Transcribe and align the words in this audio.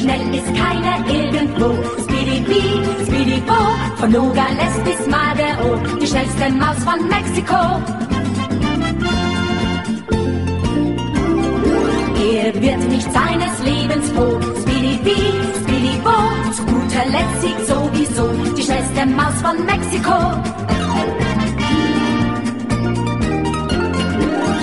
schnell 0.00 0.34
ist 0.34 0.54
keiner 0.54 0.96
irgendwo. 1.08 1.68
Speedy 2.02 2.40
Speedy 3.06 3.40
Bo, 3.46 3.60
von 3.96 4.10
Nogales 4.10 4.74
bis 4.84 5.06
Madero, 5.06 5.76
die 6.00 6.06
schnellste 6.06 6.50
Maus 6.50 6.78
von 6.84 7.06
Mexiko. 7.08 7.60
Er 12.32 12.54
wird 12.54 12.88
nicht 12.88 13.12
seines 13.12 13.54
Lebens 13.64 14.10
froh. 14.10 14.40
Speedy 14.62 14.98
Bee, 15.04 15.32
Speedy 15.62 15.98
Bo, 16.02 16.16
zu 16.52 16.62
guter 16.64 17.04
Letzt 17.10 17.42
siegt 17.42 17.66
sowieso 17.66 18.28
die 18.56 18.62
schnellste 18.62 19.06
Maus 19.06 19.36
von 19.42 19.64
Mexiko. 19.66 20.69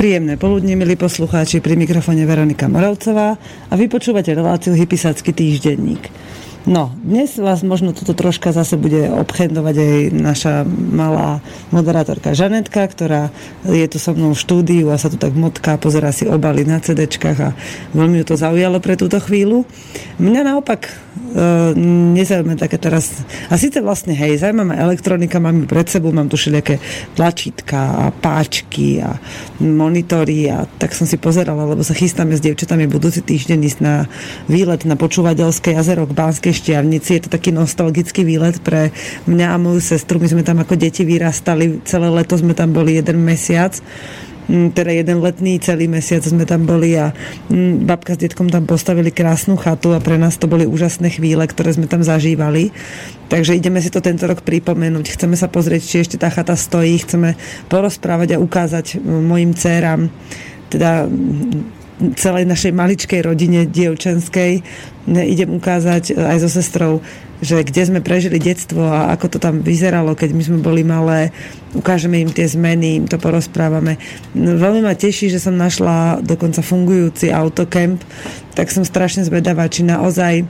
Príjemné 0.00 0.40
poludne, 0.40 0.80
milí 0.80 0.96
poslucháči, 0.96 1.60
pri 1.60 1.76
mikrofone 1.76 2.24
Veronika 2.24 2.72
Moravcová 2.72 3.36
a 3.68 3.74
vy 3.76 3.84
počúvate 3.84 4.32
reláciu 4.32 4.72
Hypisacký 4.72 5.28
týždenník. 5.36 6.08
No, 6.68 6.92
dnes 7.00 7.40
vás 7.40 7.64
možno 7.64 7.96
toto 7.96 8.12
troška 8.12 8.52
zase 8.52 8.76
bude 8.76 9.08
obchendovať 9.08 9.76
aj 9.80 9.96
naša 10.12 10.54
malá 10.68 11.40
moderátorka 11.72 12.36
Žanetka, 12.36 12.84
ktorá 12.84 13.32
je 13.64 13.88
tu 13.88 13.96
so 13.96 14.12
mnou 14.12 14.36
v 14.36 14.44
štúdiu 14.44 14.92
a 14.92 15.00
sa 15.00 15.08
tu 15.08 15.16
tak 15.16 15.32
motká, 15.32 15.80
pozera 15.80 16.12
si 16.12 16.28
obaly 16.28 16.68
na 16.68 16.76
CDčkách 16.76 17.38
a 17.40 17.56
veľmi 17.96 18.20
ju 18.20 18.24
to 18.28 18.36
zaujalo 18.36 18.76
pre 18.84 19.00
túto 19.00 19.16
chvíľu. 19.24 19.64
Mňa 20.20 20.52
naopak 20.52 20.84
e, 20.84 20.92
nezaujíma 22.20 22.60
také 22.60 22.76
teraz... 22.76 23.24
A 23.48 23.56
síce 23.56 23.80
vlastne, 23.80 24.12
hej, 24.12 24.36
zaujíma 24.36 24.68
ma 24.68 24.76
elektronika, 24.76 25.40
mám 25.40 25.64
ju 25.64 25.66
pred 25.66 25.88
sebou, 25.88 26.12
mám 26.12 26.28
tu 26.28 26.36
všelijaké 26.36 26.76
tlačítka 27.16 28.04
a 28.04 28.04
páčky 28.12 29.00
a 29.00 29.16
monitory 29.64 30.52
a 30.52 30.68
tak 30.76 30.92
som 30.92 31.08
si 31.08 31.16
pozerala, 31.16 31.64
lebo 31.64 31.80
sa 31.80 31.96
chystáme 31.96 32.36
s 32.36 32.44
dievčatami 32.44 32.84
budúci 32.84 33.24
týždeň 33.24 33.58
ísť 33.64 33.78
na 33.80 34.04
výlet 34.44 34.84
na 34.84 35.00
počúvateľské 35.00 35.72
jazero 35.72 36.04
k 36.04 36.12
Banskej 36.12 36.49
Banskej 36.50 36.66
Štiavnici. 36.66 37.10
Je 37.14 37.22
to 37.22 37.30
taký 37.30 37.54
nostalgický 37.54 38.26
výlet 38.26 38.58
pre 38.58 38.90
mňa 39.30 39.54
a 39.54 39.56
moju 39.62 39.78
sestru. 39.78 40.18
My 40.18 40.26
sme 40.26 40.42
tam 40.42 40.58
ako 40.58 40.74
deti 40.74 41.06
vyrastali. 41.06 41.78
Celé 41.86 42.10
leto 42.10 42.34
sme 42.34 42.58
tam 42.58 42.74
boli 42.74 42.98
jeden 42.98 43.22
mesiac 43.22 43.78
mm, 44.50 44.74
teda 44.74 44.90
jeden 44.90 45.22
letný 45.22 45.62
celý 45.62 45.86
mesiac 45.86 46.26
sme 46.26 46.42
tam 46.42 46.66
boli 46.66 46.98
a 46.98 47.14
mm, 47.46 47.86
babka 47.86 48.18
s 48.18 48.26
detkom 48.26 48.50
tam 48.50 48.66
postavili 48.66 49.14
krásnu 49.14 49.54
chatu 49.54 49.94
a 49.94 50.02
pre 50.02 50.18
nás 50.18 50.42
to 50.42 50.50
boli 50.50 50.66
úžasné 50.66 51.14
chvíle, 51.14 51.46
ktoré 51.46 51.70
sme 51.70 51.86
tam 51.86 52.02
zažívali. 52.02 52.74
Takže 53.30 53.54
ideme 53.54 53.78
si 53.78 53.94
to 53.94 54.02
tento 54.02 54.26
rok 54.26 54.42
pripomenúť. 54.42 55.06
Chceme 55.14 55.38
sa 55.38 55.46
pozrieť, 55.46 55.86
či 55.86 56.02
ešte 56.02 56.18
tá 56.18 56.34
chata 56.34 56.58
stojí. 56.58 56.98
Chceme 56.98 57.38
porozprávať 57.70 58.34
a 58.34 58.42
ukázať 58.42 58.98
mm, 58.98 59.22
mojim 59.22 59.54
dcerám 59.54 60.10
teda 60.70 61.10
celej 62.16 62.48
našej 62.48 62.72
maličkej 62.72 63.20
rodine 63.22 63.68
dievčenskej 63.68 64.64
idem 65.10 65.50
ukázať 65.56 66.16
aj 66.16 66.38
so 66.44 66.50
sestrou, 66.50 66.92
že 67.40 67.64
kde 67.64 67.82
sme 67.88 68.00
prežili 68.04 68.36
detstvo 68.36 68.84
a 68.84 69.12
ako 69.16 69.26
to 69.32 69.38
tam 69.40 69.64
vyzeralo, 69.64 70.12
keď 70.12 70.36
my 70.36 70.42
sme 70.44 70.58
boli 70.60 70.84
malé. 70.84 71.32
Ukážeme 71.72 72.20
im 72.20 72.30
tie 72.30 72.44
zmeny, 72.44 73.00
im 73.00 73.06
to 73.08 73.16
porozprávame. 73.16 73.96
No, 74.36 74.60
veľmi 74.60 74.84
ma 74.84 74.92
teší, 74.92 75.32
že 75.32 75.40
som 75.40 75.56
našla 75.56 76.20
dokonca 76.20 76.60
fungujúci 76.60 77.32
autokemp, 77.32 78.04
tak 78.52 78.68
som 78.68 78.84
strašne 78.84 79.24
zvedavá, 79.24 79.66
či 79.72 79.88
naozaj 79.88 80.44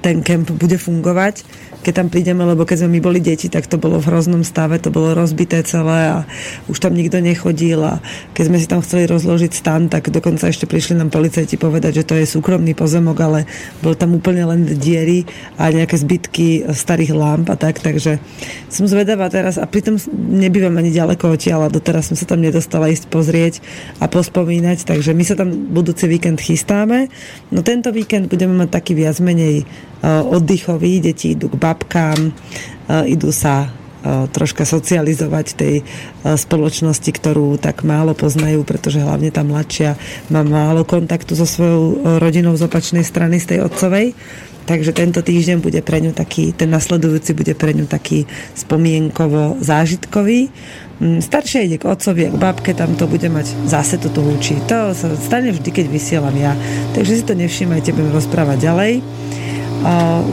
ten 0.00 0.22
kemp 0.22 0.54
bude 0.54 0.78
fungovať 0.78 1.42
keď 1.88 2.04
tam 2.04 2.12
prídeme, 2.12 2.44
lebo 2.44 2.68
keď 2.68 2.84
sme 2.84 3.00
my 3.00 3.00
boli 3.00 3.16
deti, 3.16 3.48
tak 3.48 3.64
to 3.64 3.80
bolo 3.80 3.96
v 3.96 4.12
hroznom 4.12 4.44
stave, 4.44 4.76
to 4.76 4.92
bolo 4.92 5.16
rozbité 5.16 5.64
celé 5.64 6.20
a 6.20 6.28
už 6.68 6.84
tam 6.84 6.92
nikto 6.92 7.16
nechodil 7.16 7.80
a 7.80 8.04
keď 8.36 8.44
sme 8.44 8.60
si 8.60 8.68
tam 8.68 8.84
chceli 8.84 9.08
rozložiť 9.08 9.56
stan, 9.56 9.88
tak 9.88 10.12
dokonca 10.12 10.52
ešte 10.52 10.68
prišli 10.68 11.00
nám 11.00 11.08
policajti 11.08 11.56
povedať, 11.56 12.04
že 12.04 12.04
to 12.04 12.12
je 12.20 12.28
súkromný 12.28 12.76
pozemok, 12.76 13.16
ale 13.24 13.48
bol 13.80 13.96
tam 13.96 14.20
úplne 14.20 14.44
len 14.44 14.68
diery 14.76 15.24
a 15.56 15.72
nejaké 15.72 15.96
zbytky 15.96 16.68
starých 16.76 17.16
lamp 17.16 17.48
a 17.48 17.56
tak, 17.56 17.80
takže 17.80 18.20
som 18.68 18.84
zvedavá 18.84 19.32
teraz 19.32 19.56
a 19.56 19.64
pritom 19.64 19.96
nebývam 20.12 20.76
ani 20.76 20.92
ďaleko 20.92 21.40
odtiaľ 21.40 21.72
a 21.72 21.72
doteraz 21.72 22.12
som 22.12 22.20
sa 22.20 22.28
tam 22.28 22.44
nedostala 22.44 22.92
ísť 22.92 23.08
pozrieť 23.08 23.64
a 23.96 24.12
pospomínať, 24.12 24.84
takže 24.84 25.16
my 25.16 25.24
sa 25.24 25.40
tam 25.40 25.72
budúci 25.72 26.04
víkend 26.04 26.36
chystáme. 26.36 27.08
No 27.48 27.64
tento 27.64 27.88
víkend 27.96 28.28
budeme 28.28 28.60
mať 28.60 28.76
taký 28.76 28.92
viac 28.92 29.16
menej 29.24 29.64
oddychový, 30.06 31.02
deti 31.02 31.34
idú 31.34 31.50
k 31.50 31.58
babkám, 31.58 32.18
e, 32.18 32.32
idú 33.10 33.34
sa 33.34 33.66
e, 33.66 34.28
troška 34.30 34.62
socializovať 34.62 35.46
tej 35.58 35.74
spoločnosti, 36.22 37.10
ktorú 37.10 37.58
tak 37.58 37.82
málo 37.82 38.14
poznajú, 38.14 38.62
pretože 38.62 39.02
hlavne 39.02 39.34
tá 39.34 39.42
mladšia 39.42 39.98
má 40.30 40.46
málo 40.46 40.86
kontaktu 40.86 41.34
so 41.34 41.46
svojou 41.46 42.18
rodinou 42.22 42.54
z 42.54 42.66
opačnej 42.66 43.02
strany, 43.02 43.42
z 43.42 43.56
tej 43.56 43.58
otcovej. 43.66 44.14
Takže 44.68 44.92
tento 44.92 45.24
týždeň 45.24 45.64
bude 45.64 45.80
pre 45.80 45.96
ňu 46.04 46.12
taký, 46.12 46.52
ten 46.52 46.68
nasledujúci 46.68 47.32
bude 47.32 47.56
pre 47.56 47.72
ňu 47.72 47.88
taký 47.88 48.28
spomienkovo 48.52 49.56
zážitkový. 49.64 50.52
Mm, 51.00 51.24
staršia 51.24 51.64
ide 51.64 51.80
k 51.80 51.88
otcovi 51.88 52.28
k 52.28 52.36
babke, 52.36 52.76
tam 52.76 52.92
to 52.92 53.08
bude 53.08 53.24
mať 53.32 53.48
zase 53.64 53.96
toto 53.96 54.20
húči. 54.20 54.60
To 54.68 54.92
sa 54.92 55.08
stane 55.16 55.56
vždy, 55.56 55.72
keď 55.72 55.86
vysielam 55.88 56.36
ja. 56.36 56.52
Takže 56.92 57.16
si 57.16 57.24
to 57.24 57.32
nevšimajte, 57.32 57.96
budem 57.96 58.12
rozprávať 58.12 58.58
ďalej. 58.60 58.92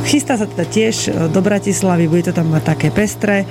Chystá 0.06 0.38
sa 0.38 0.50
teda 0.50 0.66
tiež 0.66 0.96
e, 1.06 1.10
do 1.30 1.42
Bratislavy, 1.42 2.10
bude 2.10 2.30
to 2.30 2.34
tam 2.34 2.50
mať 2.50 2.64
také 2.66 2.90
pestré. 2.90 3.46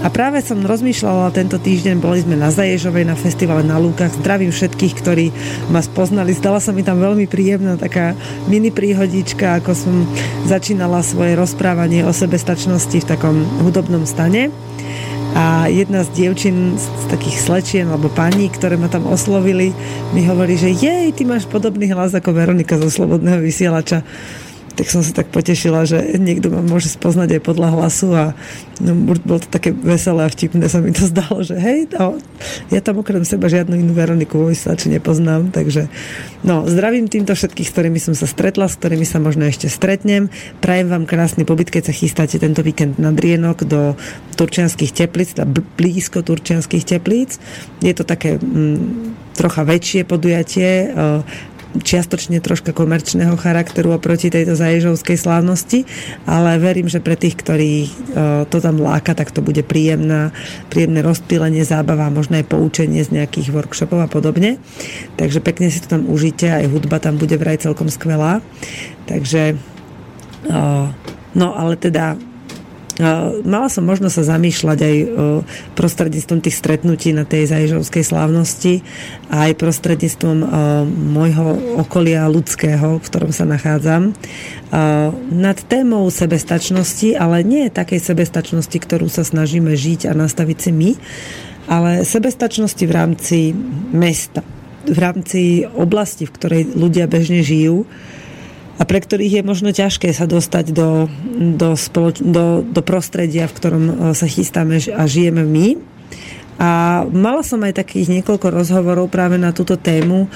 A 0.00 0.08
práve 0.08 0.40
som 0.40 0.64
rozmýšľala 0.64 1.28
tento 1.34 1.60
týždeň, 1.60 2.00
boli 2.00 2.24
sme 2.24 2.32
na 2.32 2.48
Zaježovej 2.48 3.04
na 3.04 3.12
festivale 3.12 3.60
na 3.60 3.76
Lúkach. 3.76 4.16
Zdravím 4.16 4.48
všetkých, 4.48 4.94
ktorí 4.96 5.26
ma 5.68 5.84
spoznali. 5.84 6.32
Stala 6.32 6.56
sa 6.56 6.72
mi 6.72 6.80
tam 6.80 7.04
veľmi 7.04 7.28
príjemná 7.28 7.76
taká 7.76 8.16
mini 8.48 8.72
príhodička, 8.72 9.60
ako 9.60 9.76
som 9.76 9.94
začínala 10.48 11.04
svoje 11.04 11.36
rozprávanie 11.36 12.00
o 12.08 12.16
sebestačnosti 12.16 12.96
v 12.96 13.08
takom 13.10 13.44
hudobnom 13.60 14.08
stane. 14.08 14.48
A 15.36 15.68
jedna 15.68 16.02
z 16.02 16.10
dievčin, 16.16 16.80
z 16.80 17.04
takých 17.12 17.38
slečien 17.38 17.86
alebo 17.86 18.08
paní, 18.08 18.48
ktoré 18.50 18.80
ma 18.80 18.88
tam 18.88 19.04
oslovili, 19.06 19.76
mi 20.16 20.24
hovorí, 20.24 20.56
že 20.56 20.72
jej, 20.74 21.12
ty 21.12 21.28
máš 21.28 21.44
podobný 21.44 21.92
hlas 21.92 22.16
ako 22.16 22.34
Veronika 22.34 22.80
zo 22.80 22.88
Slobodného 22.88 23.38
vysielača 23.38 24.00
tak 24.74 24.86
som 24.88 25.02
sa 25.02 25.12
tak 25.12 25.28
potešila, 25.34 25.84
že 25.84 26.16
niekto 26.16 26.48
ma 26.48 26.62
môže 26.62 26.88
spoznať 26.88 27.38
aj 27.38 27.42
podľa 27.42 27.68
hlasu 27.74 28.08
a 28.14 28.24
no, 28.80 28.96
bolo 28.96 29.38
to 29.42 29.48
také 29.50 29.74
veselé 29.74 30.24
a 30.24 30.32
vtipné 30.32 30.70
sa 30.70 30.78
mi 30.80 30.94
to 30.94 31.04
zdalo, 31.04 31.42
že 31.42 31.58
hej, 31.58 31.90
no, 31.92 32.16
ja 32.72 32.80
tam 32.80 33.02
okrem 33.02 33.26
seba 33.26 33.50
žiadnu 33.50 33.76
inú 33.76 33.92
Veroniku 33.92 34.40
vo 34.40 34.48
nepoznám, 34.50 35.52
takže 35.52 35.90
no, 36.46 36.64
zdravím 36.64 37.10
týmto 37.10 37.34
všetkých, 37.34 37.68
s 37.68 37.74
ktorými 37.74 38.00
som 38.00 38.14
sa 38.14 38.24
stretla, 38.24 38.70
s 38.70 38.78
ktorými 38.78 39.04
sa 39.04 39.18
možno 39.18 39.44
ešte 39.46 39.66
stretnem. 39.68 40.32
Prajem 40.62 40.88
vám 40.88 41.04
krásny 41.04 41.44
pobyt, 41.44 41.68
keď 41.68 41.90
sa 41.90 41.94
chystáte 41.94 42.38
tento 42.38 42.64
víkend 42.64 42.96
na 42.96 43.12
Drienok 43.12 43.66
do 43.66 43.98
turčianských 44.38 44.94
teplíc, 44.94 45.36
teda 45.36 45.44
blízko 45.76 46.24
turčianských 46.24 46.84
teplíc. 46.86 47.36
Je 47.84 47.92
to 47.92 48.08
také 48.08 48.40
mm, 48.40 49.34
trocha 49.36 49.64
väčšie 49.64 50.04
podujatie, 50.04 50.92
čiastočne 51.78 52.42
troška 52.42 52.74
komerčného 52.74 53.38
charakteru 53.38 53.94
oproti 53.94 54.26
tejto 54.26 54.58
zaježovskej 54.58 55.14
slávnosti, 55.14 55.86
ale 56.26 56.58
verím, 56.58 56.90
že 56.90 56.98
pre 56.98 57.14
tých, 57.14 57.38
ktorí 57.38 57.74
e, 57.86 57.88
to 58.50 58.58
tam 58.58 58.82
láka, 58.82 59.14
tak 59.14 59.30
to 59.30 59.38
bude 59.38 59.62
príjemná, 59.62 60.34
príjemné 60.66 61.04
rozptýlenie, 61.06 61.62
zábava, 61.62 62.10
možno 62.10 62.42
aj 62.42 62.50
poučenie 62.50 63.02
z 63.06 63.14
nejakých 63.14 63.54
workshopov 63.54 64.02
a 64.02 64.08
podobne. 64.10 64.58
Takže 65.14 65.38
pekne 65.38 65.70
si 65.70 65.78
to 65.78 65.94
tam 65.94 66.10
užite, 66.10 66.50
aj 66.50 66.66
hudba 66.66 66.98
tam 66.98 67.14
bude 67.22 67.38
vraj 67.38 67.62
celkom 67.62 67.86
skvelá. 67.86 68.42
Takže 69.06 69.54
e, 69.54 70.58
no 71.38 71.48
ale 71.54 71.78
teda 71.78 72.18
Mala 73.48 73.68
som 73.72 73.88
možnosť 73.88 74.14
sa 74.20 74.36
zamýšľať 74.36 74.78
aj 74.78 74.96
prostredníctvom 75.72 76.40
tých 76.44 76.56
stretnutí 76.60 77.16
na 77.16 77.24
tej 77.24 77.48
zaježovskej 77.48 78.04
slávnosti 78.04 78.84
a 79.32 79.48
aj 79.48 79.56
prostredníctvom 79.56 80.36
môjho 81.16 81.80
okolia 81.80 82.28
ľudského, 82.28 83.00
v 83.00 83.06
ktorom 83.08 83.32
sa 83.32 83.48
nachádzam, 83.48 84.12
nad 85.32 85.58
témou 85.64 86.04
sebestačnosti, 86.12 87.16
ale 87.16 87.40
nie 87.40 87.72
takej 87.72 88.04
sebestačnosti, 88.04 88.76
ktorú 88.76 89.08
sa 89.08 89.24
snažíme 89.24 89.72
žiť 89.72 90.06
a 90.06 90.12
nastaviť 90.12 90.58
si 90.60 90.70
my, 90.70 90.90
ale 91.70 92.04
sebestačnosti 92.04 92.84
v 92.84 92.92
rámci 92.92 93.38
mesta, 93.96 94.44
v 94.84 94.98
rámci 94.98 95.64
oblasti, 95.64 96.28
v 96.28 96.34
ktorej 96.34 96.62
ľudia 96.76 97.08
bežne 97.08 97.40
žijú, 97.40 97.88
a 98.80 98.82
pre 98.88 98.98
ktorých 99.04 99.40
je 99.40 99.42
možno 99.44 99.76
ťažké 99.76 100.08
sa 100.16 100.24
dostať 100.24 100.72
do, 100.72 101.12
do, 101.36 101.76
spoloč- 101.76 102.24
do, 102.24 102.64
do 102.64 102.80
prostredia, 102.80 103.44
v 103.44 103.56
ktorom 103.60 103.84
e, 103.84 103.94
sa 104.16 104.24
chystáme 104.24 104.80
a 104.80 105.04
žijeme 105.04 105.44
my. 105.44 105.76
A 106.60 107.04
mala 107.08 107.44
som 107.44 107.60
aj 107.60 107.76
takých 107.76 108.08
niekoľko 108.08 108.48
rozhovorov 108.48 109.12
práve 109.12 109.36
na 109.36 109.52
túto 109.52 109.76
tému 109.76 110.24
e, 110.24 110.28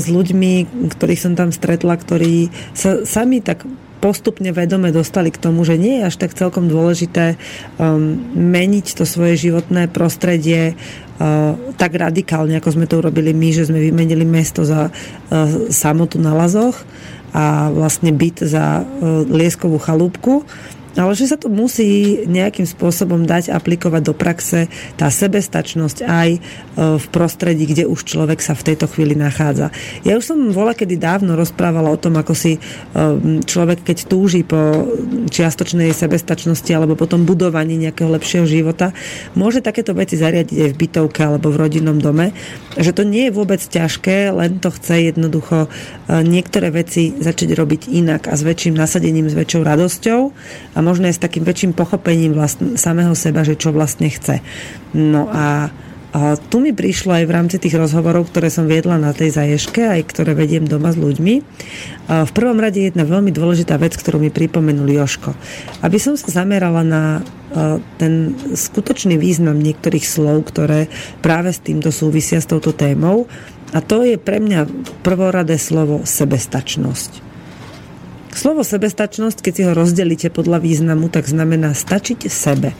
s 0.00 0.08
ľuďmi, 0.08 0.88
ktorých 0.88 1.20
som 1.20 1.36
tam 1.36 1.52
stretla, 1.52 2.00
ktorí 2.00 2.48
sa 2.72 3.04
sami 3.04 3.44
tak 3.44 3.68
postupne 4.02 4.50
vedome 4.50 4.90
dostali 4.90 5.30
k 5.30 5.38
tomu, 5.38 5.62
že 5.62 5.78
nie 5.78 6.02
je 6.02 6.08
až 6.10 6.16
tak 6.18 6.34
celkom 6.34 6.66
dôležité 6.66 7.38
um, 7.78 8.18
meniť 8.34 8.98
to 8.98 9.06
svoje 9.06 9.38
životné 9.38 9.86
prostredie 9.86 10.74
uh, 10.74 11.54
tak 11.78 11.94
radikálne, 11.94 12.58
ako 12.58 12.74
sme 12.74 12.90
to 12.90 12.98
urobili 12.98 13.30
my, 13.30 13.54
že 13.54 13.70
sme 13.70 13.78
vymenili 13.78 14.26
mesto 14.26 14.66
za 14.66 14.90
uh, 14.90 15.70
samotu 15.70 16.18
na 16.18 16.34
lazoch 16.34 16.82
a 17.32 17.72
vlastne 17.72 18.12
byt 18.12 18.44
za 18.44 18.84
uh, 18.84 19.24
lieskovú 19.24 19.80
chalúbku 19.80 20.44
ale 20.96 21.16
že 21.16 21.28
sa 21.28 21.40
to 21.40 21.48
musí 21.48 22.22
nejakým 22.28 22.68
spôsobom 22.68 23.24
dať 23.24 23.48
aplikovať 23.52 24.02
do 24.04 24.14
praxe 24.14 24.68
tá 25.00 25.08
sebestačnosť 25.08 26.04
aj 26.04 26.30
e, 26.36 26.40
v 27.00 27.06
prostredí, 27.08 27.64
kde 27.64 27.88
už 27.88 28.04
človek 28.04 28.44
sa 28.44 28.52
v 28.52 28.72
tejto 28.72 28.88
chvíli 28.92 29.16
nachádza. 29.16 29.72
Ja 30.04 30.20
už 30.20 30.24
som 30.28 30.38
vola 30.52 30.76
kedy 30.76 31.00
dávno 31.00 31.32
rozprávala 31.38 31.88
o 31.88 32.00
tom, 32.00 32.20
ako 32.20 32.36
si 32.36 32.56
e, 32.56 32.60
človek, 33.40 33.86
keď 33.88 33.98
túži 34.04 34.44
po 34.44 34.84
čiastočnej 35.32 35.96
sebestačnosti 35.96 36.68
alebo 36.76 36.98
po 36.98 37.08
tom 37.08 37.24
budovaní 37.24 37.80
nejakého 37.80 38.12
lepšieho 38.12 38.44
života, 38.44 38.92
môže 39.32 39.64
takéto 39.64 39.96
veci 39.96 40.20
zariadiť 40.20 40.58
aj 40.68 40.70
v 40.76 40.80
bytovke 40.80 41.20
alebo 41.24 41.48
v 41.48 41.60
rodinnom 41.60 41.96
dome. 41.96 42.36
Že 42.76 42.92
to 42.92 43.02
nie 43.08 43.28
je 43.28 43.36
vôbec 43.36 43.60
ťažké, 43.64 44.32
len 44.32 44.60
to 44.60 44.68
chce 44.68 45.14
jednoducho 45.14 45.66
e, 45.66 45.68
niektoré 46.20 46.68
veci 46.68 47.16
začať 47.16 47.56
robiť 47.56 47.88
inak 47.88 48.28
a 48.28 48.36
s 48.36 48.42
väčším 48.44 48.76
nasadením, 48.76 49.32
s 49.32 49.38
väčšou 49.38 49.62
radosťou 49.64 50.20
a 50.76 50.78
možno 50.82 51.08
aj 51.08 51.16
s 51.16 51.24
takým 51.24 51.46
väčším 51.46 51.72
pochopením 51.72 52.34
vlastne, 52.34 52.74
samého 52.74 53.14
seba, 53.14 53.46
že 53.46 53.56
čo 53.56 53.70
vlastne 53.70 54.10
chce. 54.10 54.42
No 54.92 55.30
a 55.30 55.70
a 56.12 56.36
tu 56.36 56.60
mi 56.60 56.76
prišlo 56.76 57.16
aj 57.16 57.24
v 57.24 57.32
rámci 57.32 57.56
tých 57.56 57.72
rozhovorov, 57.72 58.28
ktoré 58.28 58.52
som 58.52 58.68
viedla 58.68 59.00
na 59.00 59.16
tej 59.16 59.32
zaješke, 59.32 59.80
aj 59.80 60.12
ktoré 60.12 60.36
vediem 60.36 60.68
doma 60.68 60.92
s 60.92 61.00
ľuďmi. 61.00 61.34
A 62.12 62.28
v 62.28 62.32
prvom 62.36 62.60
rade 62.60 62.84
jedna 62.84 63.08
veľmi 63.08 63.32
dôležitá 63.32 63.80
vec, 63.80 63.96
ktorú 63.96 64.20
mi 64.20 64.28
pripomenul 64.28 64.92
Joško. 64.92 65.32
Aby 65.80 65.96
som 65.96 66.12
sa 66.20 66.44
zamerala 66.44 66.84
na 66.84 67.24
ten 67.96 68.36
skutočný 68.52 69.16
význam 69.16 69.56
niektorých 69.56 70.04
slov, 70.04 70.52
ktoré 70.52 70.92
práve 71.24 71.56
s 71.56 71.64
týmto 71.64 71.88
súvisia 71.88 72.44
s 72.44 72.48
touto 72.48 72.76
témou. 72.76 73.24
A 73.72 73.80
to 73.80 74.04
je 74.04 74.20
pre 74.20 74.36
mňa 74.36 74.68
prvoradé 75.00 75.56
slovo 75.56 76.04
sebestačnosť. 76.04 77.31
Slovo 78.32 78.64
sebestačnosť, 78.64 79.38
keď 79.44 79.52
si 79.52 79.62
ho 79.68 79.72
rozdelíte 79.76 80.28
podľa 80.32 80.64
významu, 80.64 81.12
tak 81.12 81.28
znamená 81.28 81.76
stačiť 81.76 82.26
sebe. 82.32 82.72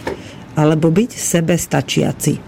Alebo 0.56 0.88
byť 0.88 1.10
sebe 1.12 1.60
stačiaci. 1.60 2.40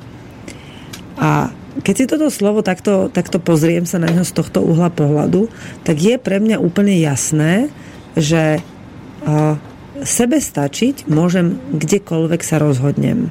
A 1.21 1.53
keď 1.85 1.95
si 1.95 2.05
toto 2.09 2.33
slovo 2.33 2.65
takto, 2.65 3.13
takto 3.13 3.39
pozriem 3.39 3.85
sa 3.85 4.01
na 4.01 4.09
neho 4.09 4.25
z 4.25 4.33
tohto 4.33 4.65
uhla 4.65 4.89
pohľadu, 4.89 5.53
tak 5.85 6.01
je 6.01 6.17
pre 6.17 6.41
mňa 6.41 6.59
úplne 6.59 6.97
jasné, 6.97 7.69
že 8.17 8.59
uh, 8.59 9.57
sebe 10.03 10.41
stačiť 10.41 11.07
môžem 11.07 11.61
kdekoľvek 11.77 12.41
sa 12.43 12.59
rozhodnem. 12.59 13.31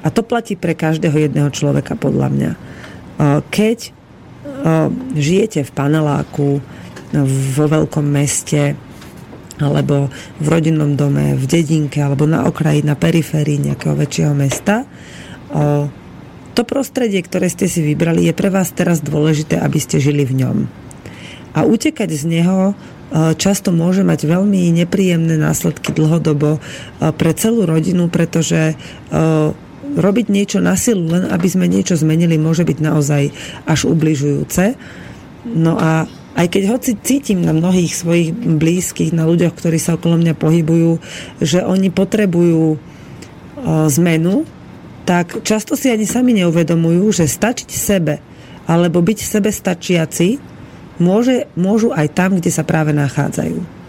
A 0.00 0.08
to 0.08 0.24
platí 0.24 0.56
pre 0.56 0.72
každého 0.72 1.28
jedného 1.28 1.52
človeka 1.52 1.92
podľa 1.92 2.28
mňa. 2.32 2.50
Keď 3.52 3.78
žijete 5.12 5.60
v 5.60 5.74
paneláku, 5.76 6.64
vo 7.18 7.64
veľkom 7.66 8.06
meste 8.06 8.78
alebo 9.60 10.08
v 10.40 10.46
rodinnom 10.48 10.96
dome, 10.96 11.36
v 11.36 11.44
dedinke 11.44 12.00
alebo 12.00 12.24
na 12.24 12.48
okraji, 12.48 12.80
na 12.80 12.96
periférii 12.96 13.60
nejakého 13.60 13.92
väčšieho 13.92 14.32
mesta. 14.32 14.88
To 16.56 16.62
prostredie, 16.64 17.20
ktoré 17.20 17.52
ste 17.52 17.68
si 17.68 17.84
vybrali, 17.84 18.24
je 18.24 18.32
pre 18.32 18.48
vás 18.48 18.72
teraz 18.72 19.04
dôležité, 19.04 19.60
aby 19.60 19.76
ste 19.76 20.00
žili 20.00 20.24
v 20.24 20.44
ňom. 20.44 20.56
A 21.52 21.66
utekať 21.68 22.08
z 22.08 22.24
neho 22.40 22.72
často 23.36 23.74
môže 23.74 24.06
mať 24.06 24.24
veľmi 24.24 24.70
nepríjemné 24.70 25.34
následky 25.34 25.90
dlhodobo 25.92 26.62
pre 27.18 27.30
celú 27.34 27.66
rodinu, 27.66 28.06
pretože 28.06 28.78
robiť 29.90 30.26
niečo 30.30 30.62
na 30.62 30.78
silu, 30.78 31.10
len 31.10 31.26
aby 31.26 31.48
sme 31.50 31.66
niečo 31.66 31.98
zmenili, 31.98 32.38
môže 32.38 32.62
byť 32.62 32.78
naozaj 32.78 33.34
až 33.66 33.80
ubližujúce. 33.90 34.78
No 35.50 35.74
a 35.74 36.06
aj 36.38 36.46
keď 36.46 36.62
hoci 36.70 36.90
cítim 37.02 37.42
na 37.42 37.50
mnohých 37.50 37.90
svojich 37.90 38.30
blízkych, 38.34 39.10
na 39.10 39.26
ľuďoch, 39.26 39.54
ktorí 39.54 39.78
sa 39.82 39.98
okolo 39.98 40.16
mňa 40.20 40.34
pohybujú, 40.38 40.92
že 41.42 41.66
oni 41.66 41.90
potrebujú 41.90 42.78
zmenu, 43.90 44.46
tak 45.04 45.42
často 45.42 45.74
si 45.74 45.90
ani 45.90 46.06
sami 46.06 46.36
neuvedomujú, 46.38 47.10
že 47.10 47.26
stačiť 47.26 47.70
sebe 47.70 48.22
alebo 48.70 49.02
byť 49.02 49.18
sebe 49.18 49.50
stačiaci 49.50 50.38
môže, 51.02 51.50
môžu 51.58 51.90
aj 51.90 52.06
tam, 52.14 52.38
kde 52.38 52.52
sa 52.54 52.62
práve 52.62 52.94
nachádzajú. 52.94 53.79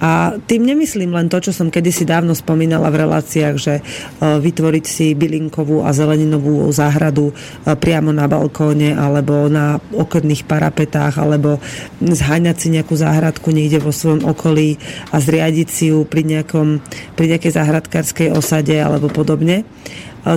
A 0.00 0.36
tým 0.48 0.64
nemyslím 0.64 1.12
len 1.12 1.28
to, 1.28 1.40
čo 1.40 1.52
som 1.52 1.68
kedysi 1.68 2.08
dávno 2.08 2.32
spomínala 2.32 2.88
v 2.88 3.04
reláciách, 3.04 3.56
že 3.60 3.74
e, 3.78 3.82
vytvoriť 4.20 4.84
si 4.84 5.12
bylinkovú 5.12 5.84
a 5.84 5.92
zeleninovú 5.92 6.68
záhradu 6.72 7.30
e, 7.30 7.34
priamo 7.76 8.08
na 8.08 8.24
balkóne 8.24 8.96
alebo 8.96 9.48
na 9.52 9.76
okrných 9.92 10.48
parapetách 10.48 11.20
alebo 11.20 11.60
zháňať 12.00 12.56
si 12.56 12.68
nejakú 12.72 12.96
záhradku 12.96 13.52
niekde 13.52 13.80
vo 13.80 13.92
svojom 13.92 14.24
okolí 14.24 14.80
a 15.12 15.20
zriadiť 15.20 15.68
si 15.68 15.92
ju 15.92 16.08
pri, 16.08 16.24
nejakom, 16.24 16.80
pri 17.16 17.26
nejakej 17.36 17.52
záhradkárskej 17.60 18.28
osade 18.32 18.76
alebo 18.80 19.12
podobne. 19.12 19.62
E, 19.62 19.64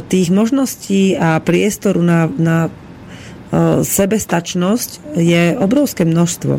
tých 0.04 0.28
možností 0.28 1.16
a 1.16 1.40
priestoru 1.40 2.04
na, 2.04 2.28
na 2.36 2.58
sebestačnosť 3.86 5.14
je 5.14 5.54
obrovské 5.62 6.10
množstvo 6.10 6.58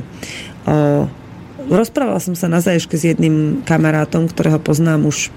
rozprával 1.68 2.18
som 2.20 2.34
sa 2.36 2.48
na 2.50 2.60
zaješke 2.60 2.96
s 2.96 3.14
jedným 3.14 3.62
kamarátom, 3.64 4.28
ktorého 4.28 4.60
poznám 4.60 5.08
už 5.08 5.30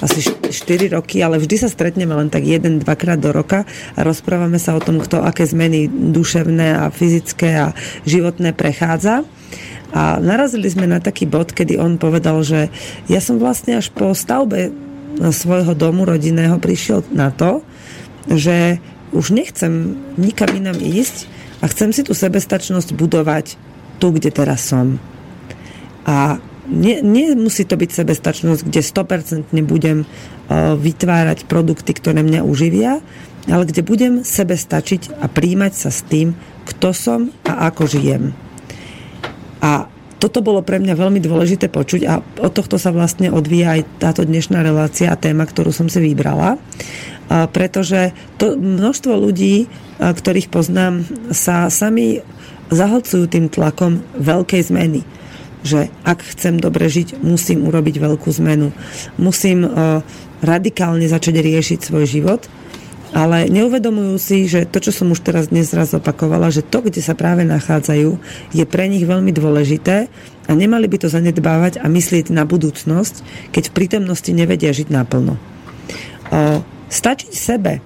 asi 0.00 0.24
4 0.24 0.96
roky, 0.96 1.20
ale 1.20 1.36
vždy 1.36 1.56
sa 1.60 1.68
stretneme 1.68 2.16
len 2.16 2.32
tak 2.32 2.48
jeden, 2.48 2.80
dvakrát 2.80 3.20
do 3.20 3.36
roka 3.36 3.68
a 3.94 4.00
rozprávame 4.00 4.56
sa 4.56 4.72
o 4.72 4.80
tom, 4.80 4.96
kto 4.96 5.20
aké 5.20 5.44
zmeny 5.44 5.92
duševné 5.92 6.88
a 6.88 6.88
fyzické 6.88 7.60
a 7.60 7.76
životné 8.08 8.56
prechádza. 8.56 9.28
A 9.92 10.22
narazili 10.22 10.70
sme 10.72 10.88
na 10.88 11.02
taký 11.02 11.28
bod, 11.28 11.52
kedy 11.52 11.76
on 11.76 12.00
povedal, 12.00 12.40
že 12.40 12.72
ja 13.10 13.20
som 13.20 13.36
vlastne 13.36 13.76
až 13.76 13.92
po 13.92 14.16
stavbe 14.16 14.72
svojho 15.18 15.76
domu 15.76 16.08
rodinného 16.08 16.56
prišiel 16.62 17.04
na 17.12 17.28
to, 17.34 17.60
že 18.30 18.80
už 19.10 19.34
nechcem 19.34 19.98
nikam 20.16 20.48
inám 20.54 20.78
ísť 20.78 21.26
a 21.60 21.68
chcem 21.68 21.90
si 21.90 22.06
tú 22.06 22.14
sebestačnosť 22.14 22.94
budovať 22.94 23.58
tu, 24.00 24.14
kde 24.14 24.30
teraz 24.32 24.64
som. 24.64 25.02
A 26.06 26.40
nemusí 26.70 27.66
to 27.66 27.74
byť 27.74 27.90
sebestačnosť, 27.90 28.62
kde 28.62 28.80
100% 28.80 29.50
budem 29.66 30.06
uh, 30.06 30.78
vytvárať 30.78 31.50
produkty, 31.50 31.90
ktoré 31.92 32.22
mňa 32.22 32.46
uživia, 32.46 33.02
ale 33.50 33.64
kde 33.66 33.82
budem 33.82 34.22
sebe 34.22 34.54
stačiť 34.54 35.18
a 35.18 35.26
príjmať 35.26 35.72
sa 35.74 35.90
s 35.90 36.06
tým, 36.06 36.36
kto 36.68 36.94
som 36.94 37.20
a 37.42 37.72
ako 37.72 37.90
žijem. 37.90 38.36
A 39.60 39.90
toto 40.20 40.44
bolo 40.44 40.60
pre 40.60 40.76
mňa 40.76 41.00
veľmi 41.00 41.20
dôležité 41.24 41.72
počuť 41.72 42.00
a 42.04 42.20
od 42.20 42.52
tohto 42.52 42.76
sa 42.76 42.92
vlastne 42.92 43.32
odvíja 43.32 43.80
aj 43.80 43.82
táto 43.96 44.22
dnešná 44.22 44.60
relácia 44.60 45.08
a 45.08 45.16
téma, 45.16 45.48
ktorú 45.48 45.72
som 45.72 45.88
si 45.88 45.96
vybrala. 45.96 46.60
A 47.32 47.48
pretože 47.48 48.12
to 48.36 48.52
množstvo 48.52 49.16
ľudí, 49.16 49.64
ktorých 49.96 50.52
poznám, 50.52 51.08
sa 51.32 51.72
sami 51.72 52.20
zahlcujú 52.68 53.32
tým 53.32 53.48
tlakom 53.48 54.04
veľkej 54.20 54.62
zmeny 54.68 55.00
že 55.60 55.92
ak 56.08 56.24
chcem 56.24 56.56
dobre 56.56 56.88
žiť, 56.88 57.20
musím 57.20 57.68
urobiť 57.68 58.00
veľkú 58.00 58.28
zmenu. 58.40 58.72
Musím 59.20 59.68
uh, 59.68 60.00
radikálne 60.40 61.04
začať 61.04 61.40
riešiť 61.40 61.78
svoj 61.84 62.04
život, 62.08 62.48
ale 63.10 63.50
neuvedomujú 63.50 64.14
si, 64.22 64.46
že 64.46 64.64
to, 64.70 64.78
čo 64.78 64.94
som 64.94 65.10
už 65.10 65.26
teraz 65.26 65.50
dnes 65.50 65.66
raz 65.74 65.92
opakovala, 65.92 66.54
že 66.54 66.62
to, 66.62 66.78
kde 66.80 67.02
sa 67.02 67.18
práve 67.18 67.42
nachádzajú, 67.42 68.10
je 68.54 68.64
pre 68.64 68.86
nich 68.86 69.02
veľmi 69.02 69.34
dôležité 69.34 70.06
a 70.46 70.52
nemali 70.54 70.86
by 70.86 70.96
to 71.02 71.08
zanedbávať 71.10 71.82
a 71.82 71.90
myslieť 71.90 72.30
na 72.30 72.46
budúcnosť, 72.46 73.50
keď 73.50 73.70
v 73.70 73.74
prítomnosti 73.74 74.30
nevedia 74.30 74.70
žiť 74.70 74.88
naplno. 74.94 75.36
Uh, 76.30 76.62
stačiť 76.88 77.32
sebe 77.34 77.82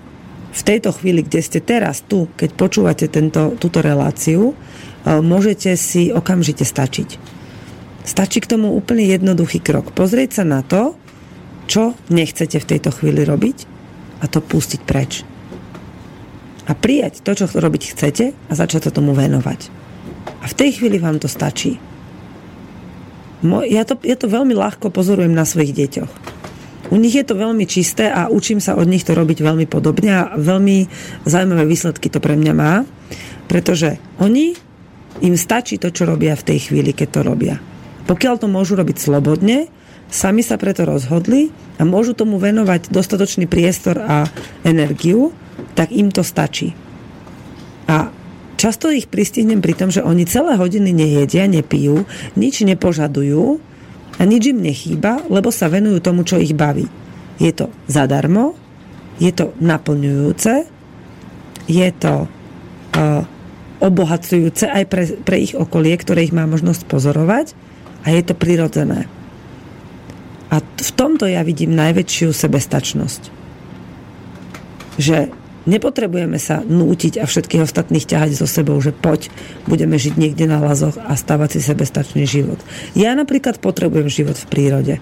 v 0.54 0.62
tejto 0.62 0.93
chvíli, 0.95 1.25
kde 1.25 1.40
ste 1.40 1.59
teraz 1.59 2.04
tu, 2.04 2.28
keď 2.37 2.54
počúvate 2.54 3.09
tento, 3.09 3.57
túto 3.57 3.81
reláciu, 3.81 4.52
uh, 4.52 5.25
môžete 5.25 5.73
si 5.81 6.12
okamžite 6.12 6.69
stačiť 6.69 7.35
Stačí 8.05 8.45
k 8.45 8.51
tomu 8.53 8.77
úplne 8.77 9.09
jednoduchý 9.09 9.65
krok. 9.65 9.97
Pozrieť 9.97 10.41
sa 10.41 10.45
na 10.45 10.61
to, 10.61 10.93
čo 11.65 11.97
nechcete 12.13 12.61
v 12.61 12.69
tejto 12.77 12.93
chvíli 12.93 13.25
robiť 13.25 13.65
a 14.21 14.29
to 14.29 14.45
pustiť 14.45 14.81
preč. 14.85 15.25
A 16.69 16.77
prijať 16.77 17.25
to, 17.25 17.33
čo 17.33 17.49
robiť 17.49 17.97
chcete 17.97 18.37
a 18.37 18.53
začať 18.53 18.89
sa 18.89 18.93
tomu 18.93 19.17
venovať. 19.17 19.69
A 20.45 20.49
v 20.49 20.55
tej 20.57 20.81
chvíli 20.81 21.01
vám 21.01 21.17
to 21.21 21.29
stačí. 21.29 21.81
ja 23.69 23.83
to, 23.89 23.97
ja 24.05 24.17
to 24.17 24.29
veľmi 24.29 24.53
ľahko 24.53 24.93
pozorujem 24.93 25.33
na 25.33 25.49
svojich 25.49 25.73
deťoch. 25.73 26.13
U 26.93 27.01
nich 27.01 27.17
je 27.17 27.25
to 27.25 27.41
veľmi 27.41 27.65
čisté 27.65 28.13
a 28.13 28.29
učím 28.29 28.61
sa 28.61 28.77
od 28.77 28.85
nich 28.85 29.09
to 29.09 29.17
robiť 29.17 29.41
veľmi 29.41 29.65
podobne 29.65 30.13
a 30.13 30.23
veľmi 30.37 30.89
zaujímavé 31.25 31.65
výsledky 31.65 32.13
to 32.13 32.21
pre 32.21 32.37
mňa 32.37 32.53
má, 32.53 32.85
pretože 33.49 33.97
oni, 34.21 34.53
im 35.25 35.37
stačí 35.41 35.81
to, 35.81 35.89
čo 35.89 36.05
robia 36.05 36.37
v 36.37 36.47
tej 36.53 36.59
chvíli, 36.69 36.93
keď 36.93 37.09
to 37.09 37.21
robia. 37.25 37.57
Pokiaľ 38.05 38.35
to 38.37 38.49
môžu 38.53 38.77
robiť 38.77 39.01
slobodne, 39.01 39.73
sami 40.13 40.45
sa 40.45 40.61
preto 40.61 40.85
rozhodli 40.85 41.49
a 41.81 41.89
môžu 41.89 42.13
tomu 42.13 42.37
venovať 42.37 42.93
dostatočný 42.93 43.49
priestor 43.49 43.97
a 44.05 44.29
energiu, 44.63 45.33
tak 45.73 45.89
im 45.91 46.13
to 46.13 46.21
stačí. 46.21 46.77
A 47.89 48.13
často 48.61 48.93
ich 48.93 49.09
pristihnem 49.09 49.65
pri 49.65 49.75
tom, 49.77 49.89
že 49.89 50.05
oni 50.05 50.29
celé 50.29 50.61
hodiny 50.61 50.93
nejedia, 50.93 51.49
nepijú, 51.49 52.05
nič 52.37 52.65
nepožadujú 52.65 53.61
a 54.21 54.23
nič 54.23 54.53
im 54.53 54.61
nechýba, 54.61 55.25
lebo 55.33 55.49
sa 55.49 55.73
venujú 55.73 55.99
tomu, 56.05 56.23
čo 56.29 56.37
ich 56.37 56.53
baví. 56.53 56.87
Je 57.41 57.51
to 57.51 57.73
zadarmo, 57.91 58.55
je 59.19 59.33
to 59.33 59.57
naplňujúce, 59.59 60.71
je 61.67 61.89
to 61.97 62.29
uh, 62.29 63.23
obohacujúce 63.83 64.69
aj 64.69 64.85
pre, 64.87 65.05
pre 65.25 65.37
ich 65.41 65.57
okolie, 65.57 65.97
ktoré 65.99 66.29
ich 66.29 66.37
má 66.37 66.47
možnosť 66.47 66.87
pozorovať 66.87 67.47
a 68.05 68.13
je 68.13 68.23
to 68.23 68.37
prirodzené. 68.37 69.09
A 70.53 70.61
v 70.61 70.91
tomto 70.95 71.27
ja 71.27 71.43
vidím 71.43 71.75
najväčšiu 71.75 72.31
sebestačnosť. 72.31 73.23
Že 75.01 75.35
Nepotrebujeme 75.65 76.37
sa 76.37 76.61
nútiť 76.61 77.17
a 77.17 77.25
všetkých 77.25 77.65
ostatných 77.65 78.05
ťahať 78.05 78.37
so 78.37 78.45
sebou, 78.45 78.77
že 78.85 78.93
poď, 78.93 79.33
budeme 79.65 79.97
žiť 79.97 80.21
niekde 80.21 80.45
na 80.45 80.61
lazoch 80.61 81.01
a 81.01 81.17
stavať 81.17 81.57
si 81.57 81.61
sebestačný 81.65 82.29
život. 82.29 82.61
Ja 82.93 83.17
napríklad 83.17 83.65
potrebujem 83.65 84.13
život 84.13 84.37
v 84.37 84.49
prírode. 84.53 84.95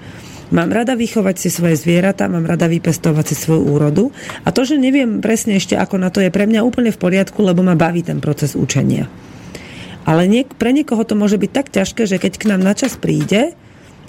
Mám 0.54 0.70
rada 0.70 0.94
vychovať 0.94 1.36
si 1.42 1.48
svoje 1.50 1.74
zvieratá, 1.80 2.30
mám 2.30 2.46
rada 2.46 2.70
vypestovať 2.70 3.24
si 3.26 3.34
svoju 3.34 3.74
úrodu 3.74 4.04
a 4.46 4.54
to, 4.54 4.62
že 4.62 4.78
neviem 4.78 5.18
presne 5.18 5.58
ešte 5.58 5.74
ako 5.74 5.98
na 5.98 6.14
to 6.14 6.22
je 6.22 6.30
pre 6.30 6.46
mňa 6.46 6.62
úplne 6.62 6.94
v 6.94 7.00
poriadku, 7.00 7.42
lebo 7.42 7.66
ma 7.66 7.74
baví 7.74 8.06
ten 8.06 8.22
proces 8.22 8.54
učenia. 8.54 9.10
Ale 10.02 10.26
niek- 10.26 10.54
pre 10.58 10.74
niekoho 10.74 11.02
to 11.06 11.14
môže 11.14 11.38
byť 11.38 11.50
tak 11.50 11.66
ťažké, 11.70 12.02
že 12.10 12.18
keď 12.18 12.32
k 12.38 12.48
nám 12.50 12.62
na 12.62 12.74
čas 12.74 12.98
príde, 12.98 13.54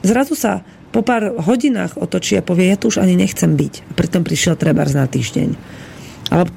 zrazu 0.01 0.33
sa 0.33 0.65
po 0.93 1.01
pár 1.01 1.33
hodinách 1.41 1.97
otočí 1.97 2.37
a 2.37 2.45
povie, 2.45 2.69
ja 2.69 2.77
tu 2.77 2.93
už 2.93 3.01
ani 3.01 3.17
nechcem 3.17 3.57
byť. 3.57 3.73
A 3.89 3.91
pritom 3.97 4.21
prišiel 4.21 4.53
treba 4.53 4.85
na 4.85 5.09
týždeň. 5.09 5.57
Ale 6.29 6.49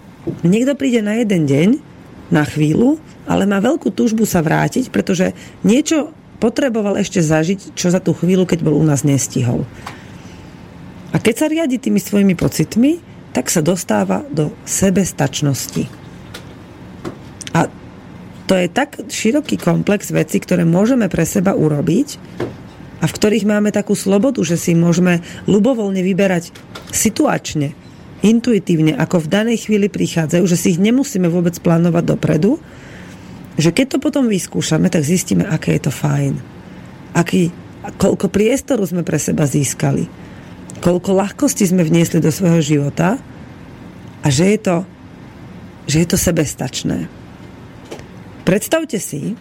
niekto 0.44 0.76
príde 0.76 1.00
na 1.00 1.16
jeden 1.20 1.48
deň, 1.48 1.68
na 2.28 2.44
chvíľu, 2.44 3.00
ale 3.24 3.48
má 3.48 3.62
veľkú 3.62 3.88
túžbu 3.94 4.28
sa 4.28 4.44
vrátiť, 4.44 4.92
pretože 4.92 5.32
niečo 5.64 6.12
potreboval 6.36 7.00
ešte 7.00 7.24
zažiť, 7.24 7.72
čo 7.72 7.88
za 7.88 8.02
tú 8.02 8.12
chvíľu, 8.12 8.44
keď 8.44 8.60
bol 8.60 8.76
u 8.76 8.84
nás, 8.84 9.06
nestihol. 9.06 9.64
A 11.14 11.16
keď 11.16 11.34
sa 11.34 11.46
riadi 11.48 11.80
tými 11.80 11.96
svojimi 11.96 12.36
pocitmi, 12.36 13.00
tak 13.32 13.48
sa 13.48 13.64
dostáva 13.64 14.24
do 14.28 14.52
sebestačnosti. 14.68 15.88
A 17.56 17.72
to 18.46 18.54
je 18.54 18.70
tak 18.70 19.02
široký 19.10 19.58
komplex 19.58 20.14
vecí, 20.14 20.38
ktoré 20.38 20.62
môžeme 20.62 21.10
pre 21.10 21.26
seba 21.26 21.58
urobiť 21.58 22.18
a 23.02 23.04
v 23.04 23.12
ktorých 23.12 23.44
máme 23.44 23.74
takú 23.74 23.98
slobodu, 23.98 24.38
že 24.46 24.54
si 24.54 24.72
môžeme 24.72 25.20
ľubovoľne 25.50 26.00
vyberať 26.00 26.54
situačne, 26.94 27.74
intuitívne, 28.22 28.94
ako 28.96 29.26
v 29.26 29.30
danej 29.30 29.68
chvíli 29.68 29.90
prichádzajú, 29.90 30.44
že 30.46 30.56
si 30.56 30.66
ich 30.74 30.80
nemusíme 30.80 31.26
vôbec 31.26 31.58
plánovať 31.58 32.04
dopredu, 32.06 32.62
že 33.58 33.74
keď 33.74 33.96
to 33.96 33.98
potom 33.98 34.30
vyskúšame, 34.30 34.88
tak 34.88 35.04
zistíme, 35.04 35.44
aké 35.44 35.76
je 35.76 35.88
to 35.88 35.92
fajn. 35.92 36.38
Aký, 37.16 37.50
koľko 37.96 38.28
priestoru 38.28 38.84
sme 38.84 39.02
pre 39.02 39.16
seba 39.16 39.48
získali. 39.48 40.06
Koľko 40.84 41.16
ľahkosti 41.16 41.64
sme 41.64 41.82
vniesli 41.82 42.20
do 42.20 42.28
svojho 42.28 42.60
života 42.60 43.16
a 44.20 44.26
že 44.28 44.54
je 44.54 44.58
to, 44.60 44.76
že 45.88 45.96
je 46.04 46.06
to 46.08 46.18
sebestačné. 46.20 47.25
Predstavte 48.46 49.02
si, 49.02 49.34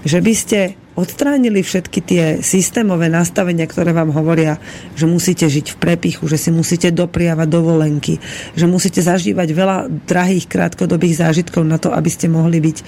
že 0.00 0.18
by 0.24 0.32
ste 0.32 0.80
odstránili 0.94 1.60
všetky 1.60 2.00
tie 2.00 2.24
systémové 2.40 3.10
nastavenia, 3.10 3.66
ktoré 3.68 3.90
vám 3.90 4.14
hovoria, 4.14 4.56
že 4.94 5.10
musíte 5.10 5.44
žiť 5.44 5.74
v 5.74 5.80
prepichu, 5.80 6.24
že 6.30 6.38
si 6.38 6.48
musíte 6.54 6.88
dopriavať 6.94 7.48
dovolenky, 7.50 8.22
že 8.54 8.64
musíte 8.64 9.02
zažívať 9.02 9.48
veľa 9.52 9.78
drahých 10.06 10.46
krátkodobých 10.46 11.18
zážitkov 11.18 11.66
na 11.66 11.76
to, 11.76 11.90
aby 11.90 12.08
ste 12.08 12.30
mohli 12.30 12.62
byť 12.62 12.76
e, 12.80 12.84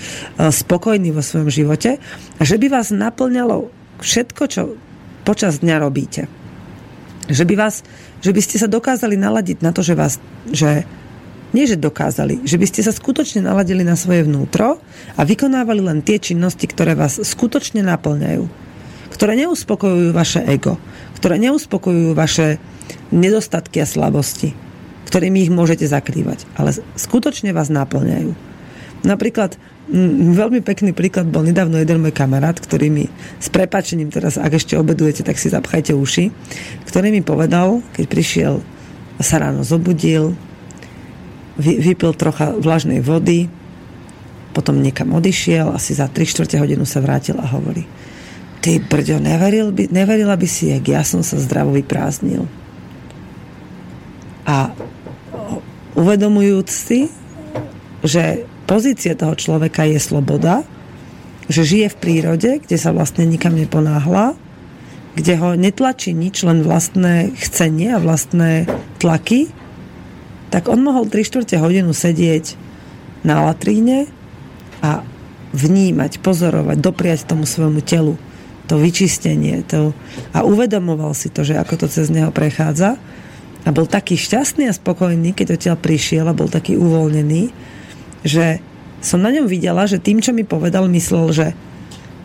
spokojní 0.55 1.11
vo 1.11 1.21
svojom 1.21 1.51
živote 1.51 1.99
a 2.39 2.43
že 2.47 2.57
by 2.57 2.71
vás 2.71 2.95
naplňalo 2.95 3.69
všetko, 4.01 4.43
čo 4.47 4.63
počas 5.27 5.59
dňa 5.61 5.77
robíte. 5.83 6.31
Že 7.27 7.43
by, 7.43 7.55
vás, 7.59 7.83
že 8.23 8.31
by 8.31 8.41
ste 8.41 8.63
sa 8.63 8.71
dokázali 8.71 9.19
naladiť 9.19 9.59
na 9.67 9.75
to, 9.75 9.83
že, 9.83 9.99
vás, 9.99 10.23
že 10.47 10.87
nie, 11.57 11.65
že 11.65 11.81
dokázali, 11.81 12.45
že 12.45 12.61
by 12.61 12.67
ste 12.69 12.85
sa 12.85 12.93
skutočne 12.93 13.41
naladili 13.41 13.81
na 13.81 13.97
svoje 13.97 14.29
vnútro 14.29 14.77
a 15.17 15.21
vykonávali 15.25 15.81
len 15.81 16.05
tie 16.05 16.21
činnosti, 16.21 16.69
ktoré 16.69 16.93
vás 16.93 17.17
skutočne 17.17 17.81
naplňajú. 17.81 18.45
Ktoré 19.09 19.33
neuspokojujú 19.41 20.13
vaše 20.13 20.45
ego, 20.45 20.77
ktoré 21.17 21.41
neuspokojujú 21.41 22.13
vaše 22.13 22.61
nedostatky 23.09 23.81
a 23.81 23.89
slabosti, 23.89 24.53
ktorými 25.09 25.49
ich 25.49 25.55
môžete 25.55 25.89
zakrývať, 25.89 26.45
ale 26.61 26.77
skutočne 27.01 27.57
vás 27.57 27.73
naplňajú. 27.73 28.37
Napríklad 29.09 29.57
veľmi 30.37 30.61
pekný 30.61 30.91
príklad 30.93 31.31
bol 31.31 31.47
nedávno 31.47 31.79
jeden 31.79 32.03
môj 32.03 32.13
kamarát, 32.13 32.59
ktorý 32.59 32.91
mi 32.91 33.05
s 33.41 33.49
prepačením 33.49 34.11
teraz, 34.11 34.37
ak 34.37 34.59
ešte 34.59 34.75
obedujete, 34.77 35.23
tak 35.23 35.41
si 35.41 35.49
zapchajte 35.49 35.95
uši, 35.95 36.35
ktorý 36.85 37.15
mi 37.15 37.23
povedal, 37.23 37.81
keď 37.97 38.05
prišiel 38.11 38.55
sa 39.23 39.41
ráno 39.41 39.65
zobudil, 39.65 40.37
vypil 41.57 42.13
trocha 42.13 42.53
vlažnej 42.53 43.01
vody, 43.01 43.49
potom 44.53 44.81
niekam 44.81 45.13
odišiel, 45.13 45.73
asi 45.73 45.93
za 45.93 46.09
3 46.09 46.25
čtvrte 46.25 46.57
hodinu 46.57 46.89
sa 46.89 47.05
vrátil 47.05 47.37
a 47.37 47.49
hovorí 47.49 47.85
ty 48.67 48.83
brďo, 48.83 49.23
neveril 49.23 49.71
by, 49.71 49.95
neverila 49.95 50.35
by 50.35 50.49
si, 50.51 50.75
jak 50.75 50.83
ja 50.91 51.07
som 51.07 51.23
sa 51.23 51.39
zdravo 51.39 51.71
vyprázdnil. 51.71 52.51
A 54.43 54.75
uvedomujúc 55.95 56.67
si, 56.67 57.07
že 58.03 58.43
pozícia 58.67 59.15
toho 59.15 59.39
človeka 59.39 59.87
je 59.87 60.03
sloboda, 60.03 60.67
že 61.47 61.63
žije 61.63 61.95
v 61.95 62.01
prírode, 62.03 62.51
kde 62.59 62.75
sa 62.75 62.91
vlastne 62.91 63.23
nikam 63.23 63.55
neponáhla, 63.55 64.35
kde 65.15 65.35
ho 65.39 65.55
netlačí 65.55 66.11
nič, 66.11 66.43
len 66.43 66.67
vlastné 66.67 67.39
chcenie 67.39 67.95
a 67.95 68.03
vlastné 68.03 68.67
tlaky, 68.99 69.47
tak 70.51 70.71
on 70.71 70.81
mohol 70.83 71.11
3 71.11 71.27
čtvrte 71.27 71.57
hodinu 71.59 71.91
sedieť 71.91 72.55
na 73.27 73.51
latríne 73.51 74.07
a 74.85 75.03
vnímať, 75.57 76.21
pozorovať, 76.21 76.77
dopriať 76.79 77.27
tomu 77.27 77.49
svojmu 77.49 77.81
telu 77.83 78.15
to 78.67 78.75
vyčistenie 78.77 79.63
to, 79.63 79.95
a 80.35 80.43
uvedomoval 80.43 81.15
si 81.15 81.31
to, 81.31 81.47
že 81.47 81.55
ako 81.55 81.87
to 81.87 81.87
cez 81.87 82.11
neho 82.11 82.35
prechádza 82.35 82.99
a 83.67 83.69
bol 83.75 83.87
taký 83.87 84.19
šťastný 84.19 84.71
a 84.71 84.75
spokojný, 84.75 85.35
keď 85.35 85.59
odtiaľ 85.59 85.77
prišiel 85.79 86.27
a 86.27 86.37
bol 86.37 86.51
taký 86.51 86.79
uvoľnený, 86.79 87.51
že 88.27 88.59
som 89.03 89.23
na 89.23 89.31
ňom 89.31 89.47
videla, 89.47 89.87
že 89.87 90.03
tým, 90.03 90.19
čo 90.19 90.35
mi 90.35 90.43
povedal, 90.43 90.91
myslel, 90.91 91.27
že 91.31 91.47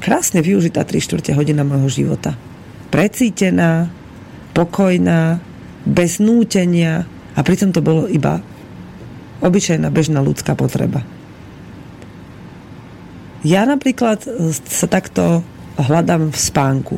krásne 0.01 0.41
využitá 0.41 0.81
3 0.81 0.97
čtvrte 0.97 1.31
hodina 1.37 1.61
môjho 1.61 1.89
života. 1.89 2.33
Precítená, 2.89 3.93
pokojná, 4.57 5.41
bez 5.85 6.17
nútenia, 6.17 7.05
a 7.35 7.39
pritom 7.41 7.71
to 7.71 7.79
bolo 7.79 8.07
iba 8.11 8.43
obyčajná 9.41 9.89
bežná 9.89 10.21
ľudská 10.21 10.53
potreba. 10.53 11.01
Ja 13.41 13.65
napríklad 13.65 14.21
sa 14.53 14.85
takto 14.85 15.41
hľadám 15.81 16.29
v 16.29 16.37
spánku. 16.37 16.95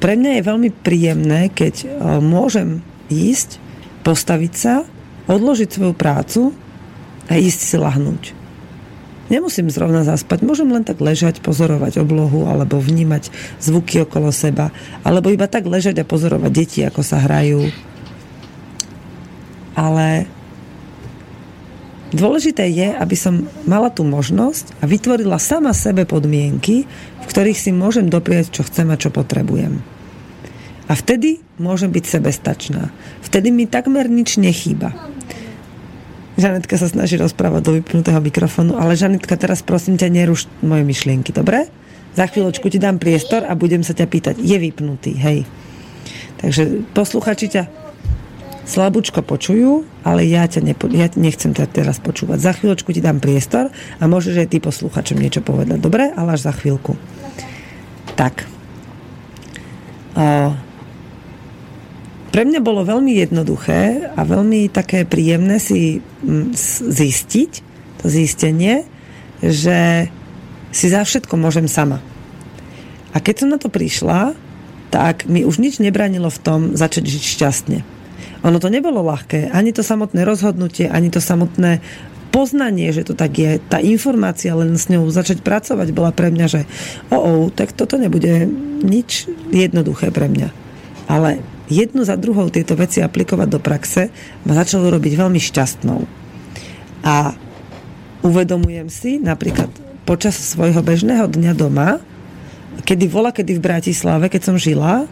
Pre 0.00 0.14
mňa 0.16 0.38
je 0.38 0.48
veľmi 0.48 0.70
príjemné, 0.70 1.50
keď 1.52 1.74
e, 1.82 1.86
môžem 2.22 2.80
ísť, 3.10 3.58
postaviť 4.06 4.52
sa, 4.54 4.86
odložiť 5.28 5.68
svoju 5.68 5.94
prácu 5.98 6.56
a 7.28 7.36
ísť 7.36 7.60
si 7.60 7.76
lahnúť. 7.76 8.22
Nemusím 9.30 9.70
zrovna 9.70 10.02
zaspať, 10.02 10.42
môžem 10.42 10.66
len 10.72 10.82
tak 10.82 10.98
ležať, 10.98 11.38
pozorovať 11.38 12.02
oblohu 12.02 12.50
alebo 12.50 12.82
vnímať 12.82 13.30
zvuky 13.62 14.02
okolo 14.02 14.34
seba, 14.34 14.74
alebo 15.06 15.30
iba 15.30 15.46
tak 15.46 15.70
ležať 15.70 16.02
a 16.02 16.08
pozorovať 16.08 16.50
deti, 16.50 16.80
ako 16.82 17.02
sa 17.06 17.22
hrajú, 17.22 17.70
ale 19.74 20.26
dôležité 22.10 22.66
je, 22.70 22.90
aby 22.90 23.16
som 23.18 23.46
mala 23.66 23.90
tú 23.90 24.02
možnosť 24.02 24.82
a 24.82 24.84
vytvorila 24.90 25.38
sama 25.38 25.70
sebe 25.70 26.06
podmienky, 26.06 26.86
v 27.22 27.26
ktorých 27.26 27.58
si 27.58 27.70
môžem 27.70 28.10
dopriať, 28.10 28.50
čo 28.50 28.62
chcem 28.66 28.90
a 28.90 28.98
čo 28.98 29.14
potrebujem. 29.14 29.78
A 30.90 30.92
vtedy 30.98 31.38
môžem 31.62 31.94
byť 31.94 32.04
sebestačná. 32.18 32.90
Vtedy 33.22 33.54
mi 33.54 33.70
takmer 33.70 34.10
nič 34.10 34.42
nechýba. 34.42 34.90
Žanetka 36.34 36.74
sa 36.74 36.90
snaží 36.90 37.14
rozprávať 37.14 37.62
do 37.62 37.72
vypnutého 37.78 38.18
mikrofónu, 38.18 38.74
ale 38.74 38.98
Žanetka, 38.98 39.38
teraz 39.38 39.62
prosím 39.62 39.94
ťa, 39.94 40.10
neruš 40.10 40.50
moje 40.66 40.82
myšlienky, 40.82 41.30
dobre? 41.30 41.70
Za 42.18 42.26
chvíľočku 42.26 42.66
ti 42.66 42.82
dám 42.82 42.98
priestor 42.98 43.46
a 43.46 43.54
budem 43.54 43.86
sa 43.86 43.94
ťa 43.94 44.06
pýtať. 44.10 44.34
Je 44.42 44.58
vypnutý, 44.58 45.14
hej. 45.14 45.46
Takže 46.42 46.90
posluchači 46.90 47.46
ťa 47.54 47.79
slabúčko 48.70 49.26
počujú, 49.26 49.82
ale 50.06 50.22
ja 50.30 50.46
ťa 50.46 50.62
nepo, 50.62 50.86
ja 50.86 51.10
nechcem 51.18 51.50
ťa 51.50 51.66
teraz 51.74 51.98
počúvať. 51.98 52.38
Za 52.38 52.52
chvíľočku 52.54 52.94
ti 52.94 53.02
dám 53.02 53.18
priestor 53.18 53.74
a 53.98 54.02
môžeš 54.06 54.46
aj 54.46 54.48
ty 54.54 54.58
posluchačom 54.62 55.18
niečo 55.18 55.42
povedať. 55.42 55.82
Dobre? 55.82 56.14
Ale 56.14 56.38
až 56.38 56.46
za 56.46 56.54
chvíľku. 56.54 56.94
Tak. 58.14 58.46
O, 60.14 60.54
pre 62.30 62.42
mňa 62.46 62.62
bolo 62.62 62.86
veľmi 62.86 63.10
jednoduché 63.18 64.14
a 64.14 64.22
veľmi 64.22 64.70
také 64.70 65.02
príjemné 65.02 65.58
si 65.58 65.98
zistiť, 66.86 67.52
to 68.00 68.06
zistenie, 68.06 68.86
že 69.42 70.06
si 70.70 70.86
za 70.86 71.02
všetko 71.02 71.34
môžem 71.34 71.66
sama. 71.66 71.98
A 73.10 73.18
keď 73.18 73.34
som 73.42 73.50
na 73.50 73.58
to 73.58 73.66
prišla, 73.66 74.38
tak 74.94 75.26
mi 75.26 75.42
už 75.42 75.58
nič 75.58 75.82
nebranilo 75.82 76.30
v 76.30 76.42
tom 76.42 76.60
začať 76.78 77.04
žiť 77.10 77.24
šťastne. 77.34 77.78
Ono 78.40 78.56
to 78.56 78.72
nebolo 78.72 79.04
ľahké, 79.04 79.52
ani 79.52 79.76
to 79.76 79.84
samotné 79.84 80.24
rozhodnutie, 80.24 80.88
ani 80.88 81.12
to 81.12 81.20
samotné 81.20 81.84
poznanie, 82.30 82.94
že 82.94 83.04
to 83.04 83.18
tak 83.18 83.36
je, 83.36 83.58
tá 83.58 83.82
informácia 83.82 84.54
len 84.54 84.78
s 84.78 84.86
ňou 84.86 85.10
začať 85.10 85.42
pracovať 85.42 85.90
bola 85.90 86.14
pre 86.14 86.30
mňa, 86.30 86.46
že 86.46 86.60
o, 87.10 87.18
oh, 87.18 87.20
oh, 87.20 87.44
tak 87.50 87.74
toto 87.74 87.98
nebude 87.98 88.46
nič 88.80 89.26
jednoduché 89.50 90.14
pre 90.14 90.30
mňa. 90.30 90.48
Ale 91.10 91.42
jednu 91.66 92.06
za 92.06 92.14
druhou 92.14 92.46
tieto 92.48 92.78
veci 92.78 93.02
aplikovať 93.02 93.48
do 93.50 93.58
praxe 93.58 94.14
ma 94.46 94.54
začalo 94.54 94.94
robiť 94.94 95.12
veľmi 95.18 95.42
šťastnou. 95.42 96.00
A 97.02 97.34
uvedomujem 98.22 98.88
si 98.88 99.18
napríklad 99.18 99.68
počas 100.06 100.38
svojho 100.38 100.80
bežného 100.80 101.26
dňa 101.26 101.52
doma, 101.58 101.98
kedy 102.86 103.10
vola, 103.10 103.34
kedy 103.34 103.58
v 103.58 103.64
Bratislave, 103.64 104.30
keď 104.30 104.42
som 104.50 104.56
žila, 104.56 105.04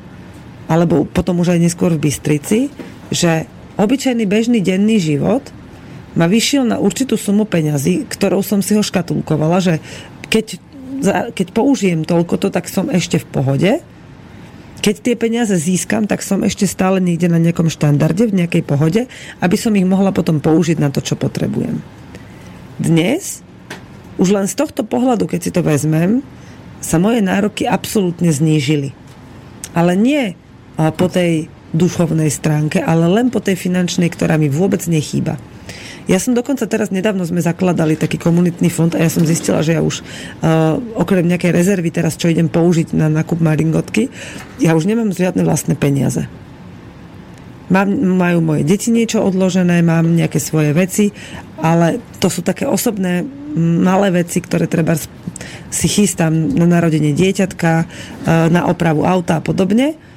alebo 0.71 1.03
potom 1.09 1.43
už 1.43 1.57
aj 1.57 1.61
neskôr 1.65 1.91
v 1.97 2.09
Bystrici, 2.09 2.69
že 3.09 3.49
obyčajný 3.81 4.25
bežný 4.29 4.59
denný 4.61 5.01
život 5.01 5.45
ma 6.19 6.27
vyšiel 6.27 6.67
na 6.67 6.83
určitú 6.83 7.15
sumu 7.15 7.47
peňazí, 7.47 8.09
ktorou 8.11 8.43
som 8.43 8.59
si 8.59 8.75
ho 8.75 8.83
škatulkovala, 8.83 9.63
že 9.63 9.75
keď, 10.27 10.59
keď 11.33 11.47
použijem 11.55 12.03
toľko 12.03 12.43
to, 12.43 12.49
tak 12.51 12.67
som 12.67 12.91
ešte 12.91 13.23
v 13.23 13.27
pohode. 13.31 13.73
Keď 14.79 14.95
tie 15.03 15.15
peniaze 15.19 15.55
získam, 15.59 16.07
tak 16.07 16.23
som 16.23 16.47
ešte 16.47 16.67
stále 16.67 17.03
niekde 17.03 17.27
na 17.27 17.43
nejakom 17.43 17.67
štandarde, 17.67 18.31
v 18.31 18.45
nejakej 18.45 18.63
pohode, 18.63 19.07
aby 19.43 19.57
som 19.59 19.75
ich 19.75 19.87
mohla 19.87 20.15
potom 20.15 20.39
použiť 20.39 20.79
na 20.79 20.91
to, 20.91 21.03
čo 21.03 21.19
potrebujem. 21.19 21.83
Dnes, 22.79 23.43
už 24.23 24.35
len 24.35 24.47
z 24.47 24.55
tohto 24.55 24.87
pohľadu, 24.87 25.27
keď 25.27 25.41
si 25.43 25.51
to 25.51 25.67
vezmem, 25.67 26.23
sa 26.79 27.03
moje 27.03 27.19
nároky 27.23 27.67
absolútne 27.67 28.31
znížili. 28.31 28.95
Ale 29.75 29.99
nie 29.99 30.39
po 30.79 31.11
tej 31.11 31.51
duchovnej 31.73 32.33
stránke, 32.33 32.81
ale 32.81 33.09
len 33.09 33.29
po 33.29 33.45
tej 33.45 33.57
finančnej, 33.61 34.09
ktorá 34.09 34.41
mi 34.41 34.49
vôbec 34.49 34.81
nechýba. 34.89 35.37
Ja 36.09 36.17
som 36.17 36.33
dokonca 36.33 36.65
teraz 36.65 36.89
nedávno 36.89 37.29
sme 37.29 37.45
zakladali 37.45 37.93
taký 37.93 38.17
komunitný 38.17 38.73
fond 38.73 38.89
a 38.97 39.05
ja 39.05 39.13
som 39.13 39.29
zistila, 39.29 39.61
že 39.61 39.77
ja 39.77 39.85
už 39.85 40.01
uh, 40.01 40.81
okrem 40.97 41.29
nejakej 41.29 41.53
rezervy 41.53 41.93
teraz, 41.93 42.17
čo 42.17 42.33
idem 42.33 42.49
použiť 42.49 42.97
na 42.97 43.13
nákup 43.13 43.37
maringotky, 43.45 44.09
ja 44.57 44.73
už 44.73 44.89
nemám 44.89 45.13
žiadne 45.13 45.45
vlastné 45.45 45.77
peniaze. 45.77 46.25
Mám, 47.69 47.93
majú 48.17 48.41
moje 48.41 48.65
deti 48.65 48.89
niečo 48.89 49.21
odložené, 49.21 49.85
mám 49.85 50.09
nejaké 50.17 50.41
svoje 50.41 50.73
veci, 50.73 51.13
ale 51.61 52.01
to 52.17 52.33
sú 52.33 52.41
také 52.41 52.65
osobné 52.65 53.29
malé 53.61 54.25
veci, 54.25 54.41
ktoré 54.41 54.65
treba 54.65 54.97
si 55.69 55.87
chystám 55.93 56.33
na 56.33 56.65
narodenie 56.65 57.13
dieťatka, 57.13 57.85
uh, 57.85 58.49
na 58.49 58.65
opravu 58.65 59.05
auta 59.05 59.45
a 59.45 59.45
podobne 59.45 60.09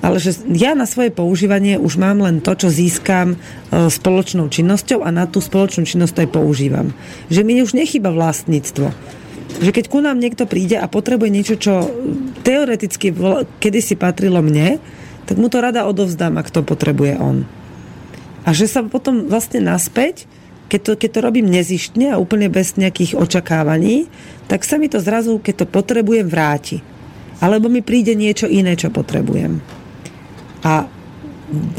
ale 0.00 0.16
že 0.16 0.40
ja 0.48 0.72
na 0.72 0.88
svoje 0.88 1.12
používanie 1.12 1.76
už 1.76 2.00
mám 2.00 2.24
len 2.24 2.40
to, 2.40 2.56
čo 2.56 2.72
získam 2.72 3.36
e, 3.36 3.38
spoločnou 3.92 4.48
činnosťou 4.48 5.04
a 5.04 5.12
na 5.12 5.28
tú 5.28 5.44
spoločnú 5.44 5.84
činnosť 5.84 6.24
aj 6.24 6.28
používam. 6.32 6.96
Že 7.28 7.40
mi 7.44 7.60
už 7.60 7.76
nechyba 7.76 8.08
vlastníctvo. 8.08 8.88
Že 9.60 9.70
keď 9.76 9.84
ku 9.92 10.00
nám 10.00 10.16
niekto 10.16 10.48
príde 10.48 10.80
a 10.80 10.88
potrebuje 10.88 11.30
niečo, 11.30 11.54
čo 11.60 11.92
teoreticky 12.40 13.12
kedysi 13.60 14.00
patrilo 14.00 14.40
mne, 14.40 14.80
tak 15.28 15.36
mu 15.36 15.52
to 15.52 15.60
rada 15.60 15.84
odovzdám, 15.84 16.40
ak 16.40 16.48
to 16.48 16.64
potrebuje 16.64 17.20
on. 17.20 17.44
A 18.48 18.56
že 18.56 18.64
sa 18.64 18.80
potom 18.80 19.28
vlastne 19.28 19.60
naspäť, 19.60 20.24
keď 20.72 20.80
to, 20.80 20.92
keď 20.96 21.10
to 21.12 21.20
robím 21.20 21.46
nezištne 21.50 22.14
a 22.14 22.16
úplne 22.16 22.48
bez 22.48 22.80
nejakých 22.80 23.20
očakávaní, 23.20 24.08
tak 24.48 24.64
sa 24.64 24.80
mi 24.80 24.88
to 24.88 24.96
zrazu, 24.96 25.36
keď 25.42 25.62
to 25.62 25.66
potrebujem, 25.68 26.24
vráti. 26.24 26.80
Alebo 27.42 27.68
mi 27.68 27.84
príde 27.84 28.16
niečo 28.16 28.48
iné, 28.48 28.78
čo 28.80 28.88
potrebujem. 28.88 29.79
A 30.60 30.86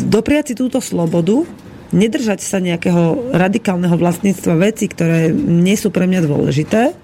dopriať 0.04 0.54
si 0.54 0.56
túto 0.58 0.84
slobodu, 0.84 1.48
nedržať 1.92 2.40
sa 2.44 2.64
nejakého 2.64 3.36
radikálneho 3.36 3.96
vlastníctva 4.00 4.56
veci, 4.72 4.88
ktoré 4.88 5.32
nie 5.34 5.76
sú 5.76 5.92
pre 5.92 6.08
mňa 6.08 6.22
dôležité 6.24 6.96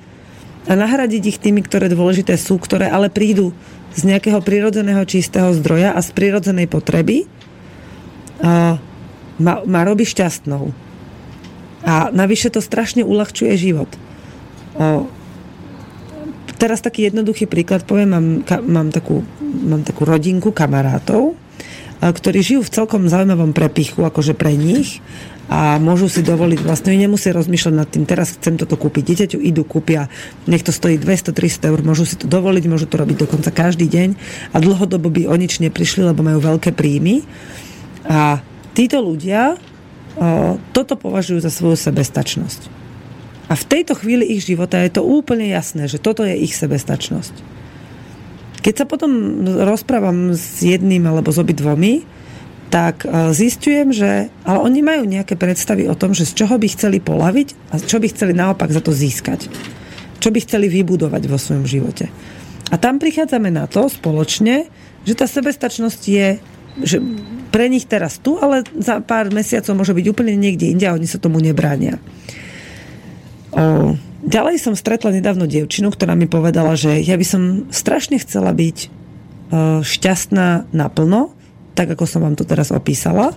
a 0.68 0.72
nahradiť 0.76 1.24
ich 1.36 1.40
tými, 1.40 1.64
ktoré 1.64 1.88
dôležité 1.92 2.36
sú, 2.36 2.60
ktoré 2.60 2.92
ale 2.92 3.12
prídu 3.12 3.56
z 3.96 4.08
nejakého 4.08 4.44
prirodzeného 4.44 5.04
čistého 5.08 5.52
zdroja 5.56 5.96
a 5.96 6.00
z 6.04 6.12
prirodzenej 6.12 6.68
potreby 6.68 7.28
a 8.44 8.80
ma, 9.40 9.54
ma 9.64 9.82
robí 9.88 10.04
šťastnou. 10.04 10.70
A 11.88 12.12
navyše 12.12 12.52
to 12.52 12.60
strašne 12.60 13.08
uľahčuje 13.08 13.54
život. 13.56 13.88
O, 14.76 15.08
teraz 16.60 16.84
taký 16.84 17.08
jednoduchý 17.08 17.48
príklad 17.48 17.88
poviem, 17.88 18.10
mám, 18.12 18.28
ka, 18.44 18.60
mám, 18.60 18.92
takú, 18.92 19.24
mám 19.42 19.88
takú 19.88 20.04
rodinku 20.04 20.52
kamarátov, 20.52 21.40
ktorí 22.02 22.40
žijú 22.46 22.62
v 22.62 22.74
celkom 22.74 23.10
zaujímavom 23.10 23.52
prepichu, 23.58 24.06
akože 24.06 24.38
pre 24.38 24.54
nich 24.54 25.02
a 25.48 25.80
môžu 25.80 26.12
si 26.12 26.20
dovoliť 26.28 26.60
vlastne, 26.60 27.00
nemusia 27.00 27.32
rozmýšľať 27.32 27.74
nad 27.74 27.88
tým, 27.88 28.04
teraz 28.04 28.36
chcem 28.36 28.60
toto 28.60 28.76
kúpiť 28.76 29.04
dieťaťu, 29.04 29.38
idú, 29.40 29.64
kúpia, 29.64 30.12
nech 30.44 30.60
to 30.60 30.76
stojí 30.76 31.00
200-300 31.00 31.72
eur, 31.72 31.80
môžu 31.88 32.04
si 32.04 32.20
to 32.20 32.28
dovoliť, 32.28 32.64
môžu 32.68 32.84
to 32.84 33.00
robiť 33.00 33.24
dokonca 33.24 33.56
každý 33.56 33.88
deň 33.88 34.10
a 34.52 34.58
dlhodobo 34.60 35.08
by 35.08 35.24
o 35.32 35.36
nič 35.40 35.64
neprišli, 35.64 36.04
lebo 36.04 36.20
majú 36.20 36.44
veľké 36.44 36.76
príjmy. 36.76 37.24
A 38.12 38.44
títo 38.76 39.00
ľudia 39.00 39.56
o, 39.56 40.60
toto 40.76 41.00
považujú 41.00 41.40
za 41.40 41.52
svoju 41.52 41.80
sebestačnosť. 41.80 42.68
A 43.48 43.56
v 43.56 43.64
tejto 43.64 43.96
chvíli 43.96 44.28
ich 44.28 44.44
života 44.44 44.84
je 44.84 45.00
to 45.00 45.08
úplne 45.08 45.48
jasné, 45.48 45.88
že 45.88 46.04
toto 46.04 46.28
je 46.28 46.36
ich 46.36 46.52
sebestačnosť. 46.52 47.57
Keď 48.62 48.74
sa 48.74 48.86
potom 48.90 49.44
rozprávam 49.46 50.34
s 50.34 50.60
jedným 50.62 51.06
alebo 51.08 51.32
s 51.32 51.38
obidvomi, 51.40 52.04
tak 52.68 53.08
e, 53.08 53.32
zistujem, 53.32 53.96
že 53.96 54.28
ale 54.44 54.60
oni 54.60 54.80
majú 54.84 55.04
nejaké 55.08 55.40
predstavy 55.40 55.88
o 55.88 55.96
tom, 55.96 56.12
že 56.12 56.28
z 56.28 56.44
čoho 56.44 56.60
by 56.60 56.68
chceli 56.68 57.00
polaviť 57.00 57.72
a 57.72 57.80
čo 57.80 57.98
by 58.02 58.08
chceli 58.12 58.36
naopak 58.36 58.68
za 58.74 58.84
to 58.84 58.92
získať. 58.92 59.48
Čo 60.20 60.34
by 60.34 60.40
chceli 60.44 60.68
vybudovať 60.68 61.24
vo 61.32 61.40
svojom 61.40 61.64
živote. 61.64 62.12
A 62.68 62.76
tam 62.76 63.00
prichádzame 63.00 63.48
na 63.48 63.70
to 63.72 63.88
spoločne, 63.88 64.68
že 65.08 65.14
tá 65.16 65.24
sebestačnosť 65.24 66.02
je 66.04 66.28
že 66.78 67.02
pre 67.50 67.74
nich 67.74 67.90
teraz 67.90 68.22
tu, 68.22 68.38
ale 68.38 68.62
za 68.78 69.02
pár 69.02 69.34
mesiacov 69.34 69.74
môže 69.74 69.98
byť 69.98 70.06
úplne 70.14 70.38
niekde 70.38 70.70
inde 70.70 70.86
a 70.86 70.94
oni 70.94 71.10
sa 71.10 71.18
tomu 71.18 71.42
nebránia. 71.42 71.98
O, 73.50 73.98
Ďalej 74.28 74.60
som 74.60 74.76
stretla 74.76 75.16
nedávno 75.16 75.48
dievčinu, 75.48 75.88
ktorá 75.88 76.12
mi 76.12 76.28
povedala, 76.28 76.76
že 76.76 77.00
ja 77.00 77.16
by 77.16 77.24
som 77.24 77.42
strašne 77.72 78.20
chcela 78.20 78.52
byť 78.52 78.78
e, 78.84 78.88
šťastná 79.88 80.68
naplno, 80.76 81.32
tak 81.80 81.96
ako 81.96 82.04
som 82.04 82.28
vám 82.28 82.36
to 82.36 82.44
teraz 82.44 82.76
opísala, 82.76 83.32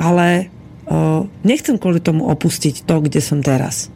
ale 0.00 0.28
e, 0.40 0.44
nechcem 1.44 1.76
kvôli 1.76 2.00
tomu 2.00 2.32
opustiť 2.32 2.88
to, 2.88 3.04
kde 3.04 3.20
som 3.20 3.44
teraz. 3.44 3.92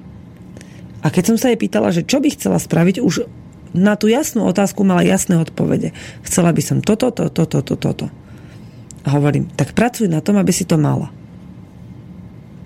A 1.01 1.09
keď 1.09 1.33
som 1.33 1.37
sa 1.40 1.49
jej 1.49 1.57
pýtala, 1.57 1.88
že 1.88 2.05
čo 2.05 2.21
by 2.21 2.37
chcela 2.37 2.61
spraviť, 2.61 3.01
už 3.01 3.25
na 3.73 3.97
tú 3.97 4.12
jasnú 4.12 4.45
otázku 4.45 4.85
mala 4.85 5.01
jasné 5.09 5.40
odpovede. 5.40 5.97
Chcela 6.21 6.53
by 6.53 6.61
som 6.61 6.79
toto, 6.85 7.17
toto, 7.17 7.49
toto, 7.49 7.81
toto. 7.81 8.12
A 9.09 9.17
hovorím, 9.17 9.49
tak 9.57 9.73
pracuj 9.73 10.12
na 10.12 10.21
tom, 10.21 10.37
aby 10.37 10.53
si 10.53 10.69
to 10.69 10.77
mala. 10.77 11.09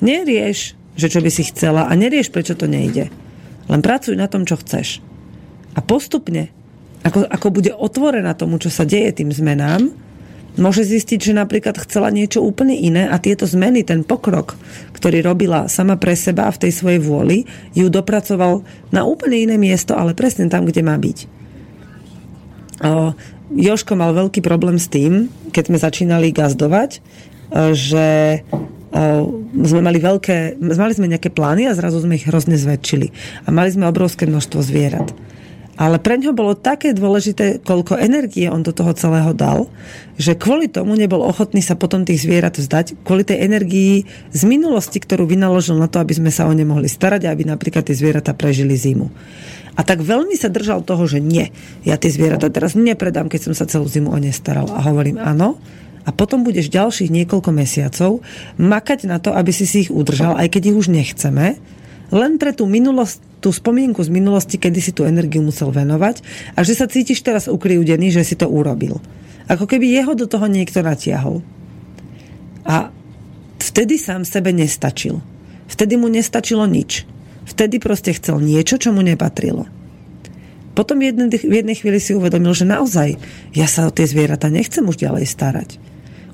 Nerieš, 0.02 0.74
že 0.98 1.06
čo 1.06 1.22
by 1.22 1.30
si 1.30 1.46
chcela 1.46 1.86
a 1.86 1.94
nerieš, 1.94 2.34
prečo 2.34 2.58
to 2.58 2.66
nejde 2.66 3.27
len 3.68 3.80
pracuj 3.84 4.16
na 4.16 4.26
tom, 4.26 4.48
čo 4.48 4.56
chceš. 4.56 5.04
A 5.76 5.84
postupne, 5.84 6.50
ako, 7.06 7.28
ako 7.28 7.48
bude 7.54 7.70
otvorená 7.70 8.34
tomu, 8.34 8.58
čo 8.58 8.72
sa 8.72 8.88
deje 8.88 9.22
tým 9.22 9.30
zmenám, 9.30 9.92
môže 10.58 10.82
zistiť, 10.82 11.30
že 11.30 11.38
napríklad 11.38 11.78
chcela 11.86 12.10
niečo 12.10 12.42
úplne 12.42 12.74
iné 12.74 13.06
a 13.06 13.22
tieto 13.22 13.46
zmeny, 13.46 13.86
ten 13.86 14.02
pokrok, 14.02 14.58
ktorý 14.90 15.22
robila 15.22 15.70
sama 15.70 15.94
pre 15.94 16.18
seba 16.18 16.50
a 16.50 16.54
v 16.54 16.66
tej 16.66 16.72
svojej 16.74 16.98
vôli, 16.98 17.46
ju 17.78 17.86
dopracoval 17.86 18.66
na 18.90 19.06
úplne 19.06 19.38
iné 19.38 19.56
miesto, 19.56 19.94
ale 19.94 20.18
presne 20.18 20.50
tam, 20.50 20.66
kde 20.66 20.82
má 20.82 20.98
byť. 20.98 21.18
O, 22.82 23.14
Joško 23.54 23.94
mal 23.94 24.12
veľký 24.12 24.42
problém 24.42 24.76
s 24.76 24.90
tým, 24.90 25.30
keď 25.54 25.64
sme 25.70 25.78
začínali 25.78 26.34
gazdovať, 26.34 27.00
že 27.72 28.06
sme 29.64 29.80
mali 29.84 29.98
veľké, 30.00 30.58
mali 30.60 30.92
sme 30.96 31.12
nejaké 31.12 31.28
plány 31.28 31.68
a 31.68 31.76
zrazu 31.76 32.00
sme 32.00 32.16
ich 32.16 32.28
hrozne 32.28 32.56
zväčšili. 32.56 33.08
A 33.44 33.48
mali 33.52 33.68
sme 33.68 33.88
obrovské 33.88 34.24
množstvo 34.24 34.60
zvierat. 34.64 35.12
Ale 35.78 36.02
pre 36.02 36.18
ňo 36.18 36.34
bolo 36.34 36.58
také 36.58 36.90
dôležité, 36.90 37.62
koľko 37.62 38.02
energie 38.02 38.50
on 38.50 38.66
do 38.66 38.74
toho 38.74 38.90
celého 38.98 39.30
dal, 39.30 39.70
že 40.18 40.34
kvôli 40.34 40.66
tomu 40.66 40.98
nebol 40.98 41.22
ochotný 41.22 41.62
sa 41.62 41.78
potom 41.78 42.02
tých 42.02 42.26
zvierat 42.26 42.58
vzdať, 42.58 42.98
kvôli 43.06 43.22
tej 43.22 43.46
energii 43.46 44.02
z 44.34 44.42
minulosti, 44.42 44.98
ktorú 44.98 45.30
vynaložil 45.30 45.78
na 45.78 45.86
to, 45.86 46.02
aby 46.02 46.18
sme 46.18 46.34
sa 46.34 46.50
o 46.50 46.52
ne 46.52 46.66
mohli 46.66 46.90
starať 46.90 47.30
aby 47.30 47.46
napríklad 47.46 47.86
tie 47.86 47.94
zvieratá 47.94 48.34
prežili 48.34 48.74
zimu. 48.74 49.06
A 49.78 49.86
tak 49.86 50.02
veľmi 50.02 50.34
sa 50.34 50.50
držal 50.50 50.82
toho, 50.82 51.06
že 51.06 51.22
nie, 51.22 51.54
ja 51.86 51.94
tie 51.94 52.10
zvieratá 52.10 52.50
teraz 52.50 52.74
nepredám, 52.74 53.30
keď 53.30 53.46
som 53.46 53.54
sa 53.54 53.70
celú 53.70 53.86
zimu 53.86 54.10
o 54.10 54.18
ne 54.18 54.34
staral. 54.34 54.66
A 54.74 54.82
hovorím, 54.82 55.22
áno, 55.22 55.62
a 56.08 56.10
potom 56.10 56.40
budeš 56.40 56.72
ďalších 56.72 57.12
niekoľko 57.12 57.52
mesiacov 57.52 58.24
makať 58.56 59.04
na 59.04 59.20
to, 59.20 59.36
aby 59.36 59.52
si 59.52 59.68
si 59.68 59.84
ich 59.84 59.92
udržal, 59.92 60.40
aj 60.40 60.56
keď 60.56 60.72
ich 60.72 60.78
už 60.80 60.88
nechceme, 60.88 61.60
len 62.08 62.40
pre 62.40 62.56
tú 62.56 62.64
minulosť, 62.64 63.44
tú 63.44 63.52
spomienku 63.52 64.00
z 64.00 64.08
minulosti, 64.08 64.56
kedy 64.56 64.80
si 64.80 64.96
tú 64.96 65.04
energiu 65.04 65.44
musel 65.44 65.68
venovať 65.68 66.24
a 66.56 66.64
že 66.64 66.72
sa 66.72 66.88
cítiš 66.88 67.20
teraz 67.20 67.44
ukriúdený, 67.44 68.08
že 68.08 68.24
si 68.24 68.40
to 68.40 68.48
urobil. 68.48 69.04
Ako 69.52 69.68
keby 69.68 69.92
jeho 69.92 70.16
do 70.16 70.24
toho 70.24 70.48
niekto 70.48 70.80
natiahol. 70.80 71.44
A 72.64 72.88
vtedy 73.60 74.00
sám 74.00 74.24
sebe 74.24 74.56
nestačil. 74.56 75.20
Vtedy 75.68 76.00
mu 76.00 76.08
nestačilo 76.08 76.64
nič. 76.64 77.04
Vtedy 77.44 77.76
proste 77.80 78.16
chcel 78.16 78.40
niečo, 78.40 78.80
čo 78.80 78.96
mu 78.96 79.04
nepatrilo. 79.04 79.68
Potom 80.72 81.00
v 81.00 81.10
jednej, 81.10 81.28
jednej 81.42 81.76
chvíli 81.76 81.98
si 82.00 82.14
uvedomil, 82.16 82.54
že 82.54 82.68
naozaj 82.68 83.18
ja 83.52 83.66
sa 83.68 83.88
o 83.88 83.92
tie 83.92 84.08
zvieratá 84.08 84.46
nechcem 84.46 84.84
už 84.86 85.00
ďalej 85.00 85.26
starať. 85.26 85.70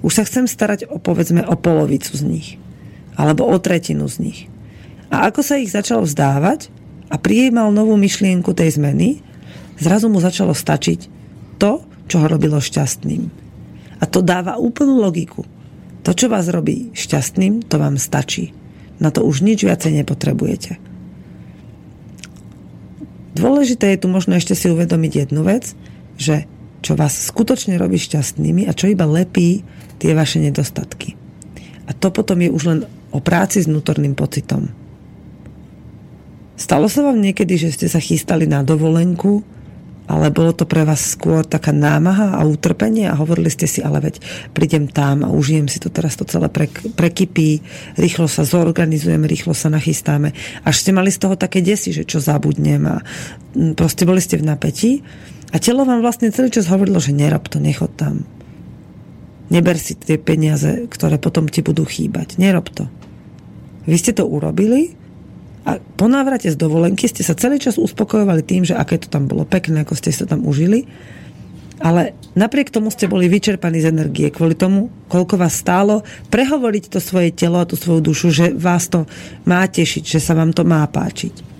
Už 0.04 0.12
sa 0.20 0.28
chcem 0.28 0.44
starať 0.44 0.84
o 0.92 1.00
povedzme 1.00 1.40
o 1.48 1.56
polovicu 1.56 2.12
z 2.12 2.22
nich. 2.28 2.48
Alebo 3.16 3.48
o 3.48 3.56
tretinu 3.56 4.04
z 4.04 4.20
nich. 4.20 4.40
A 5.08 5.32
ako 5.32 5.40
sa 5.40 5.56
ich 5.56 5.72
začal 5.72 6.04
vzdávať 6.04 6.68
a 7.08 7.16
prijímal 7.16 7.72
novú 7.72 7.96
myšlienku 7.96 8.52
tej 8.52 8.76
zmeny, 8.76 9.24
zrazu 9.80 10.12
mu 10.12 10.20
začalo 10.20 10.52
stačiť 10.52 11.08
to, 11.56 11.80
čo 12.04 12.20
ho 12.20 12.26
robilo 12.28 12.60
šťastným. 12.60 13.32
A 13.96 14.04
to 14.04 14.20
dáva 14.20 14.60
úplnú 14.60 15.00
logiku. 15.00 15.48
To, 16.04 16.12
čo 16.12 16.28
vás 16.28 16.52
robí 16.52 16.92
šťastným, 16.92 17.64
to 17.64 17.80
vám 17.80 17.96
stačí. 17.96 18.52
Na 19.00 19.08
to 19.08 19.24
už 19.24 19.40
nič 19.40 19.64
viacej 19.64 20.04
nepotrebujete. 20.04 20.76
Dôležité 23.34 23.96
je 23.96 24.04
tu 24.04 24.12
možno 24.12 24.36
ešte 24.36 24.52
si 24.52 24.68
uvedomiť 24.68 25.12
jednu 25.26 25.42
vec, 25.42 25.72
že 26.20 26.44
čo 26.84 26.92
vás 26.94 27.16
skutočne 27.16 27.80
robí 27.80 27.96
šťastnými 27.96 28.68
a 28.68 28.76
čo 28.76 28.92
iba 28.92 29.08
lepí 29.08 29.64
tie 29.98 30.16
vaše 30.16 30.42
nedostatky. 30.42 31.14
A 31.84 31.92
to 31.92 32.08
potom 32.08 32.40
je 32.40 32.50
už 32.50 32.62
len 32.66 32.80
o 33.12 33.18
práci 33.20 33.60
s 33.62 33.68
vnútorným 33.68 34.16
pocitom. 34.16 34.72
Stalo 36.54 36.86
sa 36.86 37.02
vám 37.02 37.18
niekedy, 37.18 37.58
že 37.58 37.74
ste 37.74 37.86
sa 37.90 37.98
chystali 37.98 38.46
na 38.46 38.62
dovolenku 38.62 39.42
ale 40.04 40.28
bolo 40.28 40.52
to 40.52 40.68
pre 40.68 40.84
vás 40.84 41.16
skôr 41.16 41.48
taká 41.48 41.72
námaha 41.72 42.36
a 42.36 42.44
utrpenie 42.44 43.08
a 43.08 43.16
hovorili 43.16 43.48
ste 43.48 43.64
si, 43.64 43.80
ale 43.80 44.04
veď 44.04 44.20
prídem 44.52 44.84
tam 44.84 45.24
a 45.24 45.32
užijem 45.32 45.64
si 45.64 45.80
to 45.80 45.88
teraz 45.88 46.20
to 46.20 46.28
celé 46.28 46.52
pre, 46.52 46.68
prekypí, 46.68 47.64
rýchlo 47.96 48.28
sa 48.28 48.44
zorganizujeme, 48.44 49.24
rýchlo 49.24 49.56
sa 49.56 49.72
nachystáme. 49.72 50.36
Až 50.60 50.74
ste 50.76 50.92
mali 50.92 51.08
z 51.08 51.24
toho 51.24 51.40
také 51.40 51.64
desi, 51.64 51.96
že 51.96 52.04
čo 52.04 52.20
zabudnem 52.20 52.84
a 52.84 53.00
proste 53.72 54.04
boli 54.04 54.20
ste 54.20 54.36
v 54.36 54.44
napätí 54.44 55.00
a 55.56 55.56
telo 55.56 55.88
vám 55.88 56.04
vlastne 56.04 56.28
celý 56.28 56.52
čas 56.52 56.68
hovorilo, 56.68 57.00
že 57.00 57.16
nerob 57.16 57.48
to, 57.48 57.56
nechod 57.56 57.96
tam. 57.96 58.28
Neber 59.54 59.78
si 59.78 59.94
tie 59.94 60.18
peniaze, 60.18 60.90
ktoré 60.90 61.22
potom 61.22 61.46
ti 61.46 61.62
budú 61.62 61.86
chýbať. 61.86 62.42
Nerob 62.42 62.74
to. 62.74 62.90
Vy 63.86 63.96
ste 64.02 64.10
to 64.10 64.26
urobili 64.26 64.98
a 65.62 65.78
po 65.78 66.10
návrate 66.10 66.50
z 66.50 66.58
dovolenky 66.58 67.06
ste 67.06 67.22
sa 67.22 67.38
celý 67.38 67.62
čas 67.62 67.78
uspokojovali 67.78 68.42
tým, 68.42 68.66
že 68.66 68.74
aké 68.74 68.98
to 68.98 69.06
tam 69.06 69.30
bolo 69.30 69.46
pekné, 69.46 69.86
ako 69.86 69.94
ste 69.94 70.10
sa 70.10 70.26
tam 70.26 70.42
užili. 70.42 70.90
Ale 71.78 72.18
napriek 72.34 72.74
tomu 72.74 72.90
ste 72.90 73.06
boli 73.06 73.30
vyčerpaní 73.30 73.78
z 73.78 73.90
energie 73.94 74.28
kvôli 74.34 74.58
tomu, 74.58 74.90
koľko 75.06 75.38
vás 75.38 75.54
stálo 75.54 76.02
prehovoriť 76.34 76.90
to 76.90 76.98
svoje 76.98 77.30
telo 77.30 77.62
a 77.62 77.68
tú 77.68 77.78
svoju 77.78 78.00
dušu, 78.02 78.28
že 78.34 78.46
vás 78.54 78.90
to 78.90 79.06
má 79.46 79.62
tešiť, 79.66 80.02
že 80.02 80.20
sa 80.20 80.34
vám 80.34 80.50
to 80.50 80.66
má 80.66 80.82
páčiť. 80.86 81.54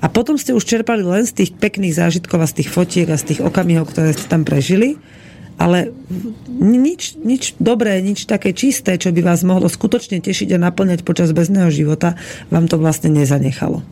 A 0.00 0.08
potom 0.08 0.40
ste 0.40 0.56
už 0.56 0.64
čerpali 0.64 1.04
len 1.04 1.28
z 1.28 1.44
tých 1.44 1.50
pekných 1.52 1.92
zážitkov 1.92 2.40
a 2.40 2.48
z 2.48 2.62
tých 2.62 2.72
fotiek 2.72 3.08
a 3.12 3.20
z 3.20 3.34
tých 3.34 3.40
okamihov, 3.44 3.92
ktoré 3.92 4.16
ste 4.16 4.26
tam 4.28 4.48
prežili 4.48 4.96
ale 5.60 5.92
nič, 6.48 7.20
nič 7.20 7.60
dobré, 7.60 8.00
nič 8.00 8.24
také 8.24 8.56
čisté, 8.56 8.96
čo 8.96 9.12
by 9.12 9.20
vás 9.20 9.44
mohlo 9.44 9.68
skutočne 9.68 10.24
tešiť 10.24 10.56
a 10.56 10.62
naplňať 10.72 11.04
počas 11.04 11.36
bezného 11.36 11.68
života, 11.68 12.16
vám 12.48 12.64
to 12.64 12.80
vlastne 12.80 13.12
nezanechalo. 13.12 13.84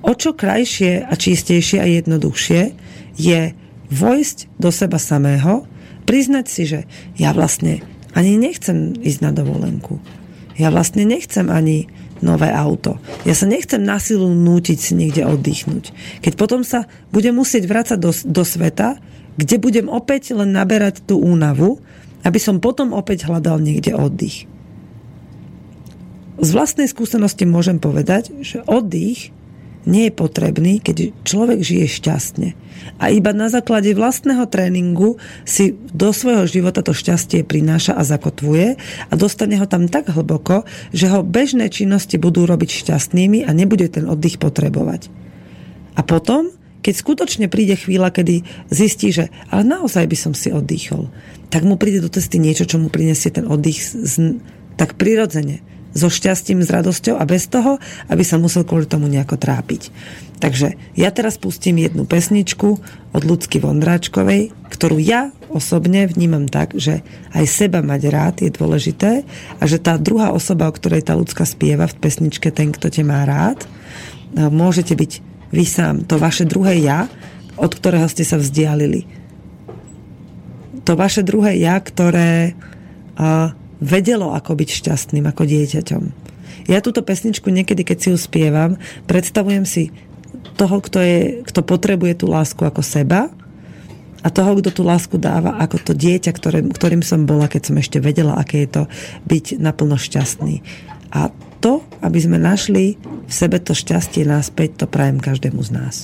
O 0.00 0.12
čo 0.16 0.32
krajšie 0.32 1.04
a 1.04 1.12
čistejšie 1.12 1.84
a 1.84 1.86
jednoduchšie 2.00 2.72
je 3.20 3.52
vojsť 3.92 4.38
do 4.56 4.72
seba 4.72 4.96
samého, 4.96 5.68
priznať 6.08 6.46
si, 6.48 6.64
že 6.64 6.80
ja 7.20 7.36
vlastne 7.36 7.84
ani 8.16 8.40
nechcem 8.40 8.96
ísť 8.96 9.20
na 9.20 9.36
dovolenku. 9.36 10.00
Ja 10.56 10.72
vlastne 10.72 11.04
nechcem 11.04 11.52
ani 11.52 11.92
nové 12.24 12.48
auto. 12.50 12.96
Ja 13.28 13.36
sa 13.36 13.44
nechcem 13.44 13.84
na 13.84 14.00
silu 14.00 14.32
nútiť 14.32 14.78
si 14.80 14.92
niekde 14.96 15.28
oddychnúť. 15.28 15.92
Keď 16.24 16.32
potom 16.34 16.64
sa 16.64 16.88
budem 17.12 17.36
musieť 17.36 17.68
vrácať 17.68 17.98
do, 18.00 18.10
do 18.10 18.42
sveta, 18.42 18.98
kde 19.38 19.56
budem 19.62 19.86
opäť 19.86 20.34
len 20.34 20.50
naberať 20.50 21.06
tú 21.06 21.22
únavu, 21.22 21.78
aby 22.26 22.38
som 22.42 22.58
potom 22.58 22.90
opäť 22.90 23.30
hľadal 23.30 23.62
niekde 23.62 23.94
oddych. 23.94 24.50
Z 26.38 26.48
vlastnej 26.54 26.90
skúsenosti 26.90 27.46
môžem 27.46 27.78
povedať, 27.78 28.34
že 28.42 28.62
oddych 28.66 29.30
nie 29.88 30.10
je 30.10 30.14
potrebný, 30.14 30.84
keď 30.84 31.16
človek 31.24 31.64
žije 31.64 31.86
šťastne. 31.88 32.48
A 33.00 33.08
iba 33.08 33.32
na 33.32 33.48
základe 33.48 33.90
vlastného 33.96 34.44
tréningu 34.50 35.16
si 35.48 35.74
do 35.94 36.12
svojho 36.12 36.44
života 36.44 36.84
to 36.84 36.92
šťastie 36.92 37.42
prináša 37.42 37.96
a 37.96 38.04
zakotvuje 38.04 38.76
a 39.08 39.12
dostane 39.16 39.56
ho 39.56 39.64
tam 39.64 39.88
tak 39.88 40.12
hlboko, 40.12 40.68
že 40.92 41.08
ho 41.08 41.24
bežné 41.24 41.72
činnosti 41.72 42.20
budú 42.20 42.44
robiť 42.44 42.70
šťastnými 42.84 43.48
a 43.48 43.50
nebude 43.56 43.88
ten 43.88 44.04
oddych 44.04 44.36
potrebovať. 44.36 45.08
A 45.98 46.04
potom 46.06 46.52
keď 46.88 46.94
skutočne 47.04 47.46
príde 47.52 47.76
chvíľa, 47.76 48.08
kedy 48.08 48.48
zistí, 48.72 49.12
že 49.12 49.28
ale 49.52 49.60
naozaj 49.60 50.08
by 50.08 50.16
som 50.16 50.32
si 50.32 50.48
oddychol, 50.48 51.12
tak 51.52 51.68
mu 51.68 51.76
príde 51.76 52.00
do 52.00 52.08
cesty 52.08 52.40
niečo, 52.40 52.64
čo 52.64 52.80
mu 52.80 52.88
prinesie 52.88 53.28
ten 53.28 53.44
oddych 53.44 53.76
z, 53.76 54.40
tak 54.80 54.96
prirodzene, 54.96 55.60
so 55.92 56.08
šťastím, 56.08 56.64
s 56.64 56.72
radosťou 56.72 57.20
a 57.20 57.28
bez 57.28 57.44
toho, 57.52 57.76
aby 58.08 58.24
sa 58.24 58.40
musel 58.40 58.64
kvôli 58.64 58.88
tomu 58.88 59.04
nejako 59.04 59.36
trápiť. 59.36 59.92
Takže 60.40 60.80
ja 60.96 61.12
teraz 61.12 61.36
pustím 61.36 61.76
jednu 61.84 62.08
pesničku 62.08 62.80
od 63.12 63.22
Ľudsky 63.22 63.60
Vondráčkovej, 63.60 64.56
ktorú 64.72 64.96
ja 64.96 65.28
osobne 65.52 66.08
vnímam 66.08 66.48
tak, 66.48 66.72
že 66.72 67.04
aj 67.36 67.44
seba 67.52 67.84
mať 67.84 68.02
rád 68.08 68.36
je 68.40 68.48
dôležité 68.48 69.28
a 69.60 69.62
že 69.68 69.76
tá 69.76 70.00
druhá 70.00 70.32
osoba, 70.32 70.64
o 70.64 70.72
ktorej 70.72 71.04
tá 71.04 71.12
ľudská 71.12 71.44
spieva 71.44 71.84
v 71.84 72.00
pesničke 72.00 72.48
Ten, 72.48 72.72
kto 72.72 72.88
te 72.88 73.04
má 73.04 73.28
rád, 73.28 73.68
môžete 74.32 74.96
byť 74.96 75.27
vy 75.52 75.64
sám, 75.64 76.04
to 76.04 76.20
vaše 76.20 76.44
druhé 76.44 76.80
ja, 76.80 77.08
od 77.58 77.72
ktorého 77.72 78.06
ste 78.06 78.22
sa 78.22 78.38
vzdialili. 78.38 79.08
To 80.86 80.94
vaše 80.94 81.26
druhé 81.26 81.58
ja, 81.58 81.76
ktoré 81.80 82.54
a, 83.18 83.52
vedelo, 83.82 84.32
ako 84.32 84.54
byť 84.54 84.68
šťastným, 84.68 85.24
ako 85.26 85.42
dieťaťom. 85.44 86.02
Ja 86.68 86.84
túto 86.84 87.00
pesničku 87.00 87.48
niekedy, 87.48 87.82
keď 87.82 87.98
si 87.98 88.08
ju 88.12 88.18
spievam, 88.20 88.76
predstavujem 89.08 89.64
si 89.64 89.90
toho, 90.60 90.84
kto, 90.84 90.98
je, 91.00 91.20
kto 91.48 91.64
potrebuje 91.64 92.22
tú 92.22 92.26
lásku 92.28 92.60
ako 92.60 92.84
seba 92.84 93.32
a 94.20 94.28
toho, 94.28 94.58
kto 94.58 94.74
tú 94.74 94.82
lásku 94.84 95.16
dáva 95.16 95.56
ako 95.62 95.80
to 95.80 95.92
dieťa, 95.94 96.30
ktorým, 96.34 96.66
ktorým 96.74 97.02
som 97.06 97.24
bola, 97.24 97.48
keď 97.48 97.72
som 97.72 97.76
ešte 97.78 98.02
vedela, 98.02 98.36
aké 98.36 98.66
je 98.66 98.70
to 98.70 98.82
byť 99.30 99.62
naplno 99.62 99.96
šťastný. 99.96 100.60
A 101.14 101.32
to, 101.58 101.82
aby 102.00 102.18
sme 102.22 102.38
našli 102.38 102.96
v 103.28 103.32
sebe 103.32 103.58
to 103.60 103.74
šťastie 103.76 104.24
náspäť, 104.24 104.84
to 104.84 104.86
prajem 104.86 105.18
každému 105.18 105.60
z 105.62 105.70
nás. 105.74 105.96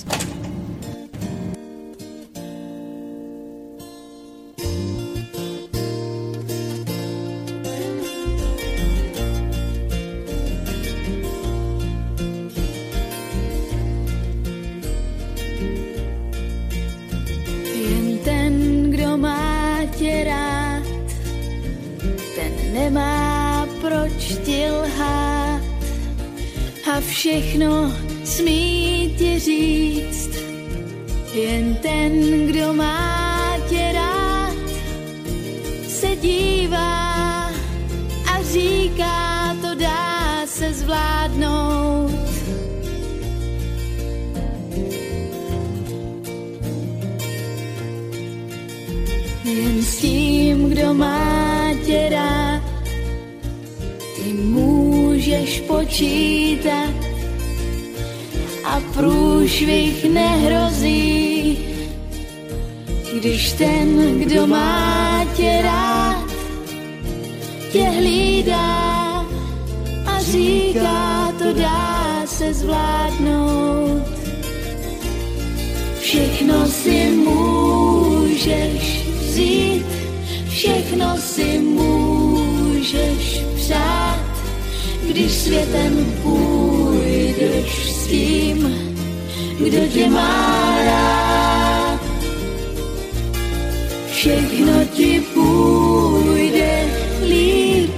všechno 27.25 27.93
smí 28.23 29.15
ti 29.17 29.39
říct. 29.39 30.29
Jen 31.33 31.75
ten, 31.75 32.11
kdo 32.47 32.73
má 32.73 33.57
tě 33.69 33.91
rád, 33.93 34.53
se 35.87 36.15
dívá 36.15 37.49
a 38.25 38.41
říká, 38.53 39.57
to 39.61 39.75
dá 39.75 40.45
se 40.45 40.73
zvládnout. 40.73 42.11
Jen 49.43 49.83
s 49.83 49.97
tím, 49.97 50.69
kdo 50.69 50.93
má 50.93 51.71
tě 51.85 52.09
rád, 52.09 52.61
ty 54.15 54.33
můžeš 54.33 55.61
počítat 55.61 56.84
průšvih 58.95 60.09
nehrozí, 60.13 61.57
když 63.19 63.53
ten, 63.53 64.19
kdo 64.19 64.47
má 64.47 65.25
tě 65.35 65.59
rád, 65.63 66.25
tě 67.71 67.83
hlídá 67.83 69.25
a 70.05 70.21
říká, 70.21 71.33
to 71.37 71.53
dá 71.53 72.23
se 72.25 72.53
zvládnout. 72.53 74.03
Všechno 75.99 76.65
si 76.65 77.11
můžeš 77.11 79.05
vzít, 79.19 79.85
všechno 80.49 81.17
si 81.17 81.59
můžeš 81.59 83.41
přát, 83.55 84.19
když 85.07 85.31
světem 85.31 86.13
půjdeš 86.23 87.93
s 87.93 88.07
tím, 88.07 88.84
kdo 89.59 89.87
tě 89.87 90.09
má 90.09 90.75
rád. 90.85 91.99
Všechno 94.11 94.73
ti 94.93 95.23
půjde 95.33 96.85
líp, 97.27 97.91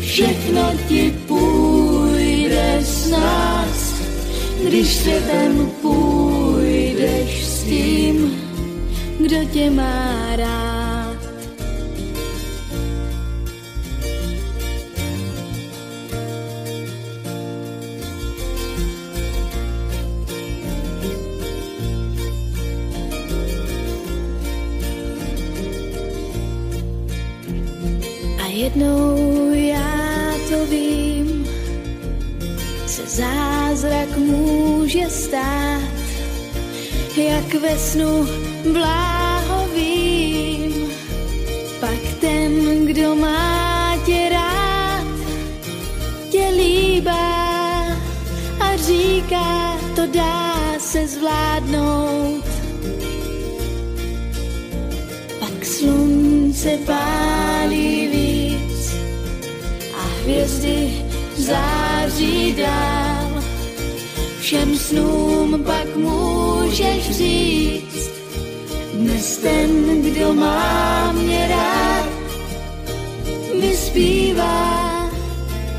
všechno 0.00 0.62
ti 0.88 1.14
půjde 1.28 2.78
s 2.80 3.10
nás, 3.10 4.02
když 4.68 4.94
světem 4.94 5.70
půjdeš 5.82 7.46
s 7.46 7.62
tím, 7.64 8.40
kdo 9.20 9.36
tě 9.52 9.70
má 9.70 10.36
rád. 10.36 10.63
Jednou 28.64 29.52
já 29.54 30.34
to 30.48 30.66
vím, 30.66 31.48
se 32.86 33.06
zázrak 33.06 34.16
může 34.16 35.10
stát, 35.10 35.82
jak 37.16 37.54
ve 37.54 37.78
snu 37.78 38.28
bláhovým. 38.72 40.14
Pak 41.80 42.00
ten, 42.20 42.86
kdo 42.86 43.14
má 43.14 43.96
tě 44.06 44.28
rád, 44.32 45.06
tě 46.30 46.48
líbá 46.56 47.86
a 48.60 48.76
říká, 48.76 49.78
to 49.96 50.06
dá 50.06 50.54
se 50.78 51.06
zvládnout. 51.06 52.44
Pak 55.40 55.64
slunce 55.64 56.78
pálí 56.86 58.03
hvězdy 60.24 61.04
září 61.36 62.54
dál. 62.58 63.42
Všem 64.40 64.78
snům 64.78 65.62
pak 65.64 65.96
můžeš 65.96 67.10
říct, 67.10 68.10
dnes 68.94 69.36
ten, 69.36 70.02
kdo 70.02 70.34
má 70.34 71.12
mě 71.12 71.48
rád, 71.48 72.08
mi 73.60 73.76
zpívá 73.76 75.10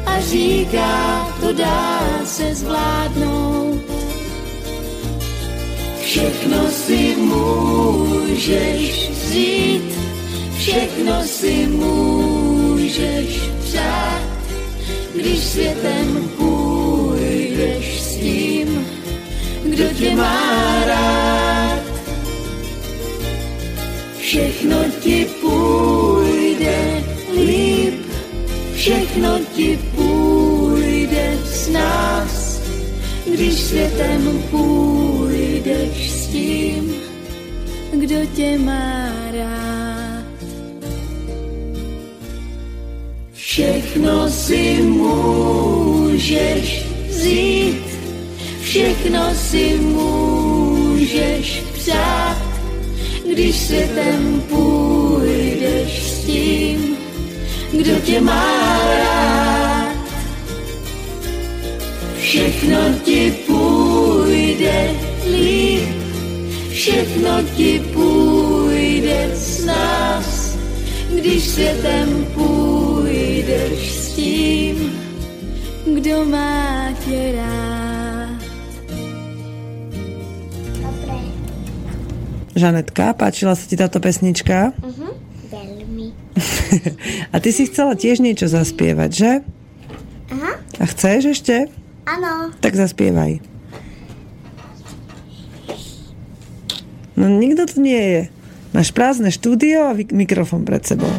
a 0.06 0.20
říká, 0.20 1.28
to 1.42 1.54
dá 1.54 2.02
se 2.26 2.56
zvládnout. 2.56 3.82
Všechno 6.02 6.68
si 6.72 7.16
můžeš 7.18 9.10
vzít, 9.10 9.96
všechno 10.58 11.24
si 11.24 11.68
můžeš 11.68 13.40
přát, 13.64 14.25
když 15.16 15.40
světem 15.40 16.30
půjdeš 16.38 18.02
s 18.02 18.16
tím, 18.16 18.88
kdo 19.66 19.84
tě 19.98 20.16
má 20.16 20.86
rád. 20.86 21.84
Všechno 24.18 24.78
ti 25.00 25.28
půjde 25.42 27.04
líp, 27.46 28.06
všechno 28.76 29.40
ti 29.56 29.80
půjde 29.96 31.38
s 31.46 31.70
nás, 31.70 32.62
když 33.34 33.54
světem 33.54 34.44
půjdeš 34.52 36.12
s 36.12 36.28
tím, 36.28 36.94
kdo 37.92 38.16
tě 38.36 38.58
má 38.58 39.10
rád. 39.34 39.75
Všechno 43.56 44.30
si 44.30 44.84
můžeš 44.84 46.36
vzít, 47.08 47.86
všechno 48.62 49.36
si 49.36 49.78
můžeš 49.78 51.64
přát, 51.74 52.38
když 53.32 53.56
světem 53.56 54.44
půjdeš 54.50 56.04
s 56.04 56.26
tím, 56.26 56.98
kdo 57.72 57.96
tě 57.96 58.22
má 58.22 58.80
rád. 59.00 59.96
Všechno 62.20 62.80
ti 63.04 63.34
půjde 63.48 64.90
líp, 65.32 65.90
všechno 66.72 67.32
ti 67.56 67.82
půjde 67.94 69.32
s 69.36 69.66
nás, 69.66 70.58
když 71.10 71.44
světem 71.44 72.05
půjdeš 72.05 72.05
Žanetka, 82.56 83.12
páčila 83.14 83.54
sa 83.54 83.68
ti 83.68 83.76
táto 83.76 84.00
pesnička? 84.00 84.72
Mhm. 84.80 85.08
Veľmi. 85.52 86.08
A 87.34 87.40
ty 87.44 87.50
si 87.52 87.68
chcela 87.68 87.94
tiež 87.94 88.24
niečo 88.24 88.48
zaspievať, 88.48 89.12
že? 89.12 89.32
Aha. 90.32 90.52
A 90.80 90.84
chceš 90.90 91.40
ešte? 91.40 91.68
Áno. 92.08 92.56
Tak 92.60 92.74
zaspievaj. 92.74 93.40
No 97.16 97.32
nikto 97.32 97.64
tu 97.68 97.80
nie 97.80 98.00
je. 98.00 98.22
Máš 98.76 98.92
prázdne 98.92 99.32
štúdio 99.32 99.88
a 99.88 99.96
mikrofón 99.96 100.68
pred 100.68 100.84
sebou. 100.84 101.12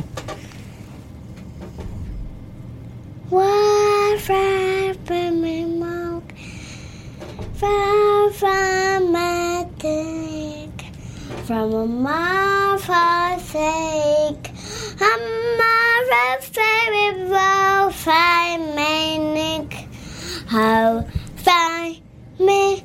Far 4.26 4.94
from 5.06 5.38
my 5.38 5.62
mouth, 5.78 6.26
far 7.54 8.26
from 8.34 9.14
my 9.14 9.62
dick, 9.78 10.74
from 11.46 11.70
a 11.74 11.86
marvelous 11.86 13.42
sake, 13.54 14.50
I'm 14.98 15.22
a 15.62 16.42
very 16.50 17.30
well 17.30 17.90
fine 17.94 18.74
manic, 18.74 19.86
how 20.50 21.06
fine 21.36 22.02
me. 22.42 22.82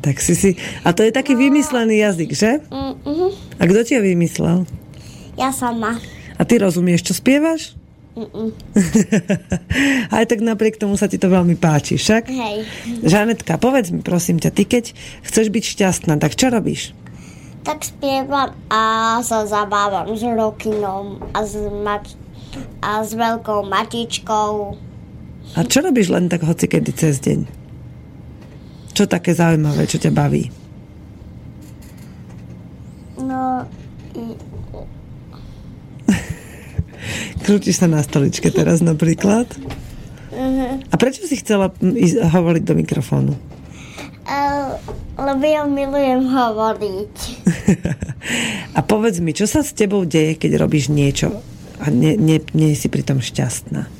Tak 0.00 0.16
si 0.24 0.32
si... 0.32 0.56
A 0.80 0.96
to 0.96 1.04
je 1.04 1.12
taký 1.12 1.36
vymyslený 1.36 2.00
jazyk, 2.00 2.32
že? 2.32 2.64
Mm-hmm. 2.72 3.60
A 3.60 3.62
kto 3.68 3.80
ti 3.84 4.00
ho 4.00 4.00
vymyslel? 4.00 4.64
Ja 5.36 5.52
sama. 5.52 6.00
A 6.40 6.42
ty 6.48 6.56
rozumieš, 6.56 7.12
čo 7.12 7.20
spievaš? 7.20 7.76
Aj 10.10 10.24
tak 10.30 10.40
napriek 10.42 10.80
tomu 10.80 10.98
sa 10.98 11.06
ti 11.06 11.20
to 11.20 11.30
veľmi 11.30 11.54
páči, 11.54 12.00
však? 12.00 12.24
Hej. 12.26 12.56
Žanetka, 13.06 13.60
povedz 13.60 13.94
mi 13.94 14.02
prosím 14.02 14.42
ťa, 14.42 14.50
ty 14.50 14.66
keď 14.66 14.84
chceš 15.22 15.52
byť 15.52 15.64
šťastná, 15.64 16.18
tak 16.18 16.34
čo 16.34 16.50
robíš? 16.50 16.96
Tak 17.62 17.84
spievam 17.84 18.54
a 18.72 19.18
sa 19.20 19.44
zabávam 19.44 20.16
s 20.16 20.24
Rokinom 20.24 21.20
a 21.36 21.44
s, 21.44 21.58
mač- 21.84 22.16
a 22.80 23.04
s 23.04 23.12
veľkou 23.12 23.66
matičkou. 23.66 24.52
A 25.56 25.60
čo 25.64 25.84
robíš 25.84 26.08
len 26.12 26.32
tak 26.32 26.44
hoci 26.44 26.64
kedy 26.64 26.92
cez 26.96 27.20
deň? 27.20 27.40
Čo 28.96 29.06
také 29.06 29.36
zaujímavé, 29.36 29.86
čo 29.86 30.00
ťa 30.00 30.10
baví? 30.10 30.50
No, 33.18 33.66
Krútiš 37.42 37.80
sa 37.80 37.88
na 37.88 38.04
stoličke 38.04 38.52
teraz 38.52 38.84
napríklad? 38.84 39.48
A 40.88 40.94
prečo 40.94 41.26
si 41.26 41.40
chcela 41.40 41.72
ísť 41.80 42.22
hovoriť 42.30 42.62
do 42.62 42.74
mikrofónu? 42.78 43.32
uh, 44.28 44.76
Lebo 45.18 45.42
ja 45.42 45.66
milujem 45.66 46.30
hovoriť. 46.30 47.14
a 48.78 48.80
povedz 48.86 49.18
mi, 49.18 49.34
čo 49.34 49.50
sa 49.50 49.66
s 49.66 49.74
tebou 49.74 50.06
deje, 50.06 50.38
keď 50.38 50.62
robíš 50.62 50.94
niečo 50.94 51.42
a 51.82 51.90
nie, 51.90 52.14
nie, 52.14 52.38
nie 52.54 52.78
si 52.78 52.86
pritom 52.86 53.18
šťastná? 53.18 53.90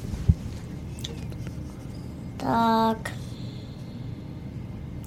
Tak, 2.38 3.10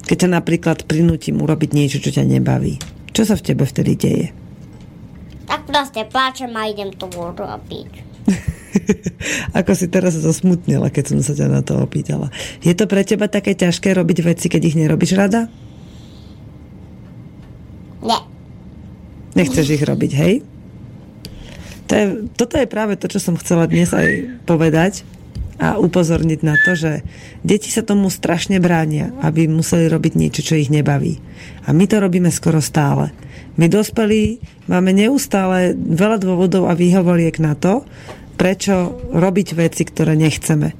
Keď 0.04 0.16
ťa 0.28 0.30
napríklad 0.36 0.78
prinútim 0.84 1.40
urobiť 1.40 1.70
niečo, 1.72 1.98
čo 1.98 2.12
ťa 2.12 2.28
nebaví. 2.28 2.76
Čo 3.16 3.32
sa 3.32 3.34
v 3.34 3.44
tebe 3.48 3.64
vtedy 3.64 3.96
deje? 3.96 4.26
Proste 5.72 6.04
pláčem 6.04 6.52
a 6.52 6.68
idem 6.68 6.92
to 6.92 7.08
urobiť. 7.08 7.90
Ako 9.58 9.72
si 9.72 9.88
teraz 9.88 10.12
zosmutnila, 10.20 10.92
keď 10.92 11.16
som 11.16 11.18
sa 11.24 11.32
ťa 11.32 11.48
na 11.48 11.64
to 11.64 11.80
opýtala. 11.80 12.28
Je 12.60 12.76
to 12.76 12.84
pre 12.84 13.00
teba 13.08 13.32
také 13.32 13.56
ťažké 13.56 13.96
robiť 13.96 14.18
veci, 14.20 14.46
keď 14.52 14.62
ich 14.68 14.76
nerobíš 14.76 15.16
rada? 15.16 15.48
Nie. 18.04 18.20
Nechceš 19.32 19.80
ich 19.80 19.84
robiť, 19.88 20.12
hej? 20.12 20.34
To 21.88 21.92
je, 21.96 22.04
toto 22.36 22.60
je 22.60 22.68
práve 22.68 23.00
to, 23.00 23.08
čo 23.08 23.18
som 23.18 23.40
chcela 23.40 23.64
dnes 23.64 23.88
aj 23.96 24.44
povedať 24.44 25.08
a 25.62 25.78
upozorniť 25.78 26.40
na 26.42 26.58
to, 26.58 26.74
že 26.74 27.06
deti 27.46 27.70
sa 27.70 27.86
tomu 27.86 28.10
strašne 28.10 28.58
bránia, 28.58 29.14
aby 29.22 29.46
museli 29.46 29.86
robiť 29.86 30.12
niečo, 30.18 30.42
čo 30.42 30.58
ich 30.58 30.74
nebaví. 30.74 31.22
A 31.62 31.70
my 31.70 31.86
to 31.86 32.02
robíme 32.02 32.34
skoro 32.34 32.58
stále. 32.58 33.14
My 33.54 33.70
dospelí 33.70 34.42
máme 34.66 34.90
neustále 34.90 35.78
veľa 35.78 36.18
dôvodov 36.18 36.66
a 36.66 36.74
výhovoriek 36.74 37.38
na 37.38 37.54
to, 37.54 37.86
prečo 38.34 38.98
robiť 39.14 39.54
veci, 39.54 39.86
ktoré 39.86 40.18
nechceme. 40.18 40.74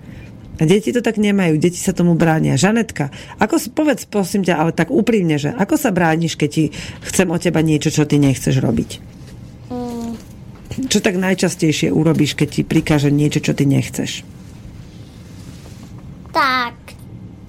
A 0.58 0.62
deti 0.66 0.90
to 0.90 0.98
tak 0.98 1.14
nemajú, 1.14 1.62
deti 1.62 1.78
sa 1.78 1.94
tomu 1.94 2.18
bránia. 2.18 2.58
Žanetka, 2.58 3.14
ako 3.38 3.54
si, 3.62 3.70
povedz 3.70 4.10
prosím 4.10 4.42
ťa, 4.42 4.58
ale 4.58 4.70
tak 4.74 4.90
úprimne, 4.90 5.38
že 5.38 5.54
ako 5.54 5.78
sa 5.78 5.94
brániš, 5.94 6.34
keď 6.34 6.50
ti 6.50 6.64
chcem 7.06 7.30
od 7.30 7.38
teba 7.38 7.62
niečo, 7.62 7.94
čo 7.94 8.02
ty 8.02 8.18
nechceš 8.18 8.58
robiť? 8.58 8.90
Mm, 9.70 10.12
Čo 10.90 10.98
tak 10.98 11.22
najčastejšie 11.22 11.94
urobíš, 11.94 12.34
keď 12.34 12.48
ti 12.50 12.62
prikáže 12.66 13.14
niečo, 13.14 13.38
čo 13.38 13.54
ty 13.54 13.62
nechceš? 13.62 14.41
Tak, 16.32 16.74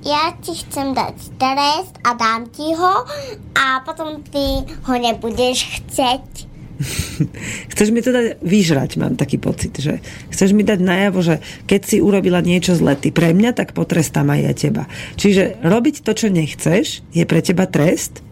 ja 0.03 0.35
ti 0.43 0.51
chcem 0.51 0.91
dať 0.91 1.15
trest 1.39 1.95
a 2.03 2.11
dám 2.19 2.51
ti 2.51 2.75
ho 2.75 3.07
a 3.55 3.79
potom 3.87 4.19
ty 4.19 4.67
ho 4.67 4.95
nebudeš 4.99 5.79
chceť. 5.79 6.51
Chceš 7.71 7.89
mi 7.95 8.03
to 8.03 8.11
dať 8.11 8.43
vyžrať, 8.43 8.99
mám 8.99 9.15
taký 9.15 9.39
pocit, 9.39 9.71
že 9.77 10.01
chceš 10.33 10.57
mi 10.57 10.65
dať 10.65 10.81
najavo, 10.81 11.21
že 11.21 11.39
keď 11.69 11.81
si 11.85 11.97
urobila 12.01 12.41
niečo 12.41 12.73
zle 12.75 12.97
ty 12.97 13.13
pre 13.13 13.31
mňa, 13.31 13.55
tak 13.55 13.77
potrestám 13.77 14.33
aj 14.33 14.39
ja 14.41 14.53
teba. 14.57 14.83
Čiže 15.15 15.63
robiť 15.63 16.01
to, 16.01 16.11
čo 16.17 16.27
nechceš, 16.33 17.05
je 17.13 17.23
pre 17.23 17.39
teba 17.45 17.69
trest? 17.69 18.25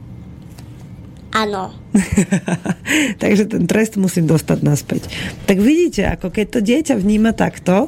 Áno. 1.31 1.71
Takže 3.23 3.47
ten 3.47 3.63
trest 3.63 3.95
musím 3.95 4.27
dostať 4.27 4.59
naspäť. 4.67 5.07
Tak 5.47 5.57
vidíte, 5.63 6.11
ako 6.11 6.27
keď 6.27 6.45
to 6.51 6.59
dieťa 6.59 6.95
vníma 6.99 7.31
takto, 7.31 7.87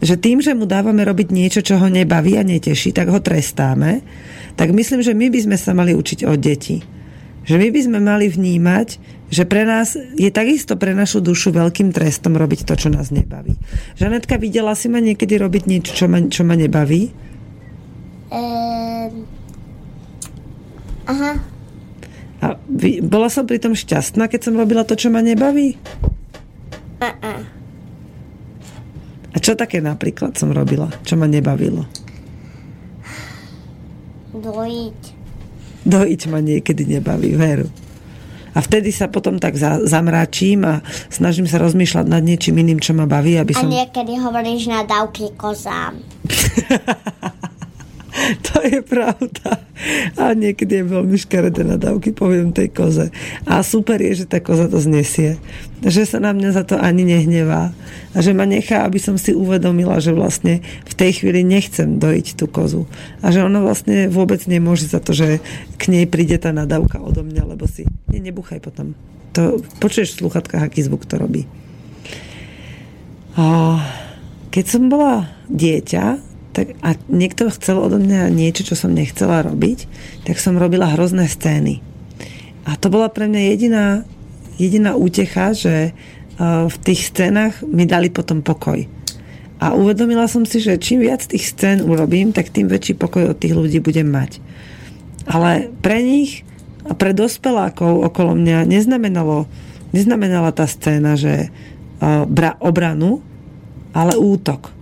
že 0.00 0.16
tým, 0.16 0.40
že 0.40 0.56
mu 0.56 0.64
dávame 0.64 1.04
robiť 1.04 1.28
niečo, 1.28 1.60
čo 1.60 1.76
ho 1.76 1.86
nebaví 1.92 2.40
a 2.40 2.44
neteší, 2.44 2.96
tak 2.96 3.12
ho 3.12 3.20
trestáme, 3.20 4.00
tak 4.56 4.72
myslím, 4.72 5.04
že 5.04 5.12
my 5.12 5.28
by 5.28 5.40
sme 5.44 5.56
sa 5.60 5.76
mali 5.76 5.92
učiť 5.92 6.24
od 6.24 6.40
detí. 6.40 6.80
Že 7.44 7.56
my 7.56 7.68
by 7.72 7.80
sme 7.84 7.98
mali 8.00 8.26
vnímať, 8.28 8.88
že 9.30 9.44
pre 9.46 9.62
nás 9.64 9.94
je 9.96 10.28
takisto 10.32 10.74
pre 10.74 10.96
našu 10.96 11.22
dušu 11.22 11.54
veľkým 11.54 11.92
trestom 11.94 12.34
robiť 12.36 12.66
to, 12.66 12.74
čo 12.76 12.88
nás 12.90 13.12
nebaví. 13.14 13.56
Žanetka, 13.96 14.40
videla 14.40 14.74
si 14.74 14.90
ma 14.90 14.98
niekedy 14.98 15.38
robiť 15.38 15.62
niečo, 15.68 15.92
čo 15.94 16.06
ma, 16.10 16.18
čo 16.26 16.42
ma 16.42 16.56
nebaví? 16.56 17.12
Ehm... 18.32 19.24
Aha. 21.10 21.32
A 22.40 22.46
bola 23.04 23.28
som 23.28 23.44
pritom 23.44 23.76
šťastná, 23.76 24.30
keď 24.30 24.48
som 24.48 24.56
robila 24.56 24.86
to, 24.86 24.96
čo 24.96 25.12
ma 25.12 25.20
nebaví? 25.20 25.76
Uh-uh. 27.00 27.59
A 29.30 29.36
čo 29.38 29.54
také 29.54 29.78
napríklad 29.78 30.34
som 30.34 30.50
robila, 30.50 30.90
čo 31.06 31.14
ma 31.14 31.30
nebavilo? 31.30 31.86
Dojiť. 34.34 35.00
Dojiť 35.86 36.20
ma 36.28 36.38
niekedy 36.42 36.86
nebaví, 36.86 37.34
veru. 37.34 37.70
A 38.50 38.58
vtedy 38.58 38.90
sa 38.90 39.06
potom 39.06 39.38
tak 39.38 39.54
za, 39.54 39.78
zamračím 39.86 40.66
a 40.66 40.82
snažím 41.06 41.46
sa 41.46 41.62
rozmýšľať 41.62 42.06
nad 42.10 42.18
niečím 42.18 42.58
iným, 42.58 42.82
čo 42.82 42.90
ma 42.98 43.06
baví, 43.06 43.38
aby 43.38 43.54
A 43.54 43.62
som... 43.62 43.70
niekedy 43.70 44.18
hovoríš 44.18 44.66
na 44.66 44.82
dávky 44.82 45.30
kozám. 45.38 46.02
To 48.50 48.62
je 48.62 48.80
pravda. 48.84 49.64
A 50.20 50.36
niekedy 50.36 50.82
je 50.82 50.92
veľmi 50.92 51.16
škaredé 51.16 51.64
nadávky, 51.64 52.12
poviem 52.12 52.52
tej 52.52 52.70
koze. 52.70 53.08
A 53.48 53.64
super 53.64 53.98
je, 53.98 54.24
že 54.24 54.30
tá 54.30 54.38
koza 54.38 54.68
to 54.68 54.78
znesie. 54.78 55.40
Že 55.80 56.02
sa 56.04 56.18
na 56.20 56.36
mňa 56.36 56.50
za 56.52 56.64
to 56.68 56.76
ani 56.76 57.02
nehnevá. 57.08 57.72
A 58.12 58.18
že 58.20 58.36
ma 58.36 58.44
nechá, 58.44 58.84
aby 58.84 59.00
som 59.00 59.16
si 59.16 59.32
uvedomila, 59.32 59.96
že 59.98 60.12
vlastne 60.12 60.60
v 60.84 60.94
tej 60.94 61.22
chvíli 61.22 61.40
nechcem 61.40 61.96
dojiť 61.96 62.26
tú 62.36 62.46
kozu. 62.46 62.84
A 63.24 63.32
že 63.32 63.40
ona 63.40 63.64
vlastne 63.64 64.12
vôbec 64.12 64.44
nemôže 64.44 64.86
za 64.86 65.00
to, 65.00 65.16
že 65.16 65.40
k 65.80 65.82
nej 65.88 66.04
príde 66.04 66.36
tá 66.36 66.52
nadávka 66.52 67.00
odo 67.00 67.24
mňa, 67.24 67.56
lebo 67.56 67.64
si... 67.64 67.88
Nie, 68.12 68.20
nebuchaj 68.20 68.60
potom. 68.60 68.92
To, 69.38 69.62
počuješ 69.78 70.20
v 70.20 70.28
aký 70.58 70.82
zvuk 70.84 71.06
to 71.06 71.16
robí. 71.16 71.46
A 73.38 73.78
keď 74.50 74.64
som 74.66 74.90
bola 74.90 75.30
dieťa, 75.46 76.29
tak 76.60 76.76
a 76.84 76.92
niekto 77.08 77.48
chcel 77.48 77.80
odo 77.80 77.96
mňa 77.96 78.28
niečo, 78.28 78.68
čo 78.68 78.76
som 78.76 78.92
nechcela 78.92 79.40
robiť, 79.40 79.88
tak 80.28 80.36
som 80.36 80.60
robila 80.60 80.92
hrozné 80.92 81.24
scény. 81.24 81.80
A 82.68 82.76
to 82.76 82.92
bola 82.92 83.08
pre 83.08 83.24
mňa 83.24 83.42
jediná, 83.48 83.86
jediná 84.60 84.92
útecha, 84.92 85.56
že 85.56 85.96
uh, 85.96 86.68
v 86.68 86.76
tých 86.84 87.08
scénach 87.08 87.64
mi 87.64 87.88
dali 87.88 88.12
potom 88.12 88.44
pokoj. 88.44 88.84
A 89.56 89.72
uvedomila 89.72 90.28
som 90.28 90.44
si, 90.44 90.60
že 90.60 90.76
čím 90.76 91.00
viac 91.00 91.24
tých 91.24 91.48
scén 91.48 91.80
urobím, 91.80 92.36
tak 92.36 92.52
tým 92.52 92.68
väčší 92.68 93.00
pokoj 93.00 93.32
od 93.32 93.40
tých 93.40 93.56
ľudí 93.56 93.80
budem 93.80 94.12
mať. 94.12 94.36
Ale 95.24 95.72
pre 95.80 96.04
nich 96.04 96.44
a 96.84 96.92
pre 96.92 97.16
dospelákov 97.16 98.04
okolo 98.04 98.36
mňa 98.36 98.68
neznamenalo, 98.68 99.48
neznamenala 99.96 100.52
tá 100.52 100.68
scéna, 100.68 101.16
že 101.16 101.48
uh, 101.48 102.28
bra, 102.28 102.60
obranu, 102.60 103.24
ale 103.96 104.20
útok. 104.20 104.76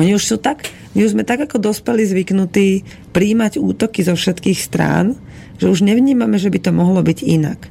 Oni 0.00 0.16
už 0.16 0.24
sú 0.24 0.36
tak, 0.40 0.72
my 0.96 1.04
už 1.04 1.12
sme 1.12 1.24
tak 1.24 1.44
ako 1.44 1.60
dospeli 1.60 2.04
zvyknutí 2.08 2.84
príjmať 3.12 3.60
útoky 3.60 4.00
zo 4.00 4.16
všetkých 4.16 4.58
strán, 4.60 5.16
že 5.60 5.68
už 5.68 5.84
nevnímame, 5.84 6.40
že 6.40 6.48
by 6.48 6.58
to 6.64 6.70
mohlo 6.72 7.04
byť 7.04 7.18
inak. 7.22 7.68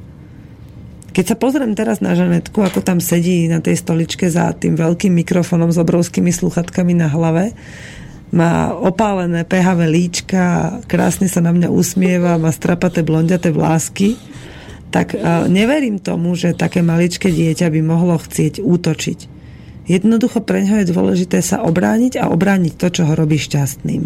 Keď 1.12 1.24
sa 1.28 1.36
pozriem 1.36 1.76
teraz 1.76 2.00
na 2.00 2.16
Žanetku, 2.16 2.56
ako 2.62 2.80
tam 2.80 2.96
sedí 2.96 3.44
na 3.44 3.60
tej 3.60 3.76
stoličke 3.76 4.32
za 4.32 4.54
tým 4.56 4.80
veľkým 4.80 5.12
mikrofónom 5.12 5.68
s 5.68 5.76
obrovskými 5.76 6.32
sluchatkami 6.32 6.96
na 6.96 7.12
hlave, 7.12 7.52
má 8.32 8.72
opálené 8.72 9.44
PHV 9.44 9.92
líčka, 9.92 10.80
krásne 10.88 11.28
sa 11.28 11.44
na 11.44 11.52
mňa 11.52 11.68
usmieva, 11.68 12.40
má 12.40 12.48
strapaté 12.48 13.04
blondiaté 13.04 13.52
vlásky, 13.52 14.16
tak 14.88 15.12
neverím 15.52 16.00
tomu, 16.00 16.32
že 16.32 16.56
také 16.56 16.80
maličké 16.80 17.28
dieťa 17.28 17.68
by 17.68 17.80
mohlo 17.84 18.16
chcieť 18.16 18.64
útočiť. 18.64 19.41
Jednoducho 19.90 20.38
pre 20.42 20.62
ňoho 20.62 20.82
je 20.82 20.92
dôležité 20.94 21.42
sa 21.42 21.62
obrániť 21.66 22.22
a 22.22 22.30
obrániť 22.30 22.78
to, 22.78 22.86
čo 22.90 23.02
ho 23.08 23.18
robí 23.18 23.38
šťastným. 23.38 24.02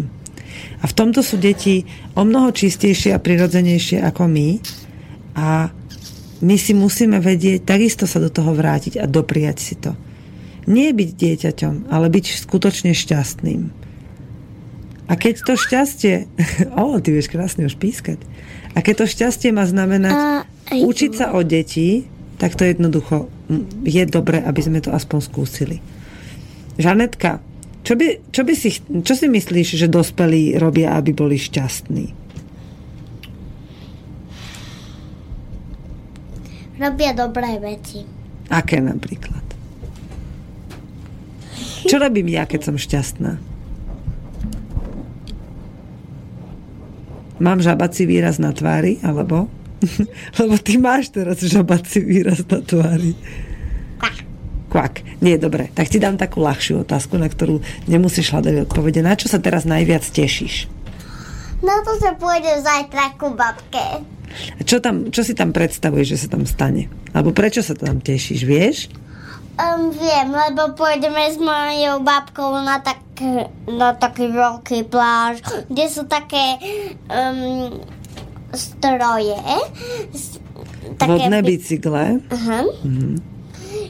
A 0.81 0.85
v 0.85 0.93
tomto 0.97 1.21
sú 1.21 1.37
deti 1.37 1.85
o 2.17 2.25
mnoho 2.25 2.49
čistejšie 2.53 3.13
a 3.13 3.21
prirodzenejšie 3.21 4.01
ako 4.01 4.25
my 4.25 4.49
a 5.37 5.69
my 6.41 6.55
si 6.57 6.73
musíme 6.77 7.17
vedieť 7.17 7.65
takisto 7.65 8.05
sa 8.05 8.21
do 8.21 8.29
toho 8.29 8.53
vrátiť 8.53 9.01
a 9.01 9.09
dopriať 9.09 9.57
si 9.57 9.73
to. 9.77 9.97
Nie 10.69 10.93
byť 10.93 11.09
dieťaťom, 11.13 11.89
ale 11.89 12.11
byť 12.11 12.25
skutočne 12.43 12.91
šťastným. 12.93 13.61
A 15.07 15.13
keď 15.15 15.47
to 15.47 15.53
šťastie... 15.55 16.27
o, 16.77 16.99
ty 16.99 17.09
vieš 17.15 17.31
krásne 17.31 17.63
už 17.65 17.79
pískať. 17.79 18.19
A 18.75 18.83
keď 18.83 19.05
to 19.05 19.05
šťastie 19.07 19.49
má 19.55 19.63
znamenať 19.63 20.13
A, 20.13 20.43
učiť 20.75 21.11
sa 21.15 21.31
od 21.33 21.47
detí, 21.47 22.05
tak 22.37 22.53
to 22.53 22.63
jednoducho 22.65 23.29
je 23.85 24.03
dobre, 24.05 24.37
aby 24.41 24.61
sme 24.61 24.79
to 24.81 24.93
aspoň 24.93 25.19
skúsili. 25.25 25.77
Žanetka, 26.77 27.41
čo, 27.81 27.97
by, 27.97 28.29
čo, 28.29 28.41
by 28.45 28.53
si, 28.53 28.69
čo 28.77 29.13
si 29.17 29.25
myslíš, 29.25 29.79
že 29.79 29.87
dospelí 29.89 30.59
robia, 30.61 30.93
aby 30.93 31.15
boli 31.17 31.41
šťastní? 31.41 32.05
Robia 36.77 37.11
dobré 37.17 37.57
veci. 37.57 38.05
Aké 38.53 38.77
napríklad? 38.77 39.41
Čo 41.89 41.97
robím 41.97 42.29
ja, 42.29 42.45
keď 42.45 42.69
som 42.69 42.77
šťastná? 42.77 43.39
Mám 47.37 47.61
žabací 47.61 48.05
výraz 48.05 48.37
na 48.37 48.53
tvári, 48.53 49.01
alebo? 49.01 49.49
Lebo 50.39 50.55
ty 50.57 50.77
máš 50.81 51.13
teraz 51.13 51.41
žabací 51.41 52.01
výraz 52.01 52.43
na 52.47 52.59
tvári. 52.61 53.13
Kvak. 54.67 55.23
Nie, 55.23 55.39
dobre. 55.39 55.71
Tak 55.71 55.87
ti 55.87 55.95
dám 55.95 56.19
takú 56.19 56.43
ľahšiu 56.43 56.83
otázku, 56.83 57.15
na 57.15 57.31
ktorú 57.31 57.63
nemusíš 57.87 58.35
hľadať 58.35 58.67
odpovede. 58.67 58.99
Na 58.99 59.15
čo 59.15 59.31
sa 59.31 59.39
teraz 59.39 59.63
najviac 59.63 60.03
tešíš? 60.03 60.67
No 61.63 61.71
to 61.87 61.95
sa 62.03 62.13
pôjde 62.19 62.59
zajtra 62.61 63.15
ku 63.15 63.31
babke. 63.31 64.03
A 64.59 64.61
čo, 64.67 64.83
tam, 64.83 65.07
čo 65.09 65.23
si 65.23 65.33
tam 65.33 65.55
predstavuješ, 65.55 66.07
že 66.13 66.17
sa 66.19 66.27
tam 66.35 66.43
stane? 66.43 66.91
Alebo 67.15 67.31
prečo 67.31 67.63
sa 67.63 67.73
tam 67.73 68.03
tešíš, 68.03 68.43
vieš? 68.43 68.91
Um, 69.57 69.89
viem, 69.89 70.29
lebo 70.29 70.77
pôjdeme 70.77 71.33
s 71.33 71.41
mojou 71.41 72.05
babkou 72.05 72.61
na, 72.61 72.77
tak, 72.77 73.01
na 73.65 73.97
taký 73.97 74.29
veľký 74.29 74.85
pláž, 74.85 75.41
kde 75.65 75.85
sú 75.89 76.05
také 76.05 76.61
um, 77.09 77.73
stroje. 78.51 79.35
s- 80.09 80.39
Vodné 80.97 81.41
by- 81.41 81.47
bicykle. 81.47 82.03
Aha. 82.27 82.59
Mhm. 82.81 83.09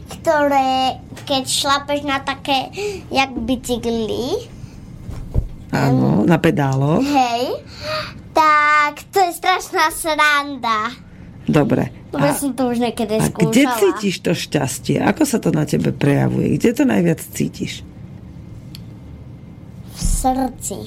Ktoré, 0.10 0.98
keď 1.24 1.44
šlapeš 1.44 2.02
na 2.02 2.20
také, 2.20 2.68
jak 3.08 3.32
bicykly, 3.38 4.48
Áno, 5.70 6.24
na 6.24 6.38
pedálo. 6.38 7.00
hej, 7.00 7.64
tak 8.32 9.04
to 9.08 9.20
je 9.20 9.32
strašná 9.34 9.88
sranda. 9.90 10.92
Dobre. 11.46 11.92
A, 12.10 12.34
som 12.34 12.52
to 12.52 12.68
už 12.68 12.80
niekedy 12.82 13.16
a 13.16 13.24
skúšala. 13.24 13.46
kde 13.46 13.64
cítiš 13.70 14.16
to 14.20 14.32
šťastie? 14.32 14.98
Ako 15.00 15.24
sa 15.24 15.38
to 15.38 15.48
na 15.50 15.64
tebe 15.64 15.92
prejavuje? 15.92 16.56
Kde 16.56 16.72
to 16.74 16.84
najviac 16.84 17.20
cítiš? 17.22 17.84
V 19.90 20.00
srdci. 20.00 20.78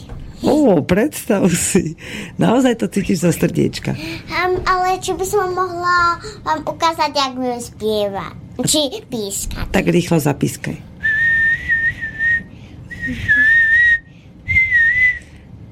Ó, 0.40 0.80
predstav 0.80 1.44
si. 1.52 2.00
Naozaj 2.40 2.80
to 2.80 2.86
cítiš 2.88 3.28
zo 3.28 3.30
srdiečka. 3.32 3.92
Um, 3.92 4.56
ale 4.64 4.96
či 5.04 5.12
by 5.12 5.24
som 5.28 5.52
mohla 5.52 6.16
vám 6.44 6.64
ukázať, 6.64 7.10
jak 7.12 7.32
mi 7.36 7.60
spieva. 7.60 8.32
Či 8.60 9.04
píska. 9.08 9.68
Tak 9.68 9.88
rýchlo 9.88 10.16
zapískaj. 10.16 10.76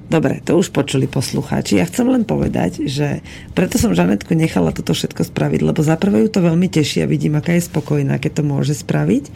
Dobre, 0.08 0.40
to 0.40 0.56
už 0.56 0.72
počuli 0.72 1.04
poslucháči. 1.04 1.76
Ja 1.76 1.84
chcem 1.84 2.08
len 2.08 2.24
povedať, 2.24 2.88
že 2.88 3.20
preto 3.52 3.76
som 3.76 3.92
Žanetku 3.92 4.32
nechala 4.32 4.72
toto 4.72 4.96
všetko 4.96 5.28
spraviť, 5.28 5.60
lebo 5.60 5.84
za 5.84 6.00
prvé 6.00 6.24
ju 6.24 6.32
to 6.32 6.40
veľmi 6.40 6.64
teší 6.64 7.04
a 7.04 7.10
vidím, 7.10 7.36
aká 7.36 7.52
je 7.52 7.68
spokojná, 7.68 8.16
keď 8.16 8.40
to 8.40 8.42
môže 8.48 8.72
spraviť. 8.80 9.28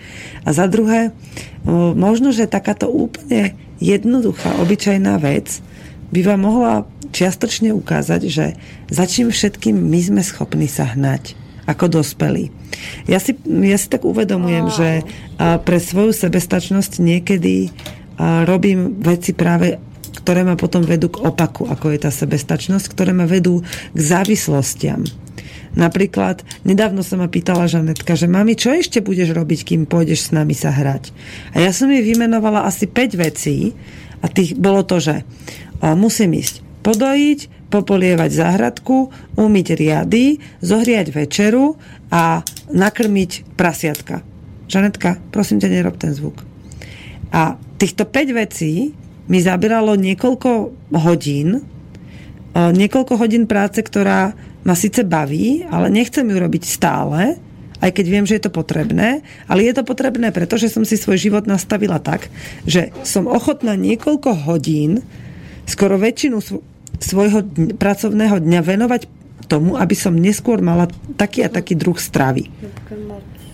A 0.48 0.56
za 0.56 0.64
druhé, 0.72 1.12
možno, 1.68 2.32
že 2.32 2.48
takáto 2.48 2.88
úplne 2.88 3.52
jednoduchá, 3.82 4.62
obyčajná 4.62 5.18
vec 5.18 5.58
by 6.14 6.20
vám 6.22 6.40
mohla 6.46 6.74
čiastočne 7.10 7.74
ukázať, 7.74 8.22
že 8.30 8.54
za 8.88 9.04
čím 9.10 9.34
všetkým 9.34 9.74
my 9.74 10.00
sme 10.00 10.22
schopní 10.22 10.70
sa 10.70 10.86
hnať 10.94 11.34
ako 11.66 12.00
dospelí. 12.00 12.50
Ja 13.06 13.18
si, 13.22 13.34
ja 13.46 13.78
si 13.78 13.86
tak 13.90 14.06
uvedomujem, 14.06 14.66
že 14.70 14.88
pre 15.38 15.78
svoju 15.78 16.14
sebestačnosť 16.14 17.02
niekedy 17.02 17.70
robím 18.46 19.02
veci 19.02 19.34
práve 19.34 19.82
ktoré 20.12 20.44
ma 20.46 20.54
potom 20.54 20.84
vedú 20.84 21.10
k 21.10 21.24
opaku, 21.24 21.66
ako 21.66 21.90
je 21.90 21.98
tá 21.98 22.10
sebestačnosť, 22.12 22.94
ktoré 22.94 23.10
ma 23.10 23.26
vedú 23.26 23.64
k 23.96 23.98
závislostiam. 23.98 25.02
Napríklad, 25.72 26.44
nedávno 26.68 27.00
sa 27.00 27.16
ma 27.16 27.32
pýtala 27.32 27.64
Žanetka, 27.64 28.12
že 28.12 28.28
mami, 28.28 28.60
čo 28.60 28.76
ešte 28.76 29.00
budeš 29.00 29.32
robiť, 29.32 29.72
kým 29.72 29.88
pôjdeš 29.88 30.28
s 30.28 30.30
nami 30.36 30.52
sa 30.52 30.68
hrať? 30.68 31.16
A 31.56 31.64
ja 31.64 31.72
som 31.72 31.88
jej 31.88 32.04
vymenovala 32.04 32.68
asi 32.68 32.84
5 32.84 33.16
vecí 33.16 33.72
a 34.20 34.28
tých 34.28 34.52
bolo 34.52 34.84
to, 34.84 35.00
že 35.00 35.24
a, 35.80 35.96
musím 35.96 36.36
ísť 36.36 36.60
podojiť, 36.84 37.70
popolievať 37.72 38.30
záhradku, 38.36 39.08
umyť 39.40 39.66
riady, 39.72 40.36
zohriať 40.60 41.08
večeru 41.08 41.80
a 42.12 42.44
nakrmiť 42.68 43.56
prasiatka. 43.56 44.20
Žanetka, 44.68 45.16
prosím 45.32 45.56
ťa, 45.56 45.72
nerob 45.72 45.96
ten 45.96 46.12
zvuk. 46.12 46.44
A 47.32 47.56
týchto 47.80 48.04
5 48.04 48.40
vecí 48.44 48.92
mi 49.32 49.40
zabíralo 49.40 49.96
niekoľko 49.96 50.50
hodín, 51.00 51.48
e, 51.56 51.62
niekoľko 52.60 53.16
hodín 53.16 53.48
práce, 53.48 53.80
ktorá 53.80 54.36
ma 54.62 54.74
síce 54.78 55.02
baví, 55.02 55.66
ale 55.66 55.90
nechcem 55.90 56.26
ju 56.26 56.36
robiť 56.38 56.62
stále, 56.66 57.36
aj 57.82 57.90
keď 57.90 58.06
viem, 58.06 58.24
že 58.24 58.38
je 58.38 58.46
to 58.46 58.54
potrebné, 58.54 59.26
ale 59.50 59.66
je 59.66 59.74
to 59.74 59.82
potrebné, 59.82 60.30
pretože 60.30 60.70
som 60.70 60.86
si 60.86 60.94
svoj 60.94 61.18
život 61.18 61.50
nastavila 61.50 61.98
tak, 61.98 62.30
že 62.62 62.94
som 63.02 63.26
ochotná 63.26 63.74
niekoľko 63.74 64.46
hodín, 64.46 65.02
skoro 65.66 65.98
väčšinu 65.98 66.38
svo- 66.38 66.62
svojho 67.02 67.42
dň, 67.42 67.74
pracovného 67.74 68.38
dňa 68.38 68.60
venovať 68.62 69.02
tomu, 69.50 69.74
aby 69.74 69.98
som 69.98 70.14
neskôr 70.14 70.62
mala 70.62 70.86
taký 71.18 71.42
a 71.42 71.50
taký 71.50 71.74
druh 71.74 71.98
stravy. 71.98 72.46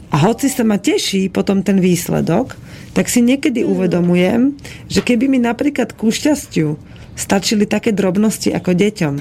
A 0.08 0.16
hoci 0.24 0.52
sa 0.52 0.64
ma 0.64 0.76
teší 0.76 1.32
potom 1.32 1.64
ten 1.64 1.80
výsledok, 1.80 2.56
tak 2.92 3.08
si 3.08 3.24
niekedy 3.24 3.64
uvedomujem, 3.64 4.56
že 4.88 5.00
keby 5.04 5.28
mi 5.28 5.40
napríklad 5.40 5.96
ku 5.96 6.12
šťastiu 6.12 6.76
stačili 7.16 7.64
také 7.64 7.92
drobnosti 7.92 8.52
ako 8.52 8.72
deťom, 8.76 9.14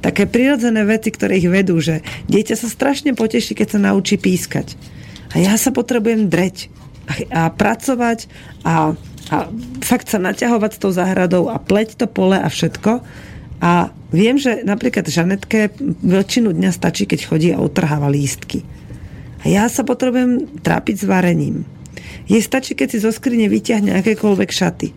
také 0.00 0.30
prirodzené 0.30 0.86
veci, 0.86 1.10
ktoré 1.10 1.38
ich 1.38 1.48
vedú, 1.50 1.78
že 1.82 2.02
dieťa 2.30 2.54
sa 2.54 2.68
strašne 2.70 3.14
poteší, 3.14 3.58
keď 3.58 3.68
sa 3.76 3.80
naučí 3.82 4.16
pískať. 4.18 4.78
A 5.34 5.42
ja 5.42 5.54
sa 5.60 5.74
potrebujem 5.74 6.30
dreť 6.30 6.56
a, 7.08 7.12
a 7.30 7.42
pracovať 7.52 8.30
a, 8.64 8.94
a 9.28 9.36
fakt 9.84 10.08
sa 10.08 10.22
naťahovať 10.22 10.70
s 10.76 10.80
tou 10.80 10.92
záhradou 10.94 11.52
a 11.52 11.60
pleť 11.60 12.00
to 12.00 12.06
pole 12.08 12.36
a 12.36 12.48
všetko. 12.48 13.04
A 13.58 13.90
viem, 14.14 14.38
že 14.38 14.62
napríklad 14.62 15.10
Žanetke 15.10 15.74
väčšinu 16.06 16.54
dňa 16.54 16.70
stačí, 16.70 17.04
keď 17.10 17.20
chodí 17.26 17.48
a 17.50 17.58
utrháva 17.58 18.06
lístky. 18.06 18.62
A 19.42 19.50
ja 19.50 19.66
sa 19.66 19.82
potrebujem 19.82 20.62
trápiť 20.62 21.02
s 21.02 21.08
varením. 21.08 21.66
Jej 22.28 22.42
stačí, 22.44 22.72
keď 22.76 22.88
si 22.94 22.98
zo 23.02 23.10
skrine 23.10 23.50
vyťahne 23.50 23.98
akékoľvek 23.98 24.50
šaty. 24.50 24.88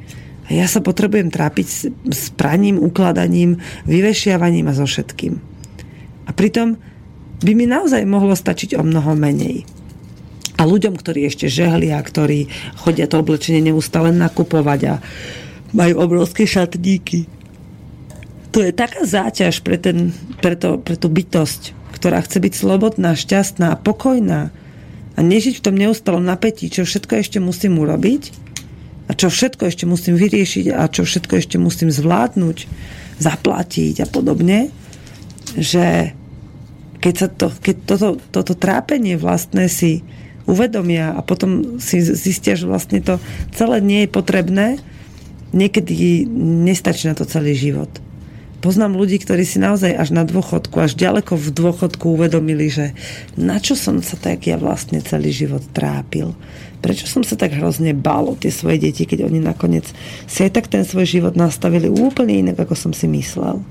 A 0.52 0.60
ja 0.60 0.68
sa 0.68 0.84
potrebujem 0.84 1.32
trápiť 1.32 1.68
s, 1.72 1.88
s 2.12 2.28
praním, 2.36 2.76
ukladaním, 2.76 3.64
vyvešiavaním 3.88 4.68
a 4.68 4.76
so 4.76 4.84
všetkým. 4.84 5.40
A 6.28 6.36
pritom 6.36 6.76
by 7.40 7.52
mi 7.56 7.64
naozaj 7.72 8.04
mohlo 8.04 8.36
stačiť 8.36 8.76
o 8.76 8.84
mnoho 8.84 9.16
menej. 9.16 9.64
A 10.60 10.68
ľuďom, 10.68 11.00
ktorí 11.00 11.24
ešte 11.24 11.48
žehlia, 11.48 11.96
ktorí 12.04 12.52
chodia 12.84 13.08
to 13.08 13.24
oblečenie 13.24 13.64
neustále 13.64 14.12
nakupovať 14.12 14.80
a 14.92 14.94
majú 15.72 16.04
obrovské 16.04 16.44
šatníky. 16.44 17.32
To 18.52 18.60
je 18.60 18.76
taká 18.76 19.08
záťaž 19.08 19.64
pre, 19.64 19.80
ten, 19.80 20.12
pre, 20.44 20.60
to, 20.60 20.84
pre 20.84 21.00
tú 21.00 21.08
bytosť, 21.08 21.96
ktorá 21.96 22.20
chce 22.28 22.44
byť 22.44 22.54
slobodná, 22.60 23.16
šťastná, 23.16 23.80
pokojná 23.80 24.52
a 25.16 25.20
nežiť 25.24 25.64
v 25.64 25.64
tom 25.64 25.80
neustalom 25.80 26.28
napätí, 26.28 26.68
čo 26.68 26.84
všetko 26.84 27.24
ešte 27.24 27.40
musím 27.40 27.80
urobiť 27.80 28.51
a 29.12 29.18
čo 29.20 29.28
všetko 29.28 29.68
ešte 29.68 29.84
musím 29.84 30.16
vyriešiť 30.16 30.72
a 30.72 30.88
čo 30.88 31.04
všetko 31.04 31.34
ešte 31.36 31.60
musím 31.60 31.92
zvládnuť, 31.92 32.58
zaplatiť 33.20 33.96
a 34.00 34.08
podobne, 34.08 34.72
že 35.60 36.16
keď, 37.04 37.14
sa 37.20 37.28
to, 37.28 37.52
keď 37.52 37.76
toto, 37.84 38.10
toto 38.32 38.56
trápenie 38.56 39.20
vlastné 39.20 39.68
si 39.68 40.00
uvedomia 40.48 41.12
a 41.12 41.20
potom 41.20 41.76
si 41.84 42.00
zistia, 42.00 42.56
že 42.56 42.72
vlastne 42.72 43.04
to 43.04 43.20
celé 43.52 43.84
nie 43.84 44.08
je 44.08 44.16
potrebné, 44.16 44.80
niekedy 45.52 46.24
nestačí 46.64 47.12
na 47.12 47.16
to 47.20 47.28
celý 47.28 47.52
život. 47.52 47.92
Poznám 48.62 48.94
ľudí, 48.94 49.18
ktorí 49.18 49.42
si 49.42 49.58
naozaj 49.58 49.98
až 49.98 50.14
na 50.14 50.22
dôchodku, 50.22 50.78
až 50.78 50.94
ďaleko 50.94 51.34
v 51.34 51.50
dôchodku 51.50 52.14
uvedomili, 52.14 52.70
že 52.70 52.94
na 53.34 53.58
čo 53.58 53.74
som 53.74 54.06
sa 54.06 54.14
tak 54.22 54.46
ja 54.46 54.62
vlastne 54.62 55.02
celý 55.02 55.34
život 55.34 55.66
trápil. 55.74 56.38
Prečo 56.78 57.10
som 57.10 57.26
sa 57.26 57.34
tak 57.34 57.58
hrozne 57.58 57.98
bál 57.98 58.30
o 58.30 58.38
tie 58.38 58.54
svoje 58.54 58.78
deti, 58.86 59.10
keď 59.10 59.26
oni 59.26 59.42
nakoniec 59.42 59.90
si 60.30 60.46
aj 60.46 60.54
tak 60.54 60.70
ten 60.70 60.86
svoj 60.86 61.10
život 61.10 61.34
nastavili 61.34 61.90
úplne 61.90 62.38
inak, 62.38 62.62
ako 62.62 62.78
som 62.78 62.92
si 62.94 63.10
myslel. 63.10 63.66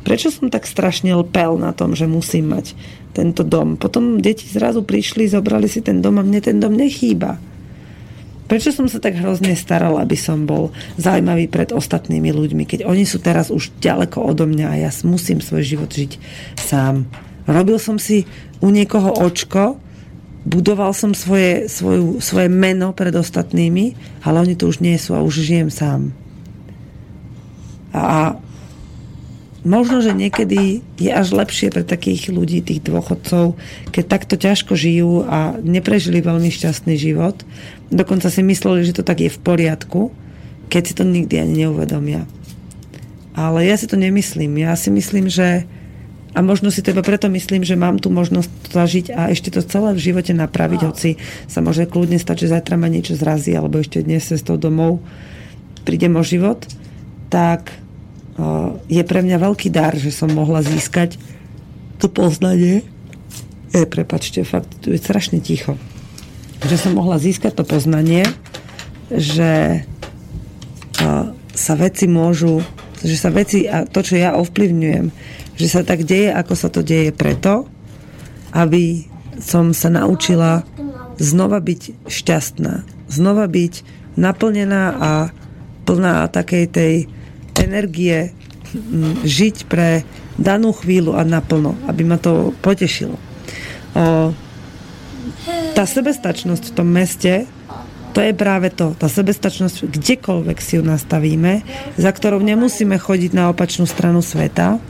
Prečo 0.00 0.32
som 0.32 0.48
tak 0.48 0.64
strašne 0.64 1.12
lpel 1.12 1.60
na 1.60 1.76
tom, 1.76 1.92
že 1.92 2.08
musím 2.08 2.56
mať 2.56 2.72
tento 3.12 3.44
dom. 3.44 3.76
Potom 3.76 4.24
deti 4.24 4.48
zrazu 4.48 4.80
prišli, 4.80 5.28
zobrali 5.28 5.68
si 5.68 5.84
ten 5.84 6.00
dom 6.00 6.16
a 6.16 6.24
mne 6.24 6.40
ten 6.40 6.56
dom 6.56 6.72
nechýba. 6.72 7.36
Prečo 8.46 8.70
som 8.70 8.86
sa 8.86 9.02
tak 9.02 9.18
hrozne 9.18 9.58
staral, 9.58 9.98
aby 9.98 10.14
som 10.14 10.46
bol 10.46 10.70
zaujímavý 11.02 11.50
pred 11.50 11.74
ostatnými 11.74 12.30
ľuďmi, 12.30 12.62
keď 12.62 12.86
oni 12.86 13.02
sú 13.02 13.18
teraz 13.18 13.50
už 13.50 13.74
ďaleko 13.82 14.22
odo 14.22 14.46
mňa 14.46 14.66
a 14.70 14.80
ja 14.86 14.90
musím 15.02 15.42
svoj 15.42 15.66
život 15.66 15.90
žiť 15.90 16.18
sám. 16.54 17.10
Robil 17.50 17.78
som 17.82 17.98
si 17.98 18.22
u 18.62 18.70
niekoho 18.70 19.10
očko, 19.18 19.82
budoval 20.46 20.94
som 20.94 21.10
svoje, 21.10 21.66
svoju, 21.66 22.22
svoje 22.22 22.46
meno 22.46 22.94
pred 22.94 23.10
ostatnými, 23.10 23.98
ale 24.22 24.46
oni 24.46 24.54
tu 24.54 24.70
už 24.70 24.78
nie 24.78 24.94
sú 24.94 25.18
a 25.18 25.26
už 25.26 25.42
žijem 25.42 25.70
sám. 25.70 26.14
A 27.90 28.38
možno, 29.66 29.98
že 29.98 30.14
niekedy 30.14 30.80
je 30.96 31.10
až 31.10 31.34
lepšie 31.34 31.74
pre 31.74 31.82
takých 31.82 32.30
ľudí, 32.30 32.62
tých 32.62 32.86
dôchodcov, 32.86 33.58
keď 33.90 34.04
takto 34.06 34.38
ťažko 34.38 34.78
žijú 34.78 35.26
a 35.26 35.58
neprežili 35.58 36.22
veľmi 36.22 36.48
šťastný 36.48 36.94
život. 36.94 37.42
Dokonca 37.90 38.30
si 38.30 38.46
mysleli, 38.46 38.86
že 38.86 38.96
to 38.96 39.02
tak 39.02 39.20
je 39.20 39.30
v 39.30 39.42
poriadku, 39.42 40.14
keď 40.70 40.82
si 40.86 40.94
to 40.94 41.02
nikdy 41.02 41.42
ani 41.42 41.66
neuvedomia. 41.66 42.24
Ale 43.36 43.66
ja 43.66 43.76
si 43.76 43.90
to 43.90 44.00
nemyslím. 44.00 44.56
Ja 44.62 44.78
si 44.78 44.88
myslím, 44.88 45.28
že 45.28 45.68
a 46.36 46.44
možno 46.44 46.68
si 46.68 46.84
to 46.84 46.92
iba 46.92 47.00
preto 47.00 47.32
myslím, 47.32 47.64
že 47.64 47.80
mám 47.80 47.96
tu 47.96 48.12
možnosť 48.12 48.52
zažiť 48.68 49.06
a 49.16 49.32
ešte 49.32 49.48
to 49.48 49.64
celé 49.64 49.96
v 49.96 50.04
živote 50.04 50.36
napraviť, 50.36 50.80
hoci 50.84 51.10
sa 51.48 51.64
môže 51.64 51.88
kľudne 51.88 52.20
stať, 52.20 52.44
že 52.44 52.52
zajtra 52.52 52.76
ma 52.76 52.92
niečo 52.92 53.16
zrazí, 53.16 53.56
alebo 53.56 53.80
ešte 53.80 54.04
dnes 54.04 54.20
cestou 54.20 54.60
domov 54.60 55.00
prídem 55.88 56.12
o 56.12 56.20
život, 56.20 56.68
tak 57.32 57.72
je 58.86 59.02
pre 59.02 59.20
mňa 59.24 59.36
veľký 59.40 59.68
dar, 59.72 59.96
že 59.96 60.12
som 60.12 60.28
mohla 60.28 60.60
získať 60.60 61.16
to 61.96 62.12
poznanie. 62.12 62.84
E, 63.72 63.88
prepačte, 63.88 64.44
fakt, 64.44 64.68
tu 64.84 64.92
je 64.92 65.00
strašne 65.00 65.40
ticho. 65.40 65.80
Že 66.60 66.76
som 66.76 66.92
mohla 66.92 67.16
získať 67.16 67.56
to 67.56 67.64
poznanie, 67.64 68.28
že 69.08 69.84
sa 71.56 71.74
veci 71.74 72.04
môžu, 72.04 72.60
že 73.00 73.16
sa 73.16 73.32
veci 73.32 73.64
a 73.64 73.88
to, 73.88 74.04
čo 74.04 74.20
ja 74.20 74.36
ovplyvňujem, 74.36 75.06
že 75.56 75.66
sa 75.68 75.80
tak 75.80 76.04
deje, 76.04 76.28
ako 76.32 76.52
sa 76.52 76.68
to 76.68 76.84
deje 76.84 77.12
preto, 77.16 77.64
aby 78.52 79.08
som 79.40 79.72
sa 79.72 79.88
naučila 79.88 80.64
znova 81.16 81.60
byť 81.60 82.08
šťastná. 82.08 82.84
Znova 83.08 83.48
byť 83.48 83.74
naplnená 84.16 84.84
a 84.96 85.10
plná 85.88 86.28
takej 86.28 86.64
tej 86.68 86.94
energie 87.62 88.32
žiť 89.24 89.70
pre 89.70 90.04
danú 90.36 90.76
chvíľu 90.76 91.16
a 91.16 91.24
naplno, 91.24 91.76
aby 91.88 92.02
ma 92.04 92.20
to 92.20 92.52
potešilo. 92.60 93.16
O, 93.96 94.32
tá 95.72 95.84
sebestačnosť 95.84 96.72
v 96.72 96.74
tom 96.76 96.88
meste, 96.88 97.48
to 98.12 98.20
je 98.24 98.32
práve 98.32 98.72
to, 98.72 98.96
tá 98.96 99.08
sebestačnosť, 99.08 99.92
kdekoľvek 99.92 100.58
si 100.60 100.80
ju 100.80 100.82
nastavíme, 100.84 101.64
za 101.96 102.10
ktorou 102.12 102.40
nemusíme 102.40 102.96
chodiť 102.96 103.32
na 103.32 103.52
opačnú 103.52 103.84
stranu 103.84 104.20
sveta, 104.20 104.80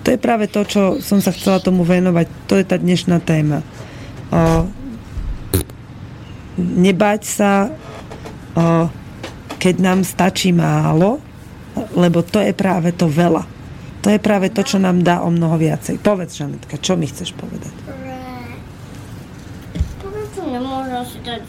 to 0.00 0.16
je 0.16 0.18
práve 0.18 0.48
to, 0.48 0.64
čo 0.64 0.82
som 1.04 1.20
sa 1.20 1.28
chcela 1.30 1.60
tomu 1.60 1.84
venovať. 1.84 2.26
To 2.48 2.56
je 2.56 2.64
tá 2.64 2.80
dnešná 2.80 3.20
téma. 3.20 3.60
O, 4.32 4.64
nebať 6.56 7.20
sa, 7.28 7.68
o, 8.56 8.88
keď 9.60 9.74
nám 9.76 10.00
stačí 10.08 10.56
málo, 10.56 11.20
lebo 11.94 12.22
to 12.24 12.42
je 12.42 12.52
práve 12.54 12.94
to 12.94 13.06
veľa. 13.06 13.46
To 14.00 14.08
je 14.08 14.20
práve 14.20 14.48
to, 14.48 14.64
čo 14.64 14.80
nám 14.80 15.04
dá 15.04 15.20
o 15.20 15.28
mnoho 15.28 15.60
viacej. 15.60 16.00
Povedz, 16.00 16.40
Žanetka, 16.40 16.80
čo 16.80 16.96
mi 16.96 17.04
chceš 17.04 17.36
povedať? 17.36 17.72
Nemôžem 20.50 21.02
si 21.06 21.18
dať 21.22 21.42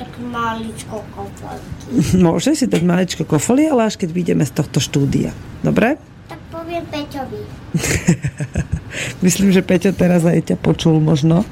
tak 0.00 0.12
maličko 0.20 0.96
kofolie. 1.12 1.68
Môžeš 2.26 2.54
si 2.64 2.66
dať 2.68 2.82
maličko 2.84 3.22
kofolie, 3.28 3.68
ale 3.68 3.88
až 3.88 4.00
keď 4.00 4.10
vyjdeme 4.12 4.44
z 4.44 4.52
tohto 4.52 4.80
štúdia. 4.80 5.32
Dobre? 5.60 6.00
Tak 6.28 6.40
poviem 6.52 6.84
Peťovi. 6.88 7.40
Myslím, 9.24 9.52
že 9.52 9.60
Peťo 9.60 9.92
teraz 9.92 10.24
aj 10.24 10.52
ťa 10.52 10.56
počul 10.56 11.00
možno. 11.04 11.44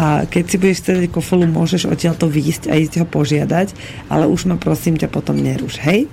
A 0.00 0.24
keď 0.24 0.44
si 0.48 0.56
budeš 0.56 0.80
chcieť 0.84 1.12
kofolu, 1.12 1.44
môžeš 1.48 1.88
odtiaľ 1.88 2.16
to 2.16 2.28
výjsť 2.28 2.72
a 2.72 2.80
ísť 2.80 3.04
ho 3.04 3.06
požiadať, 3.08 3.76
ale 4.08 4.24
už 4.24 4.48
ma 4.48 4.56
prosím 4.56 4.96
ťa 4.96 5.12
potom 5.12 5.36
neruš, 5.36 5.80
hej? 5.84 6.08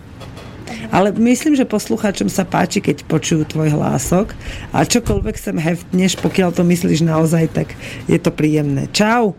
Ale 0.96 1.12
myslím, 1.12 1.60
že 1.60 1.68
poslucháčom 1.68 2.32
sa 2.32 2.48
páči, 2.48 2.80
keď 2.80 3.04
počujú 3.04 3.44
tvoj 3.44 3.76
hlások 3.76 4.32
a 4.72 4.88
čokoľvek 4.88 5.36
sem 5.36 5.60
heftneš, 5.60 6.16
pokiaľ 6.24 6.56
to 6.56 6.64
myslíš 6.64 7.04
naozaj, 7.04 7.52
tak 7.52 7.76
je 8.08 8.16
to 8.16 8.32
príjemné. 8.32 8.88
Čau! 8.96 9.36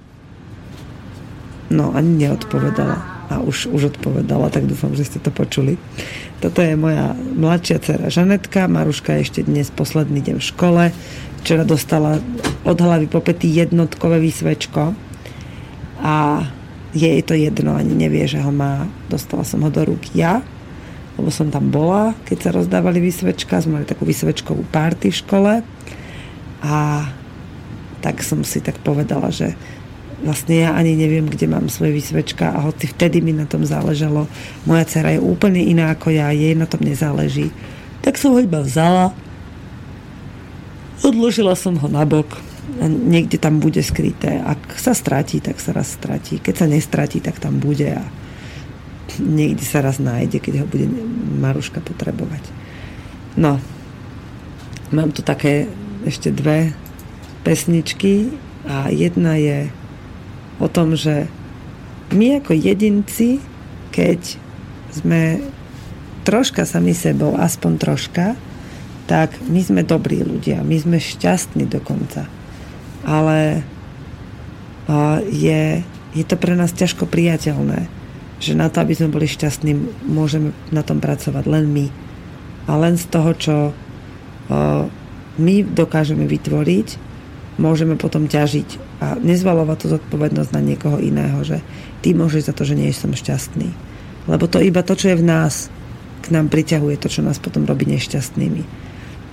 No, 1.73 1.97
ani 1.97 2.29
neodpovedala. 2.29 3.17
A 3.33 3.41
už, 3.41 3.73
už 3.73 3.97
odpovedala, 3.97 4.53
tak 4.53 4.69
dúfam, 4.69 4.93
že 4.93 5.09
ste 5.09 5.19
to 5.19 5.33
počuli. 5.33 5.81
Toto 6.45 6.61
je 6.61 6.77
moja 6.77 7.17
mladšia 7.17 7.81
dcera 7.81 8.13
Žanetka. 8.13 8.69
Maruška 8.69 9.17
je 9.17 9.25
ešte 9.25 9.41
dnes 9.49 9.73
posledný 9.73 10.21
deň 10.21 10.37
v 10.37 10.49
škole. 10.53 10.85
Včera 11.41 11.65
dostala 11.65 12.21
od 12.69 12.77
hlavy 12.77 13.09
po 13.09 13.25
pety 13.25 13.49
jednotkové 13.49 14.21
výsvečko. 14.21 14.93
A 16.05 16.45
jej 16.93 17.25
to 17.25 17.33
jedno, 17.33 17.73
ani 17.81 17.97
nevie, 17.97 18.29
že 18.29 18.45
ho 18.45 18.53
má. 18.53 18.85
Dostala 19.09 19.43
som 19.43 19.65
ho 19.65 19.73
do 19.73 19.89
rúk 19.89 20.13
ja 20.13 20.45
lebo 21.17 21.33
som 21.33 21.49
tam 21.49 21.73
bola, 21.73 22.13
keď 22.29 22.39
sa 22.39 22.51
rozdávali 22.53 23.01
vysvečka, 23.01 23.65
sme 23.65 23.81
mali 23.81 23.87
takú 23.89 24.05
vysvečkovú 24.05 24.69
párty 24.69 25.09
v 25.09 25.21
škole 25.25 25.53
a 26.61 26.77
tak 28.05 28.21
som 28.21 28.45
si 28.45 28.61
tak 28.61 28.79
povedala, 28.85 29.33
že 29.33 29.57
vlastne 30.21 30.65
ja 30.65 30.77
ani 30.77 30.97
neviem, 30.97 31.29
kde 31.29 31.49
mám 31.49 31.69
svoje 31.69 31.97
vysvečka 31.97 32.53
a 32.53 32.65
hoci 32.65 32.89
vtedy 32.89 33.21
mi 33.25 33.33
na 33.33 33.49
tom 33.49 33.65
záležalo, 33.65 34.29
moja 34.69 34.85
dcera 34.85 35.17
je 35.17 35.21
úplne 35.21 35.61
iná 35.61 35.93
ako 35.93 36.13
ja, 36.13 36.33
jej 36.33 36.57
na 36.57 36.69
tom 36.69 36.85
nezáleží, 36.85 37.53
tak 38.05 38.21
som 38.21 38.37
ho 38.37 38.41
iba 38.41 38.61
vzala, 38.61 39.13
odložila 41.05 41.57
som 41.57 41.77
ho 41.77 41.89
na 41.89 42.05
bok 42.05 42.41
a 42.81 42.89
niekde 42.89 43.41
tam 43.41 43.63
bude 43.63 43.81
skryté. 43.81 44.43
Ak 44.43 44.77
sa 44.77 44.93
stratí, 44.93 45.41
tak 45.41 45.63
sa 45.63 45.73
raz 45.73 45.97
stratí. 45.97 46.43
Keď 46.43 46.55
sa 46.55 46.67
nestratí, 46.67 47.23
tak 47.23 47.39
tam 47.39 47.63
bude 47.63 47.95
a 47.95 48.05
niekde 49.19 49.65
sa 49.65 49.83
raz 49.83 49.99
nájde, 49.99 50.39
keď 50.41 50.65
ho 50.65 50.67
bude 50.67 50.87
Maruška 51.41 51.81
potrebovať. 51.85 52.43
No, 53.37 53.61
mám 54.93 55.11
tu 55.13 55.21
také 55.21 55.69
ešte 56.07 56.33
dve 56.33 56.73
pesničky 57.45 58.33
a 58.67 58.89
jedna 58.91 59.37
je 59.37 59.69
o 60.59 60.67
tom, 60.67 60.97
že 60.97 61.29
my 62.15 62.41
ako 62.41 62.55
jedinci, 62.55 63.43
keď 63.91 64.39
sme 64.95 65.43
troška 66.27 66.67
sami 66.67 66.95
sebou, 66.95 67.35
aspoň 67.39 67.73
troška, 67.79 68.27
tak 69.07 69.39
my 69.47 69.63
sme 69.63 69.83
dobrí 69.87 70.23
ľudia, 70.23 70.67
my 70.67 70.75
sme 70.79 70.99
šťastní 70.99 71.71
dokonca. 71.71 72.27
Ale 73.07 73.63
je, 75.31 75.83
je 76.15 76.25
to 76.27 76.35
pre 76.35 76.59
nás 76.59 76.75
ťažko 76.75 77.07
priateľné 77.07 77.87
že 78.37 78.53
na 78.53 78.69
to, 78.69 78.85
aby 78.85 78.93
sme 78.93 79.13
boli 79.13 79.25
šťastní, 79.25 79.73
môžeme 80.05 80.53
na 80.69 80.85
tom 80.85 81.01
pracovať 81.01 81.45
len 81.49 81.65
my. 81.73 81.87
A 82.69 82.77
len 82.77 83.01
z 83.01 83.07
toho, 83.09 83.31
čo 83.33 83.57
o, 83.71 83.73
my 85.41 85.55
dokážeme 85.65 86.29
vytvoriť, 86.29 86.89
môžeme 87.57 87.97
potom 87.97 88.29
ťažiť 88.29 89.01
a 89.01 89.17
nezvalovať 89.17 89.77
tú 89.81 89.87
zodpovednosť 89.97 90.51
na 90.53 90.61
niekoho 90.61 91.01
iného, 91.01 91.41
že 91.45 91.65
ty 92.05 92.13
môžeš 92.13 92.53
za 92.53 92.55
to, 92.57 92.69
že 92.69 92.77
nie 92.77 92.93
som 92.93 93.13
šťastný. 93.13 93.73
Lebo 94.29 94.45
to 94.49 94.61
iba 94.61 94.85
to, 94.85 94.93
čo 94.93 95.13
je 95.13 95.21
v 95.21 95.25
nás, 95.25 95.73
k 96.21 96.35
nám 96.35 96.53
priťahuje 96.53 96.97
to, 97.01 97.09
čo 97.09 97.25
nás 97.25 97.41
potom 97.41 97.65
robí 97.65 97.89
nešťastnými. 97.89 98.63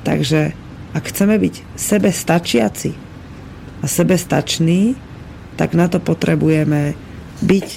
Takže 0.07 0.53
ak 0.93 1.03
chceme 1.09 1.35
byť 1.41 1.55
sebe 1.73 2.13
stačiaci 2.13 2.91
a 3.81 3.85
sebestační, 3.89 4.93
tak 5.57 5.73
na 5.73 5.89
to 5.89 5.97
potrebujeme 5.97 6.93
byť 7.41 7.67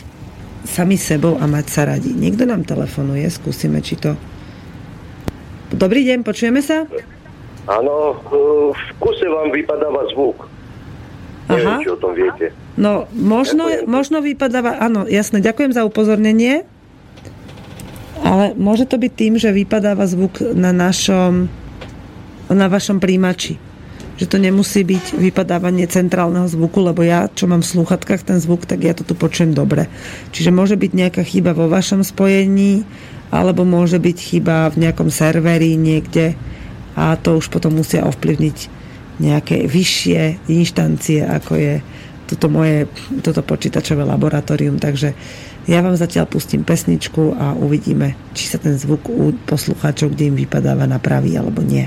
sami 0.66 0.98
sebou 0.98 1.38
a 1.38 1.46
mať 1.46 1.66
sa 1.70 1.82
radi. 1.86 2.12
Niekto 2.12 2.44
nám 2.44 2.66
telefonuje, 2.66 3.24
skúsime, 3.30 3.80
či 3.80 3.96
to... 3.96 4.18
Dobrý 5.72 6.06
deň, 6.06 6.22
počujeme 6.22 6.62
sa? 6.62 6.86
Áno, 7.66 8.18
v 8.22 8.90
kuse 9.02 9.26
vám 9.26 9.50
vypadáva 9.50 10.06
zvuk. 10.14 10.46
Aha. 11.46 11.58
Neviem, 11.58 11.82
či 11.82 11.90
o 11.90 11.98
tom 11.98 12.12
viete. 12.14 12.54
No, 12.74 13.06
možno, 13.14 13.66
možno 13.86 14.22
vypadáva, 14.22 14.82
áno, 14.82 15.06
jasné, 15.06 15.42
ďakujem 15.42 15.74
za 15.74 15.86
upozornenie, 15.86 16.66
ale 18.22 18.54
môže 18.58 18.86
to 18.86 18.98
byť 18.98 19.12
tým, 19.14 19.34
že 19.38 19.54
vypadáva 19.54 20.06
zvuk 20.10 20.42
na 20.54 20.74
našom, 20.74 21.46
na 22.50 22.66
vašom 22.66 22.98
príjimači 22.98 23.65
že 24.16 24.26
to 24.28 24.40
nemusí 24.40 24.82
byť 24.82 25.20
vypadávanie 25.20 25.84
centrálneho 25.88 26.48
zvuku, 26.48 26.80
lebo 26.80 27.04
ja, 27.04 27.28
čo 27.28 27.44
mám 27.48 27.60
v 27.60 27.70
slúchatkách 27.76 28.24
ten 28.24 28.40
zvuk, 28.40 28.64
tak 28.64 28.84
ja 28.84 28.96
to 28.96 29.04
tu 29.04 29.12
počujem 29.12 29.52
dobre. 29.52 29.88
Čiže 30.32 30.50
môže 30.52 30.76
byť 30.76 30.92
nejaká 30.92 31.22
chyba 31.24 31.52
vo 31.52 31.68
vašom 31.68 32.00
spojení, 32.00 32.84
alebo 33.30 33.68
môže 33.68 34.00
byť 34.00 34.16
chyba 34.16 34.72
v 34.72 34.88
nejakom 34.88 35.10
serveri 35.12 35.74
niekde 35.76 36.38
a 36.96 37.18
to 37.20 37.36
už 37.36 37.52
potom 37.52 37.76
musia 37.76 38.06
ovplyvniť 38.08 38.58
nejaké 39.20 39.68
vyššie 39.68 40.48
inštancie, 40.48 41.24
ako 41.24 41.52
je 41.56 41.74
toto 42.26 42.50
moje 42.50 42.90
toto 43.22 43.40
počítačové 43.44 44.02
laboratórium. 44.02 44.82
Takže 44.82 45.14
ja 45.66 45.78
vám 45.82 45.98
zatiaľ 45.98 46.26
pustím 46.30 46.62
pesničku 46.66 47.34
a 47.38 47.54
uvidíme, 47.54 48.14
či 48.34 48.50
sa 48.50 48.58
ten 48.58 48.74
zvuk 48.78 49.06
u 49.10 49.34
poslucháčov, 49.46 50.14
kde 50.14 50.30
im 50.30 50.36
vypadáva, 50.38 50.86
napraví 50.86 51.34
alebo 51.38 51.62
nie. 51.62 51.86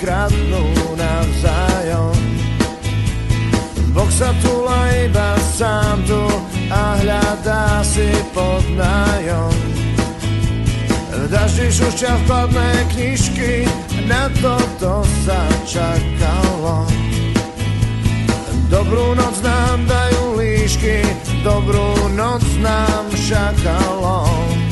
Kradnú 0.00 0.64
navzájom. 0.96 2.16
Boh 3.96 4.12
sa 4.12 4.28
tulá 4.44 4.92
iba 5.08 5.40
sám 5.56 6.04
tu 6.04 6.20
a 6.68 7.00
hľadá 7.00 7.80
si 7.80 8.12
pod 8.36 8.60
nájom. 8.76 9.56
Daždi 11.26 11.72
šušťa 11.72 12.12
vkladné 12.22 12.70
knižky, 12.92 13.64
na 14.04 14.28
toto 14.38 15.02
sa 15.24 15.42
čakalo. 15.64 16.86
Dobrú 18.68 19.16
noc 19.16 19.40
nám 19.40 19.88
dajú 19.88 20.38
líšky, 20.38 21.02
dobrú 21.40 22.12
noc 22.14 22.44
nám 22.60 23.08
šakalom. 23.16 24.65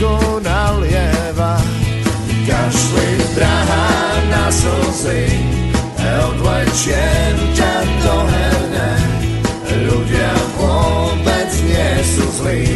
Vodku 0.00 0.40
nalieva. 0.40 1.60
Kašli 2.48 3.10
drahá 3.36 3.88
na 4.32 4.44
slzy, 4.50 5.28
odvlečiem 6.00 7.36
ťa 7.54 7.74
do 8.04 8.16
herne. 8.26 8.92
Ľudia 9.70 10.32
vôbec 10.58 11.50
nie 11.68 11.92
sú 12.02 12.24
zlí, 12.40 12.66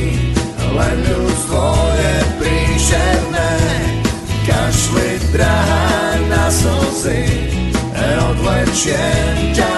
len 0.60 0.96
ľudstvo 1.10 1.64
je 1.96 2.16
príšerné. 2.38 3.52
Kašli 4.44 5.10
drahá 5.32 6.20
na 6.28 6.44
slzy, 6.52 7.24
odvlečiem 7.96 9.36
ťa 9.56 9.73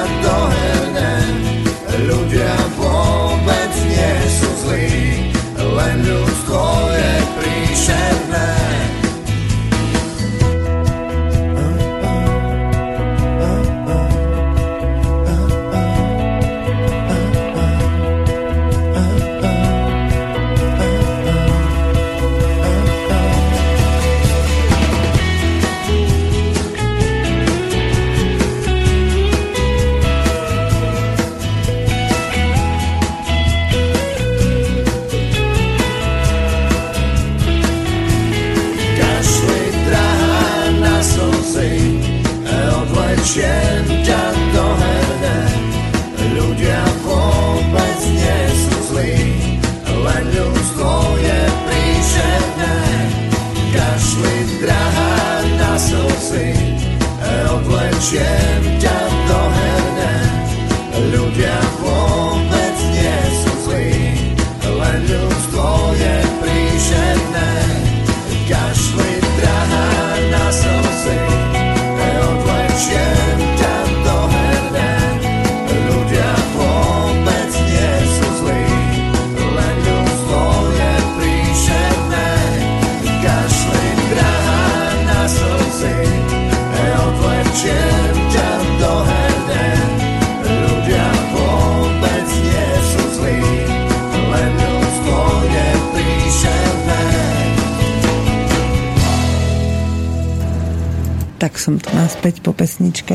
príšerné. 7.87 8.47
Kašli 8.67 8.86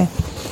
pesničke. 0.06 0.50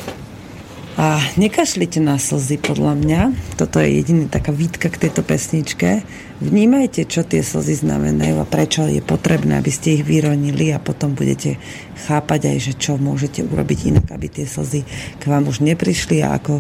A 0.99 1.23
nekašlite 1.39 2.03
na 2.03 2.19
slzy, 2.19 2.59
podľa 2.59 2.91
mňa. 2.99 3.21
Toto 3.55 3.79
je 3.79 4.03
jediná 4.03 4.27
taká 4.27 4.51
výtka 4.51 4.91
k 4.91 5.07
tejto 5.07 5.23
pesničke. 5.23 6.03
Vnímajte, 6.43 7.07
čo 7.07 7.23
tie 7.23 7.39
slzy 7.39 7.87
znamenajú 7.87 8.43
a 8.43 8.43
prečo 8.43 8.83
je 8.83 8.99
potrebné, 8.99 9.63
aby 9.63 9.71
ste 9.71 9.95
ich 9.95 10.03
vyronili 10.03 10.75
a 10.75 10.83
potom 10.83 11.15
budete 11.15 11.55
chápať 12.03 12.51
aj, 12.51 12.57
že 12.59 12.73
čo 12.75 12.99
môžete 12.99 13.47
urobiť 13.47 13.95
inak, 13.95 14.11
aby 14.11 14.27
tie 14.27 14.43
slzy 14.43 14.83
k 15.19 15.23
vám 15.23 15.47
už 15.47 15.63
neprišli 15.63 16.19
a 16.19 16.35
ako 16.35 16.59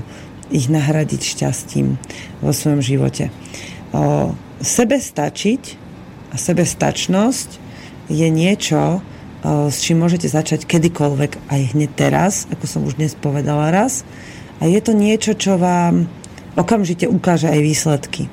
ich 0.55 0.71
nahradiť 0.71 1.19
šťastím 1.19 1.99
vo 2.39 2.55
svojom 2.55 2.79
živote. 2.79 3.35
O, 3.91 4.31
sebe 4.63 5.03
stačiť 5.03 5.63
a 6.31 6.39
sebestačnosť 6.39 7.49
je 8.07 8.27
niečo, 8.31 9.03
s 9.43 9.77
čím 9.79 10.03
môžete 10.03 10.27
začať 10.27 10.67
kedykoľvek 10.67 11.47
aj 11.47 11.61
hneď 11.75 11.91
teraz, 11.95 12.43
ako 12.51 12.65
som 12.67 12.81
už 12.83 12.99
dnes 12.99 13.15
povedala 13.15 13.71
raz. 13.71 14.03
A 14.59 14.67
je 14.67 14.79
to 14.83 14.91
niečo, 14.91 15.31
čo 15.35 15.55
vám 15.55 16.11
okamžite 16.59 17.07
ukáže 17.07 17.47
aj 17.47 17.59
výsledky. 17.63 18.27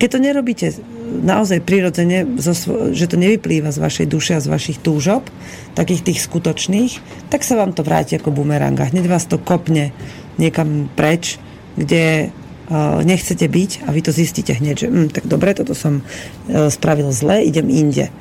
Keď 0.00 0.08
to 0.08 0.18
nerobíte 0.22 0.66
naozaj 1.08 1.64
prirodzene, 1.64 2.24
že 2.92 3.08
to 3.08 3.16
nevyplýva 3.16 3.72
z 3.72 3.78
vašej 3.80 4.06
duše 4.06 4.32
a 4.36 4.44
z 4.44 4.48
vašich 4.48 4.78
túžob, 4.80 5.26
takých 5.72 6.04
tých 6.04 6.20
skutočných, 6.24 6.92
tak 7.32 7.42
sa 7.42 7.56
vám 7.56 7.72
to 7.72 7.82
vráti 7.82 8.16
ako 8.16 8.32
bumerang 8.32 8.76
a 8.78 8.88
hneď 8.88 9.08
vás 9.08 9.24
to 9.24 9.40
kopne 9.40 9.90
niekam 10.36 10.86
preč, 10.92 11.40
kde 11.74 12.28
uh, 12.28 13.00
nechcete 13.02 13.48
byť 13.48 13.88
a 13.88 13.88
vy 13.90 14.00
to 14.04 14.12
zistíte 14.12 14.52
hneď, 14.54 14.76
že 14.76 14.88
hm, 14.88 15.08
tak 15.10 15.24
dobre, 15.26 15.56
toto 15.56 15.72
som 15.72 16.00
uh, 16.00 16.68
spravil 16.68 17.10
zle, 17.10 17.42
idem 17.42 17.66
inde. 17.72 18.12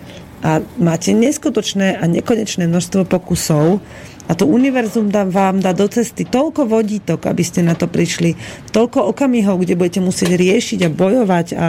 A 0.46 0.62
máte 0.78 1.18
neskutočné 1.18 1.98
a 1.98 2.04
nekonečné 2.06 2.70
množstvo 2.70 3.10
pokusov 3.10 3.82
a 4.28 4.36
to 4.36 4.44
univerzum 4.44 5.08
dá, 5.08 5.24
vám 5.24 5.64
dá 5.64 5.72
do 5.72 5.88
cesty 5.88 6.28
toľko 6.28 6.68
vodítok, 6.68 7.32
aby 7.32 7.44
ste 7.48 7.64
na 7.64 7.80
to 7.80 7.88
prišli, 7.88 8.36
toľko 8.76 9.08
okamihov, 9.16 9.64
kde 9.64 9.80
budete 9.80 10.04
musieť 10.04 10.36
riešiť 10.36 10.80
a 10.84 10.90
bojovať 10.92 11.48
a 11.56 11.66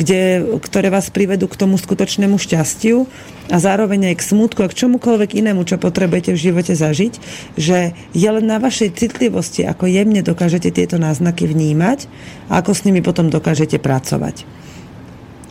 kde, 0.00 0.40
ktoré 0.64 0.88
vás 0.88 1.12
privedú 1.12 1.44
k 1.52 1.60
tomu 1.60 1.76
skutočnému 1.76 2.40
šťastiu 2.40 3.04
a 3.52 3.56
zároveň 3.60 4.12
aj 4.12 4.24
k 4.24 4.26
smutku 4.34 4.64
a 4.64 4.72
k 4.72 4.78
čomukoľvek 4.88 5.36
inému, 5.36 5.68
čo 5.68 5.76
potrebujete 5.76 6.32
v 6.32 6.42
živote 6.48 6.72
zažiť, 6.72 7.12
že 7.60 7.92
je 8.16 8.28
len 8.32 8.44
na 8.48 8.56
vašej 8.56 8.96
citlivosti, 8.96 9.68
ako 9.68 9.84
jemne 9.84 10.24
dokážete 10.24 10.72
tieto 10.72 10.96
náznaky 10.96 11.44
vnímať 11.44 12.08
a 12.48 12.64
ako 12.64 12.72
s 12.72 12.88
nimi 12.88 13.04
potom 13.04 13.28
dokážete 13.28 13.76
pracovať. 13.76 14.48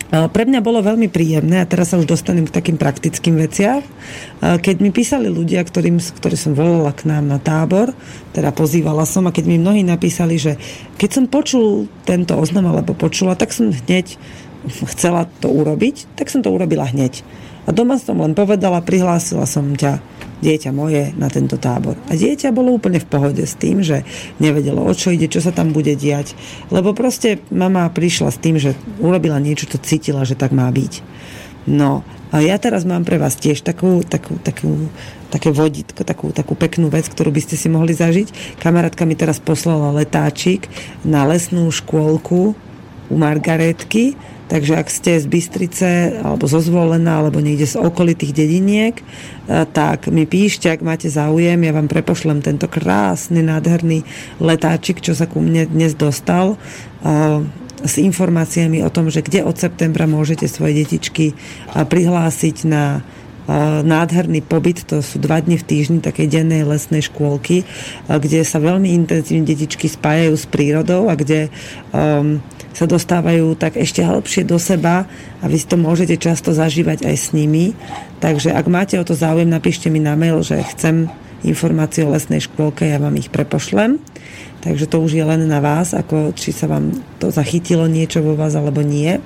Pre 0.07 0.43
mňa 0.47 0.63
bolo 0.63 0.79
veľmi 0.79 1.11
príjemné, 1.11 1.59
a 1.59 1.67
teraz 1.67 1.91
sa 1.91 1.99
už 1.99 2.07
dostanem 2.07 2.47
k 2.47 2.55
takým 2.55 2.79
praktickým 2.79 3.35
veciam, 3.35 3.83
keď 4.39 4.75
mi 4.79 4.95
písali 4.95 5.27
ľudia, 5.27 5.59
ktorým, 5.59 5.99
ktorí 5.99 6.39
som 6.39 6.55
volala 6.55 6.95
k 6.95 7.11
nám 7.11 7.27
na 7.27 7.43
tábor, 7.43 7.91
teda 8.31 8.55
pozývala 8.55 9.03
som, 9.03 9.27
a 9.27 9.35
keď 9.35 9.51
mi 9.51 9.59
mnohí 9.59 9.83
napísali, 9.83 10.39
že 10.39 10.55
keď 10.95 11.09
som 11.11 11.25
počul 11.27 11.91
tento 12.07 12.39
oznam, 12.39 12.71
alebo 12.71 12.95
počula, 12.95 13.35
tak 13.35 13.51
som 13.51 13.67
hneď 13.67 14.15
chcela 14.95 15.27
to 15.43 15.51
urobiť, 15.51 16.15
tak 16.15 16.31
som 16.31 16.39
to 16.39 16.55
urobila 16.55 16.87
hneď. 16.87 17.27
A 17.67 17.75
doma 17.75 17.99
som 17.99 18.23
len 18.23 18.31
povedala, 18.31 18.79
prihlásila 18.79 19.43
som 19.43 19.75
ťa, 19.75 19.99
dieťa 20.39 20.71
moje, 20.71 21.11
na 21.19 21.27
tento 21.27 21.59
tábor. 21.59 21.99
A 22.07 22.15
dieťa 22.15 22.55
bolo 22.55 22.79
úplne 22.79 23.03
v 23.03 23.09
pohode 23.11 23.43
s 23.43 23.59
tým, 23.59 23.83
že 23.83 24.07
nevedelo, 24.39 24.87
o 24.87 24.93
čo 24.95 25.11
ide, 25.11 25.27
čo 25.27 25.43
sa 25.43 25.51
tam 25.51 25.75
bude 25.75 25.91
diať. 25.99 26.31
Lebo 26.71 26.95
proste 26.95 27.43
mama 27.51 27.91
prišla 27.91 28.29
s 28.31 28.39
tým, 28.39 28.55
že 28.55 28.71
urobila 29.03 29.43
niečo, 29.43 29.67
čo 29.67 29.83
cítila, 29.83 30.23
že 30.23 30.39
tak 30.39 30.55
má 30.55 30.71
byť. 30.71 31.03
No, 31.67 32.07
a 32.31 32.39
ja 32.39 32.55
teraz 32.55 32.87
mám 32.87 33.03
pre 33.03 33.19
vás 33.19 33.35
tiež 33.35 33.59
takú, 33.59 33.99
takú, 34.07 34.39
takú, 34.39 34.87
také 35.27 35.51
vodítko, 35.51 36.07
takú, 36.07 36.31
takú 36.31 36.55
peknú 36.55 36.87
vec, 36.87 37.11
ktorú 37.11 37.35
by 37.35 37.41
ste 37.43 37.59
si 37.59 37.67
mohli 37.67 37.91
zažiť. 37.91 38.59
Kamarátka 38.63 39.03
mi 39.03 39.19
teraz 39.19 39.43
poslala 39.43 39.91
letáčik 39.91 40.71
na 41.03 41.27
lesnú 41.27 41.67
škôlku 41.67 42.55
u 43.07 43.15
Margaretky, 43.15 44.15
Takže 44.47 44.79
ak 44.79 44.87
ste 44.87 45.19
z 45.19 45.27
Bystrice 45.27 45.89
alebo 46.23 46.47
zo 46.47 46.63
Zvolena 46.63 47.19
alebo 47.19 47.43
niekde 47.43 47.67
z 47.67 47.75
okolitých 47.83 48.31
dediniek, 48.31 48.95
tak 49.75 50.07
mi 50.07 50.23
píšte, 50.23 50.71
ak 50.71 50.79
máte 50.79 51.11
záujem, 51.11 51.59
ja 51.59 51.75
vám 51.75 51.91
prepošlem 51.91 52.39
tento 52.39 52.71
krásny, 52.71 53.43
nádherný 53.43 54.07
letáčik, 54.39 55.03
čo 55.03 55.11
sa 55.11 55.27
ku 55.27 55.43
mne 55.43 55.67
dnes 55.67 55.99
dostal 55.99 56.55
s 57.83 57.93
informáciami 57.99 58.87
o 58.87 58.89
tom, 58.89 59.11
že 59.11 59.19
kde 59.19 59.43
od 59.43 59.59
septembra 59.59 60.07
môžete 60.07 60.47
svoje 60.47 60.87
detičky 60.87 61.35
prihlásiť 61.75 62.57
na 62.65 63.03
nádherný 63.83 64.43
pobyt, 64.43 64.83
to 64.83 64.99
sú 64.99 65.23
dva 65.23 65.39
dni 65.39 65.55
v 65.55 65.67
týždni 65.67 65.99
takej 66.03 66.27
dennej 66.27 66.67
lesnej 66.67 67.07
škôlky, 67.07 67.63
kde 68.07 68.43
sa 68.43 68.59
veľmi 68.59 68.91
intenzívne 68.91 69.47
detičky 69.47 69.87
spájajú 69.87 70.35
s 70.35 70.43
prírodou 70.51 71.07
a 71.07 71.15
kde 71.15 71.47
um, 71.95 72.43
sa 72.77 72.85
dostávajú 72.85 73.57
tak 73.57 73.73
ešte 73.73 74.05
hĺbšie 74.05 74.45
do 74.45 74.61
seba 74.61 75.09
a 75.41 75.45
vy 75.49 75.57
si 75.57 75.65
to 75.65 75.81
môžete 75.81 76.21
často 76.21 76.53
zažívať 76.53 77.09
aj 77.09 77.15
s 77.17 77.27
nimi. 77.33 77.73
Takže 78.21 78.53
ak 78.53 78.69
máte 78.69 79.01
o 79.01 79.07
to 79.07 79.17
záujem, 79.17 79.49
napíšte 79.49 79.89
mi 79.89 79.97
na 79.97 80.13
mail, 80.13 80.45
že 80.45 80.61
chcem 80.77 81.09
informácie 81.41 82.05
o 82.05 82.13
lesnej 82.13 82.45
škôlke, 82.45 82.85
ja 82.85 83.01
vám 83.01 83.17
ich 83.17 83.33
prepošlem. 83.33 83.97
Takže 84.61 84.85
to 84.85 85.01
už 85.01 85.17
je 85.17 85.25
len 85.25 85.49
na 85.49 85.57
vás, 85.57 85.97
ako 85.97 86.37
či 86.37 86.53
sa 86.53 86.69
vám 86.69 86.93
to 87.17 87.33
zachytilo 87.33 87.89
niečo 87.89 88.21
vo 88.21 88.37
vás 88.37 88.53
alebo 88.53 88.85
nie. 88.85 89.17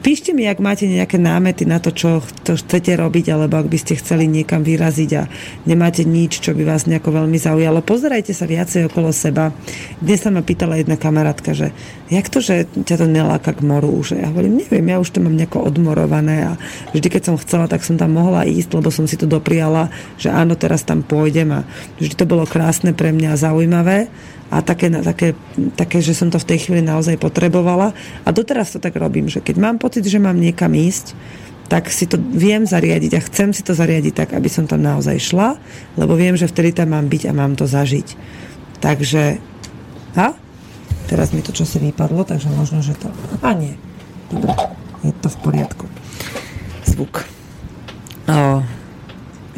Píšte 0.00 0.32
mi, 0.32 0.46
ak 0.48 0.62
máte 0.62 0.88
nejaké 0.88 1.18
námety 1.18 1.66
na 1.68 1.82
to, 1.82 1.92
čo 1.92 2.24
to 2.46 2.56
chcete 2.56 2.94
robiť, 2.94 3.34
alebo 3.34 3.60
ak 3.60 3.68
by 3.68 3.76
ste 3.76 3.98
chceli 3.98 4.30
niekam 4.30 4.62
vyraziť 4.64 5.10
a 5.18 5.28
nemáte 5.68 6.06
nič, 6.06 6.40
čo 6.40 6.56
by 6.56 6.62
vás 6.62 6.86
nejako 6.88 7.20
veľmi 7.20 7.36
zaujalo. 7.36 7.84
Pozerajte 7.84 8.32
sa 8.32 8.48
viacej 8.48 8.88
okolo 8.88 9.10
seba. 9.12 9.52
Dnes 10.00 10.22
sa 10.22 10.30
ma 10.32 10.40
pýtala 10.46 10.80
jedna 10.80 10.94
kamarátka, 10.96 11.52
že 11.52 11.74
jak 12.10 12.26
to, 12.26 12.42
že 12.42 12.66
ťa 12.66 12.96
to 13.00 13.06
neláka 13.06 13.54
k 13.54 13.62
moru 13.62 13.94
už? 13.94 14.18
Ja 14.18 14.34
hovorím, 14.34 14.58
neviem, 14.58 14.90
ja 14.90 14.98
už 14.98 15.14
to 15.14 15.22
mám 15.22 15.38
nejako 15.38 15.62
odmorované 15.62 16.42
a 16.42 16.52
vždy, 16.90 17.06
keď 17.06 17.22
som 17.30 17.36
chcela, 17.38 17.70
tak 17.70 17.86
som 17.86 17.94
tam 17.94 18.18
mohla 18.18 18.42
ísť, 18.42 18.74
lebo 18.74 18.90
som 18.90 19.06
si 19.06 19.14
to 19.14 19.30
dopriala, 19.30 19.94
že 20.18 20.28
áno, 20.34 20.58
teraz 20.58 20.82
tam 20.82 21.06
pôjdem 21.06 21.54
a 21.54 21.60
vždy 22.02 22.14
to 22.18 22.26
bolo 22.26 22.42
krásne 22.50 22.90
pre 22.90 23.14
mňa 23.14 23.38
a 23.38 23.40
zaujímavé 23.40 24.10
a 24.50 24.66
také, 24.66 24.90
také, 24.90 25.38
také, 25.78 26.02
že 26.02 26.18
som 26.18 26.26
to 26.34 26.42
v 26.42 26.48
tej 26.50 26.58
chvíli 26.66 26.82
naozaj 26.82 27.14
potrebovala. 27.22 27.94
A 28.26 28.28
doteraz 28.34 28.74
to 28.74 28.82
tak 28.82 28.98
robím, 28.98 29.30
že 29.30 29.38
keď 29.38 29.62
mám 29.62 29.78
pocit, 29.78 30.02
že 30.02 30.18
mám 30.18 30.34
niekam 30.34 30.74
ísť, 30.74 31.14
tak 31.70 31.86
si 31.86 32.10
to 32.10 32.18
viem 32.18 32.66
zariadiť 32.66 33.14
a 33.14 33.24
chcem 33.30 33.54
si 33.54 33.62
to 33.62 33.78
zariadiť 33.78 34.26
tak, 34.26 34.34
aby 34.34 34.50
som 34.50 34.66
tam 34.66 34.82
naozaj 34.82 35.22
šla, 35.22 35.54
lebo 35.94 36.18
viem, 36.18 36.34
že 36.34 36.50
vtedy 36.50 36.74
tam 36.74 36.90
mám 36.98 37.06
byť 37.06 37.30
a 37.30 37.32
mám 37.32 37.54
to 37.54 37.70
zažiť. 37.70 38.18
Takže, 38.82 39.38
a? 40.18 40.34
Teraz 41.10 41.34
mi 41.34 41.42
to 41.42 41.50
čosi 41.50 41.82
vypadlo, 41.82 42.22
takže 42.22 42.46
možno, 42.54 42.86
že 42.86 42.94
to... 42.94 43.10
A 43.42 43.50
nie. 43.50 43.74
Dobre, 44.30 44.54
je 45.02 45.10
to 45.18 45.26
v 45.26 45.38
poriadku. 45.42 45.84
Zvuk. 46.86 47.26
O, 48.30 48.62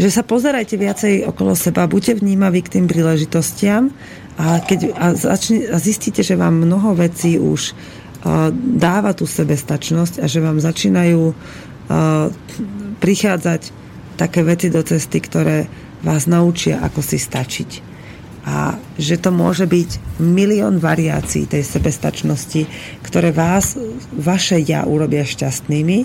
že 0.00 0.09
sa 0.09 0.24
pozerajte 0.24 0.80
viacej 0.80 1.28
okolo 1.28 1.53
seba, 1.53 1.84
buďte 1.84 2.24
vnímaví 2.24 2.64
k 2.64 2.80
tým 2.80 2.88
príležitostiam 2.88 3.92
a 4.40 4.64
keď 4.64 4.96
a 4.96 5.12
začne, 5.12 5.68
a 5.68 5.76
zistíte, 5.76 6.24
že 6.24 6.40
vám 6.40 6.64
mnoho 6.64 6.96
vecí 6.96 7.36
už 7.36 7.76
uh, 7.76 8.48
dáva 8.57 9.12
tú 9.12 9.28
sebestačnosť 9.28 10.24
a 10.24 10.26
že 10.32 10.40
vám 10.40 10.57
začínajú 10.57 11.22
uh, 11.28 12.32
prichádzať 12.96 13.62
také 14.16 14.40
veci 14.40 14.72
do 14.72 14.80
cesty, 14.80 15.20
ktoré 15.20 15.68
vás 16.00 16.24
naučia, 16.24 16.80
ako 16.80 17.05
si 17.05 17.20
stačiť. 17.20 17.91
A 18.43 18.74
že 18.99 19.22
to 19.22 19.30
môže 19.30 19.70
byť 19.70 20.18
milión 20.18 20.82
variácií 20.82 21.47
tej 21.47 21.62
sebestačnosti, 21.62 22.66
ktoré 23.07 23.30
vás, 23.30 23.78
vaše 24.11 24.59
ja 24.59 24.82
urobia 24.82 25.22
šťastnými. 25.22 25.99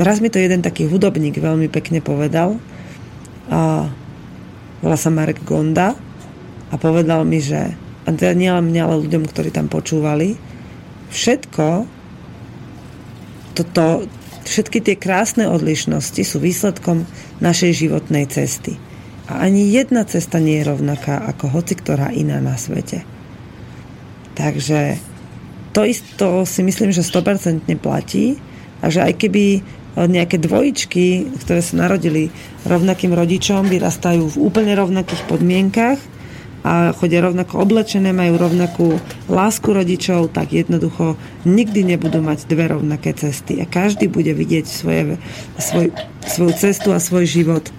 Raz 0.00 0.24
mi 0.24 0.32
to 0.32 0.40
jeden 0.40 0.64
taký 0.64 0.88
hudobník 0.88 1.36
veľmi 1.36 1.68
pekne 1.68 2.00
povedal. 2.00 2.56
A 3.52 3.92
volá 4.80 4.96
sa 4.96 5.12
Marek 5.12 5.44
Gonda 5.44 5.92
a 6.72 6.74
povedal 6.80 7.28
mi, 7.28 7.44
že 7.44 7.76
a 8.06 8.14
teda 8.14 8.38
nielen 8.38 8.70
mňa, 8.70 8.82
ale 8.86 9.02
ľuďom, 9.02 9.26
ktorí 9.26 9.50
tam 9.50 9.66
počúvali, 9.66 10.38
všetko 11.10 11.90
toto, 13.58 14.06
všetky 14.46 14.78
tie 14.84 14.94
krásne 14.94 15.50
odlišnosti 15.50 16.22
sú 16.22 16.38
výsledkom 16.38 17.08
našej 17.42 17.72
životnej 17.88 18.30
cesty. 18.30 18.78
A 19.26 19.42
ani 19.46 19.66
jedna 19.74 20.06
cesta 20.06 20.38
nie 20.38 20.62
je 20.62 20.68
rovnaká 20.70 21.18
ako 21.18 21.50
hoci 21.50 21.74
ktorá 21.74 22.14
iná 22.14 22.38
na 22.38 22.54
svete. 22.54 23.02
Takže 24.38 25.00
to 25.74 25.82
isto 25.82 26.46
si 26.46 26.62
myslím, 26.62 26.94
že 26.94 27.02
100% 27.02 27.66
platí 27.80 28.38
a 28.80 28.92
že 28.92 29.02
aj 29.02 29.14
keby 29.18 29.44
nejaké 29.96 30.36
dvojičky, 30.36 31.32
ktoré 31.40 31.64
sa 31.64 31.88
narodili 31.88 32.28
rovnakým 32.68 33.16
rodičom, 33.16 33.64
vyrastajú 33.64 34.28
v 34.28 34.40
úplne 34.40 34.76
rovnakých 34.76 35.24
podmienkach, 35.24 35.98
a 36.66 36.90
chodia 36.90 37.22
rovnako 37.22 37.62
oblečené, 37.62 38.10
majú 38.10 38.42
rovnakú 38.42 38.98
lásku 39.30 39.70
rodičov, 39.70 40.34
tak 40.34 40.50
jednoducho 40.50 41.14
nikdy 41.46 41.94
nebudú 41.94 42.18
mať 42.18 42.50
dve 42.50 42.74
rovnaké 42.74 43.14
cesty. 43.14 43.62
A 43.62 43.70
každý 43.70 44.10
bude 44.10 44.34
vidieť 44.34 44.66
svoje, 44.66 45.14
svoj, 45.62 45.94
svoju 46.26 46.52
cestu 46.58 46.90
a 46.90 46.98
svoj 46.98 47.22
život 47.22 47.70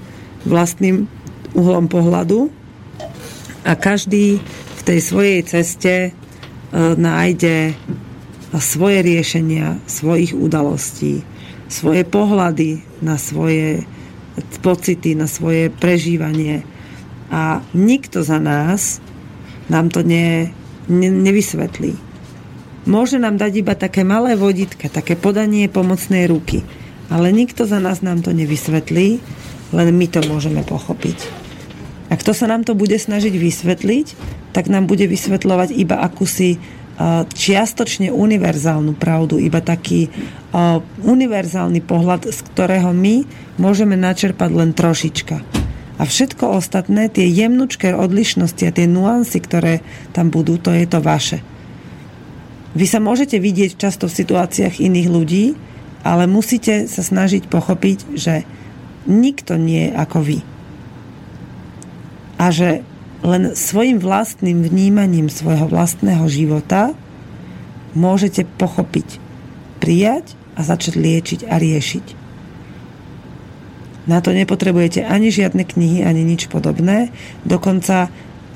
vlastným 0.48 1.12
uhlom 1.56 1.88
pohľadu 1.88 2.52
a 3.64 3.72
každý 3.76 4.40
v 4.44 4.82
tej 4.84 5.00
svojej 5.04 5.40
ceste 5.44 5.94
e, 6.08 6.12
nájde 6.96 7.76
svoje 8.58 9.04
riešenia 9.04 9.78
svojich 9.86 10.34
udalostí, 10.34 11.22
svoje 11.68 12.08
pohľady 12.08 12.82
na 13.04 13.20
svoje 13.20 13.84
pocity, 14.64 15.14
na 15.18 15.28
svoje 15.28 15.68
prežívanie 15.74 16.64
a 17.28 17.60
nikto 17.76 18.24
za 18.24 18.40
nás 18.40 19.04
nám 19.68 19.92
to 19.92 20.06
ne, 20.06 20.56
ne, 20.88 21.10
nevysvetlí. 21.12 22.00
Môže 22.88 23.20
nám 23.20 23.36
dať 23.36 23.52
iba 23.60 23.76
také 23.76 24.08
malé 24.08 24.40
vodítka, 24.40 24.88
také 24.88 25.20
podanie 25.20 25.68
pomocnej 25.68 26.32
ruky, 26.32 26.64
ale 27.12 27.36
nikto 27.36 27.68
za 27.68 27.84
nás 27.84 28.00
nám 28.00 28.24
to 28.24 28.32
nevysvetlí, 28.32 29.20
len 29.76 29.88
my 29.92 30.08
to 30.08 30.24
môžeme 30.28 30.64
pochopiť. 30.64 31.18
A 32.08 32.16
kto 32.16 32.32
sa 32.32 32.48
nám 32.48 32.64
to 32.64 32.72
bude 32.72 32.96
snažiť 32.96 33.36
vysvetliť, 33.36 34.08
tak 34.56 34.72
nám 34.72 34.88
bude 34.88 35.04
vysvetľovať 35.12 35.76
iba 35.76 36.00
akúsi 36.00 36.56
čiastočne 37.30 38.10
univerzálnu 38.10 38.98
pravdu, 38.98 39.38
iba 39.38 39.62
taký 39.62 40.10
univerzálny 41.06 41.86
pohľad, 41.86 42.34
z 42.34 42.40
ktorého 42.54 42.90
my 42.90 43.22
môžeme 43.62 43.94
načerpať 43.94 44.50
len 44.50 44.74
trošička. 44.74 45.38
A 45.98 46.06
všetko 46.06 46.58
ostatné, 46.58 47.10
tie 47.10 47.30
jemnučké 47.30 47.94
odlišnosti 47.94 48.64
a 48.66 48.74
tie 48.74 48.86
nuancy, 48.90 49.38
ktoré 49.42 49.86
tam 50.14 50.34
budú, 50.34 50.58
to 50.58 50.74
je 50.74 50.86
to 50.90 51.02
vaše. 51.02 51.42
Vy 52.78 52.86
sa 52.86 53.02
môžete 53.02 53.42
vidieť 53.42 53.78
často 53.78 54.06
v 54.06 54.18
situáciách 54.18 54.82
iných 54.82 55.10
ľudí, 55.10 55.46
ale 56.02 56.30
musíte 56.30 56.86
sa 56.86 57.02
snažiť 57.02 57.50
pochopiť, 57.50 58.14
že 58.14 58.46
nikto 59.08 59.56
nie 59.56 59.90
je 59.90 59.92
ako 59.96 60.18
vy. 60.22 60.40
A 62.38 62.54
že 62.54 62.86
len 63.26 63.58
svojim 63.58 63.98
vlastným 63.98 64.62
vnímaním 64.62 65.32
svojho 65.32 65.66
vlastného 65.66 66.28
života 66.30 66.94
môžete 67.98 68.46
pochopiť, 68.62 69.18
prijať 69.82 70.38
a 70.54 70.62
začať 70.62 70.94
liečiť 71.02 71.40
a 71.50 71.58
riešiť. 71.58 72.06
Na 74.08 74.24
to 74.24 74.32
nepotrebujete 74.32 75.04
ani 75.04 75.34
žiadne 75.34 75.68
knihy, 75.68 76.06
ani 76.06 76.24
nič 76.24 76.48
podobné. 76.48 77.12
Dokonca 77.44 78.08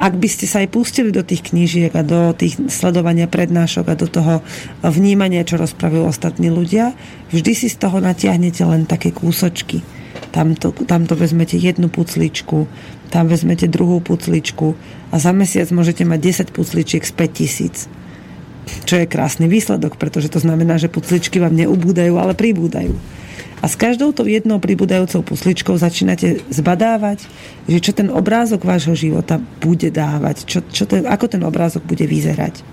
ak 0.02 0.18
by 0.18 0.26
ste 0.26 0.50
sa 0.50 0.66
aj 0.66 0.74
pustili 0.74 1.14
do 1.14 1.22
tých 1.22 1.54
knížiek 1.54 1.94
a 1.94 2.02
do 2.02 2.34
tých 2.34 2.58
sledovania 2.74 3.30
prednášok 3.30 3.86
a 3.86 3.94
do 3.94 4.10
toho 4.10 4.42
vnímania, 4.82 5.46
čo 5.46 5.62
rozprávajú 5.62 6.10
ostatní 6.10 6.50
ľudia, 6.50 6.98
vždy 7.30 7.52
si 7.54 7.68
z 7.70 7.78
toho 7.78 8.02
natiahnete 8.02 8.66
len 8.66 8.90
také 8.90 9.14
kúsočky. 9.14 9.86
Tamto, 10.34 10.74
tamto 10.74 11.14
vezmete 11.14 11.54
jednu 11.54 11.94
pucličku, 11.94 12.66
tam 13.14 13.30
vezmete 13.30 13.70
druhú 13.70 14.02
pucličku 14.02 14.74
a 15.14 15.22
za 15.22 15.38
mesiac 15.38 15.70
môžete 15.70 16.02
mať 16.02 16.50
10 16.50 16.58
pucličiek 16.58 17.06
z 17.06 17.14
5000. 17.14 18.90
Čo 18.90 18.96
je 18.98 19.06
krásny 19.06 19.46
výsledok, 19.46 20.02
pretože 20.02 20.34
to 20.34 20.42
znamená, 20.42 20.82
že 20.82 20.90
pucličky 20.90 21.38
vám 21.38 21.54
neubúdajú, 21.54 22.18
ale 22.18 22.34
pribúdajú. 22.34 23.21
A 23.62 23.70
s 23.70 23.78
každou 23.78 24.10
tou 24.10 24.26
jednou 24.26 24.58
pribúdajúcou 24.58 25.22
pusličkou 25.22 25.78
začínate 25.78 26.42
zbadávať, 26.50 27.30
že 27.70 27.78
čo 27.78 27.94
ten 27.94 28.10
obrázok 28.10 28.66
vášho 28.66 28.98
života 28.98 29.38
bude 29.62 29.94
dávať, 29.94 30.50
čo, 30.50 30.60
čo 30.66 30.90
ten, 30.90 31.06
ako 31.06 31.30
ten 31.30 31.46
obrázok 31.46 31.86
bude 31.86 32.10
vyzerať. 32.10 32.66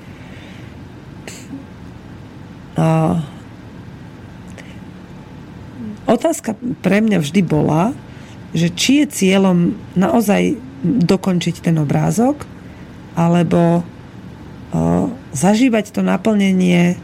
A 2.79 3.21
otázka 6.09 6.57
pre 6.81 7.05
mňa 7.05 7.21
vždy 7.21 7.43
bola, 7.45 7.93
že 8.57 8.73
či 8.73 9.05
je 9.05 9.13
cieľom 9.13 9.77
naozaj 9.93 10.57
dokončiť 10.87 11.69
ten 11.69 11.77
obrázok, 11.77 12.49
alebo 13.19 13.83
o, 13.83 13.83
zažívať 15.35 15.91
to 15.91 16.01
naplnenie 16.07 16.97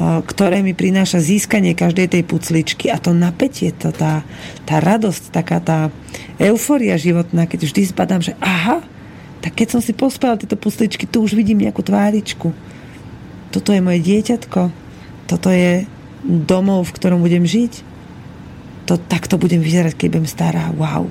ktoré 0.00 0.64
mi 0.64 0.72
prináša 0.72 1.20
získanie 1.20 1.76
každej 1.76 2.08
tej 2.08 2.22
pucličky 2.24 2.88
a 2.88 2.96
to 2.96 3.12
napätie, 3.12 3.68
to 3.76 3.92
tá, 3.92 4.24
tá 4.64 4.80
radosť, 4.80 5.28
taká 5.28 5.60
tá 5.60 5.92
euforia 6.40 6.96
životná, 6.96 7.44
keď 7.44 7.68
vždy 7.68 7.80
zbadám, 7.92 8.24
že 8.24 8.32
aha, 8.40 8.80
tak 9.44 9.60
keď 9.60 9.76
som 9.76 9.80
si 9.84 9.92
pospela 9.92 10.40
tieto 10.40 10.56
pucličky, 10.56 11.04
tu 11.04 11.20
už 11.20 11.36
vidím 11.36 11.60
nejakú 11.60 11.84
tváričku. 11.84 12.56
Toto 13.52 13.76
je 13.76 13.84
moje 13.84 14.00
dieťatko, 14.00 14.72
toto 15.28 15.48
je 15.52 15.84
domov, 16.24 16.88
v 16.88 16.94
ktorom 16.96 17.20
budem 17.20 17.44
žiť. 17.44 17.92
to, 18.88 18.98
takto 18.98 19.38
budem 19.38 19.60
vyzerať, 19.62 19.94
keď 19.94 20.08
budem 20.16 20.28
stará, 20.28 20.72
wow. 20.74 21.06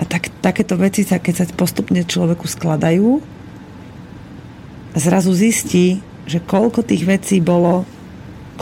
A 0.00 0.02
tak, 0.08 0.32
takéto 0.40 0.80
veci 0.80 1.04
keď 1.04 1.34
sa 1.36 1.44
postupne 1.52 2.00
človeku 2.02 2.48
skladajú, 2.48 3.20
zrazu 4.96 5.30
zistí, 5.36 6.02
že 6.30 6.38
koľko 6.38 6.86
tých 6.86 7.02
vecí 7.02 7.42
bolo, 7.42 7.82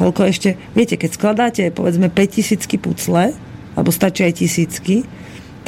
koľko 0.00 0.32
ešte, 0.32 0.56
viete, 0.72 0.96
keď 0.96 1.10
skladáte 1.12 1.62
povedzme 1.68 2.08
5000 2.08 2.64
pucle, 2.80 3.36
alebo 3.76 3.90
stačí 3.92 4.24
aj 4.24 4.40
tisícky, 4.40 5.04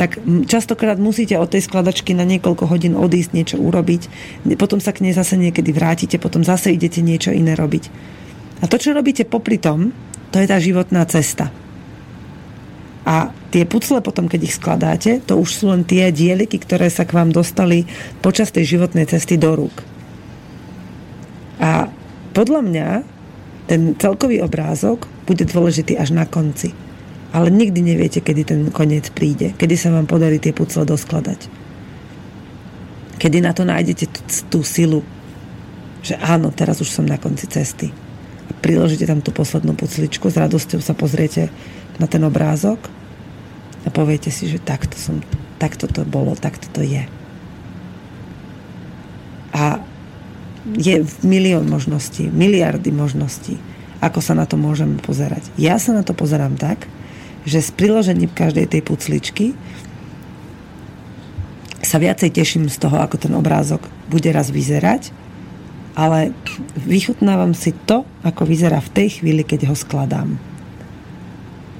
tak 0.01 0.16
častokrát 0.48 0.96
musíte 0.96 1.36
od 1.36 1.53
tej 1.53 1.68
skladačky 1.68 2.16
na 2.16 2.24
niekoľko 2.24 2.64
hodín 2.72 2.96
odísť, 2.96 3.36
niečo 3.36 3.57
urobiť, 3.61 4.09
potom 4.57 4.80
sa 4.80 4.96
k 4.96 5.05
nej 5.05 5.12
zase 5.12 5.36
niekedy 5.36 5.76
vrátite, 5.76 6.16
potom 6.16 6.40
zase 6.40 6.72
idete 6.72 7.05
niečo 7.05 7.36
iné 7.36 7.53
robiť. 7.53 7.84
A 8.61 8.64
to, 8.64 8.80
čo 8.80 8.96
robíte 8.96 9.28
popri 9.28 9.61
tom, 9.61 9.92
to 10.32 10.40
je 10.40 10.48
tá 10.48 10.57
životná 10.57 11.05
cesta. 11.05 11.53
A 13.05 13.28
tie 13.53 13.68
pucle 13.68 14.01
potom, 14.01 14.24
keď 14.24 14.40
ich 14.46 14.57
skladáte, 14.57 15.20
to 15.20 15.36
už 15.36 15.51
sú 15.53 15.64
len 15.68 15.84
tie 15.84 16.09
dieliky, 16.09 16.57
ktoré 16.57 16.88
sa 16.88 17.05
k 17.05 17.16
vám 17.16 17.28
dostali 17.28 17.84
počas 18.24 18.48
tej 18.55 18.78
životnej 18.78 19.05
cesty 19.05 19.36
do 19.36 19.53
rúk. 19.53 19.99
A 21.61 21.92
podľa 22.32 22.61
mňa 22.64 22.88
ten 23.70 23.94
celkový 23.94 24.42
obrázok 24.42 25.06
bude 25.28 25.46
dôležitý 25.46 25.94
až 25.94 26.11
na 26.11 26.26
konci. 26.26 26.74
Ale 27.30 27.54
nikdy 27.54 27.78
neviete, 27.78 28.18
kedy 28.18 28.42
ten 28.42 28.61
koniec 28.74 29.14
príde. 29.14 29.54
Kedy 29.54 29.74
sa 29.78 29.94
vám 29.94 30.11
podarí 30.11 30.42
tie 30.42 30.50
pucle 30.50 30.82
doskladať. 30.82 31.46
Kedy 33.20 33.38
na 33.44 33.54
to 33.54 33.62
nájdete 33.62 34.11
tú, 34.50 34.66
silu, 34.66 35.06
že 36.02 36.18
áno, 36.18 36.50
teraz 36.50 36.80
už 36.82 36.90
som 36.90 37.06
na 37.06 37.20
konci 37.20 37.46
cesty. 37.46 37.92
A 38.48 38.52
priložíte 38.58 39.06
tam 39.06 39.22
tú 39.22 39.30
poslednú 39.30 39.76
pucličku, 39.76 40.26
s 40.26 40.40
radosťou 40.40 40.80
sa 40.82 40.96
pozriete 40.96 41.52
na 42.00 42.08
ten 42.08 42.24
obrázok 42.24 42.80
a 43.84 43.88
poviete 43.92 44.32
si, 44.32 44.48
že 44.48 44.58
takto, 44.58 44.96
som, 44.96 45.20
takto 45.61 45.86
to 45.86 46.02
bolo, 46.08 46.32
takto 46.34 46.66
to 46.72 46.82
je. 46.82 47.04
A 49.54 49.84
je 50.77 51.03
milión 51.27 51.66
možností, 51.66 52.31
miliardy 52.31 52.93
možností, 52.95 53.59
ako 53.99 54.21
sa 54.23 54.37
na 54.37 54.45
to 54.47 54.55
môžeme 54.61 55.01
pozerať. 55.03 55.49
Ja 55.59 55.81
sa 55.81 55.97
na 55.97 56.07
to 56.07 56.14
pozerám 56.14 56.55
tak, 56.55 56.87
že 57.49 57.64
s 57.64 57.73
priložením 57.73 58.31
každej 58.31 58.68
tej 58.68 58.83
pucličky 58.85 59.57
sa 61.81 61.97
viacej 61.97 62.31
teším 62.31 62.68
z 62.68 62.77
toho, 62.77 63.01
ako 63.01 63.16
ten 63.16 63.33
obrázok 63.33 63.89
bude 64.12 64.29
raz 64.29 64.53
vyzerať, 64.53 65.11
ale 65.97 66.37
vychutnávam 66.77 67.57
si 67.57 67.73
to, 67.89 68.05
ako 68.23 68.45
vyzerá 68.45 68.79
v 68.85 68.93
tej 68.93 69.09
chvíli, 69.21 69.43
keď 69.43 69.73
ho 69.73 69.77
skladám. 69.77 70.37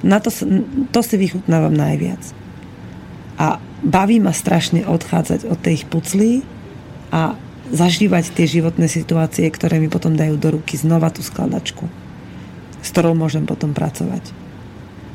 Na 0.01 0.17
to, 0.17 0.33
to 0.89 0.99
si 1.05 1.15
vychutnávam 1.15 1.71
najviac. 1.71 2.21
A 3.37 3.61
baví 3.85 4.17
ma 4.17 4.33
strašne 4.33 4.85
odchádzať 4.85 5.45
od 5.45 5.59
tých 5.61 5.85
puclí 5.85 6.41
a 7.13 7.37
zažívať 7.71 8.35
tie 8.35 8.45
životné 8.45 8.91
situácie, 8.91 9.47
ktoré 9.47 9.79
mi 9.79 9.87
potom 9.87 10.13
dajú 10.13 10.35
do 10.35 10.59
ruky 10.59 10.75
znova 10.75 11.09
tú 11.09 11.23
skladačku, 11.23 11.87
s 12.83 12.87
ktorou 12.91 13.15
môžem 13.15 13.47
potom 13.47 13.71
pracovať. 13.71 14.41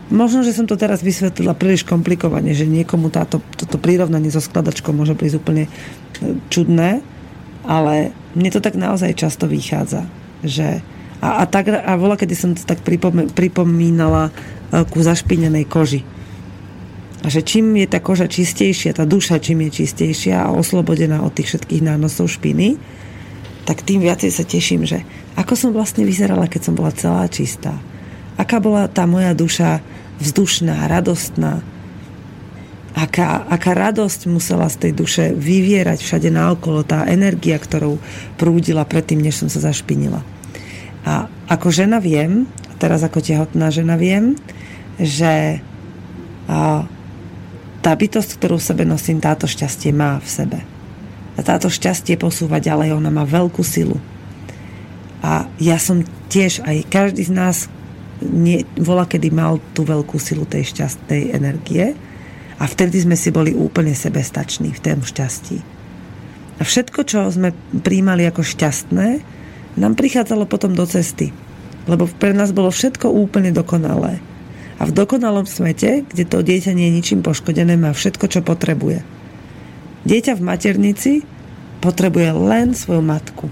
Možno, 0.06 0.46
že 0.46 0.54
som 0.54 0.70
to 0.70 0.78
teraz 0.78 1.02
vysvetlila 1.02 1.58
príliš 1.58 1.82
komplikovane, 1.82 2.54
že 2.54 2.62
niekomu 2.62 3.10
táto, 3.10 3.42
toto 3.58 3.74
prirovnanie 3.74 4.30
so 4.30 4.38
skladačkou 4.38 4.94
môže 4.94 5.18
prísť 5.18 5.42
úplne 5.42 5.64
e, 5.66 5.70
čudné, 6.46 7.02
ale 7.66 8.14
mne 8.38 8.50
to 8.54 8.62
tak 8.62 8.78
naozaj 8.78 9.18
často 9.18 9.50
vychádza. 9.50 10.06
Že, 10.46 10.78
a, 11.18 11.42
a, 11.42 11.44
tak, 11.50 11.74
a 11.74 11.92
vola, 11.98 12.14
kedy 12.14 12.34
som 12.38 12.54
to 12.54 12.62
tak 12.62 12.86
pripom, 12.86 13.34
pripomínala 13.34 14.30
e, 14.30 14.86
ku 14.86 15.02
zašpinenej 15.02 15.66
koži. 15.66 16.06
A 17.26 17.30
že 17.32 17.42
čím 17.42 17.74
je 17.74 17.90
tá 17.90 17.98
koža 17.98 18.30
čistejšia, 18.30 18.94
tá 18.94 19.02
duša 19.02 19.42
čím 19.42 19.66
je 19.66 19.82
čistejšia 19.82 20.46
a 20.46 20.54
oslobodená 20.54 21.26
od 21.26 21.34
tých 21.34 21.50
všetkých 21.50 21.82
nánosov 21.82 22.30
špiny, 22.30 22.78
tak 23.66 23.82
tým 23.82 23.98
viacej 23.98 24.30
sa 24.30 24.46
teším, 24.46 24.86
že 24.86 25.02
ako 25.34 25.58
som 25.58 25.70
vlastne 25.74 26.06
vyzerala, 26.06 26.46
keď 26.46 26.70
som 26.70 26.78
bola 26.78 26.94
celá 26.94 27.26
čistá. 27.26 27.74
Aká 28.38 28.62
bola 28.62 28.86
tá 28.86 29.10
moja 29.10 29.34
duša 29.34 29.82
vzdušná, 30.22 30.86
radostná. 30.86 31.66
Aká, 32.94 33.42
aká 33.50 33.74
radosť 33.74 34.30
musela 34.30 34.70
z 34.70 34.86
tej 34.86 34.92
duše 34.94 35.24
vyvierať 35.34 36.06
všade 36.06 36.30
naokolo, 36.30 36.86
tá 36.86 37.10
energia, 37.10 37.58
ktorou 37.58 37.98
prúdila 38.38 38.86
predtým, 38.86 39.18
než 39.18 39.42
som 39.42 39.50
sa 39.50 39.58
zašpinila. 39.58 40.22
A 41.02 41.26
ako 41.50 41.74
žena 41.74 41.98
viem, 41.98 42.46
teraz 42.78 43.02
ako 43.02 43.18
tehotná 43.18 43.74
žena 43.74 43.98
viem, 43.98 44.38
že 44.96 45.60
tá 47.86 47.94
bytosť, 47.94 48.42
ktorú 48.42 48.58
v 48.58 48.66
sebe 48.66 48.82
nosím, 48.82 49.22
táto 49.22 49.46
šťastie 49.46 49.94
má 49.94 50.18
v 50.18 50.26
sebe. 50.26 50.58
A 51.38 51.40
táto 51.46 51.70
šťastie 51.70 52.18
posúva 52.18 52.58
ďalej, 52.58 52.98
ona 52.98 53.14
má 53.14 53.22
veľkú 53.22 53.62
silu. 53.62 54.02
A 55.22 55.46
ja 55.62 55.78
som 55.78 56.02
tiež, 56.26 56.66
aj 56.66 56.82
každý 56.90 57.22
z 57.22 57.30
nás, 57.30 57.70
nie, 58.18 58.66
vola, 58.74 59.06
kedy 59.06 59.30
mal 59.30 59.62
tú 59.70 59.86
veľkú 59.86 60.18
silu 60.18 60.42
tej 60.50 60.74
šťastnej 60.74 61.30
energie 61.30 61.94
a 62.58 62.66
vtedy 62.66 63.06
sme 63.06 63.14
si 63.14 63.30
boli 63.30 63.54
úplne 63.54 63.94
sebestační 63.94 64.74
v 64.74 64.82
tom 64.82 65.06
šťastí. 65.06 65.62
A 66.58 66.66
všetko, 66.66 67.06
čo 67.06 67.30
sme 67.30 67.54
príjmali 67.86 68.26
ako 68.26 68.42
šťastné, 68.42 69.08
nám 69.78 69.94
prichádzalo 69.94 70.50
potom 70.50 70.74
do 70.74 70.90
cesty. 70.90 71.30
Lebo 71.86 72.10
pre 72.10 72.34
nás 72.34 72.50
bolo 72.50 72.74
všetko 72.74 73.06
úplne 73.06 73.54
dokonalé. 73.54 74.18
A 74.76 74.84
v 74.84 74.92
dokonalom 74.92 75.48
svete, 75.48 76.04
kde 76.04 76.24
to 76.28 76.44
dieťa 76.44 76.76
nie 76.76 76.92
je 76.92 76.96
ničím 77.00 77.20
poškodené, 77.24 77.80
má 77.80 77.96
všetko, 77.96 78.28
čo 78.28 78.40
potrebuje. 78.44 79.00
Dieťa 80.04 80.36
v 80.36 80.46
maternici 80.46 81.12
potrebuje 81.80 82.30
len 82.36 82.76
svoju 82.76 83.00
matku. 83.00 83.48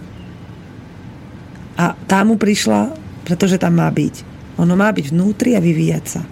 A 1.75 1.97
tá 2.07 2.23
mu 2.23 2.37
prišla, 2.37 2.95
pretože 3.25 3.59
tam 3.59 3.81
má 3.81 3.89
byť. 3.89 4.23
Ono 4.61 4.75
má 4.79 4.93
byť 4.93 5.11
vnútri 5.11 5.59
a 5.59 5.65
vyvíjať 5.65 6.05
sa. 6.07 6.23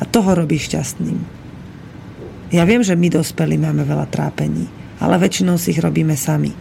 A 0.00 0.02
toho 0.08 0.32
robí 0.32 0.56
šťastným. 0.56 1.18
Ja 2.54 2.62
viem, 2.64 2.86
že 2.86 2.94
my 2.94 3.10
dospelí 3.10 3.58
máme 3.58 3.82
veľa 3.82 4.06
trápení, 4.08 4.70
ale 5.02 5.18
väčšinou 5.18 5.58
si 5.58 5.74
ich 5.74 5.82
robíme 5.82 6.14
sami. 6.14 6.54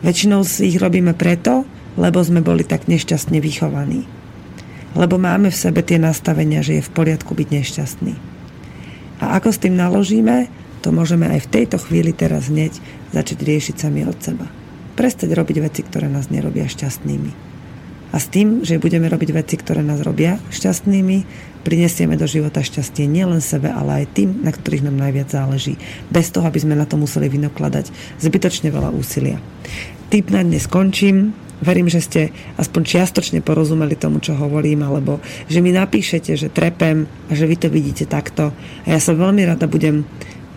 Väčšinou 0.00 0.40
si 0.42 0.72
ich 0.72 0.80
robíme 0.80 1.12
preto, 1.12 1.68
lebo 2.00 2.24
sme 2.24 2.40
boli 2.40 2.64
tak 2.64 2.88
nešťastne 2.88 3.38
vychovaní. 3.44 4.15
Lebo 4.96 5.20
máme 5.20 5.52
v 5.52 5.60
sebe 5.60 5.84
tie 5.84 6.00
nastavenia, 6.00 6.64
že 6.64 6.80
je 6.80 6.86
v 6.86 6.94
poriadku 6.96 7.36
byť 7.36 7.48
nešťastný. 7.52 8.14
A 9.20 9.36
ako 9.36 9.52
s 9.52 9.60
tým 9.60 9.76
naložíme, 9.76 10.48
to 10.80 10.88
môžeme 10.90 11.28
aj 11.28 11.44
v 11.44 11.50
tejto 11.52 11.76
chvíli 11.76 12.16
teraz 12.16 12.48
hneď 12.48 12.72
začať 13.12 13.38
riešiť 13.44 13.76
sami 13.76 14.08
od 14.08 14.16
seba. 14.16 14.48
Prestať 14.96 15.36
robiť 15.36 15.56
veci, 15.60 15.84
ktoré 15.84 16.08
nás 16.08 16.32
nerobia 16.32 16.64
šťastnými 16.64 17.56
a 18.14 18.16
s 18.16 18.32
tým, 18.32 18.64
že 18.64 18.80
budeme 18.80 19.12
robiť 19.12 19.30
veci, 19.36 19.60
ktoré 19.60 19.84
nás 19.84 20.00
robia 20.00 20.40
šťastnými, 20.48 21.16
prinesieme 21.68 22.16
do 22.16 22.24
života 22.24 22.64
šťastie 22.64 23.04
nielen 23.04 23.44
sebe, 23.44 23.68
ale 23.68 24.02
aj 24.02 24.16
tým, 24.16 24.40
na 24.40 24.56
ktorých 24.56 24.88
nám 24.88 24.96
najviac 24.96 25.28
záleží. 25.28 25.76
Bez 26.08 26.32
toho, 26.32 26.48
aby 26.48 26.56
sme 26.56 26.78
na 26.78 26.88
to 26.88 26.96
museli 26.96 27.28
vynokladať 27.28 27.92
zbytočne 28.22 28.72
veľa 28.72 28.94
úsilia. 28.96 29.36
Typ 30.06 30.30
na 30.30 30.46
dnes 30.46 30.70
skončím. 30.70 31.34
Verím, 31.58 31.90
že 31.90 32.04
ste 32.04 32.22
aspoň 32.60 32.82
čiastočne 32.84 33.40
porozumeli 33.42 33.96
tomu, 33.98 34.22
čo 34.22 34.38
hovorím, 34.38 34.86
alebo 34.86 35.18
že 35.48 35.64
mi 35.64 35.72
napíšete, 35.72 36.36
že 36.36 36.52
trepem 36.52 37.10
a 37.26 37.32
že 37.34 37.48
vy 37.48 37.56
to 37.58 37.68
vidíte 37.72 38.06
takto. 38.06 38.54
A 38.84 38.86
ja 38.86 39.00
sa 39.02 39.16
veľmi 39.16 39.42
rada 39.42 39.66
budem 39.66 40.06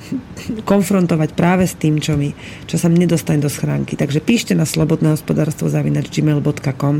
konfrontovať 0.69 1.33
práve 1.33 1.65
s 1.65 1.73
tým, 1.73 1.97
čo, 1.97 2.13
mi, 2.13 2.35
čo 2.69 2.77
sa 2.77 2.93
mne 2.93 3.09
dostane 3.09 3.41
do 3.41 3.49
schránky. 3.49 3.97
Takže 3.97 4.21
píšte 4.21 4.53
na 4.53 4.69
slobodné 4.69 5.17
hospodárstvo 5.17 5.71
gmail.com 5.71 6.95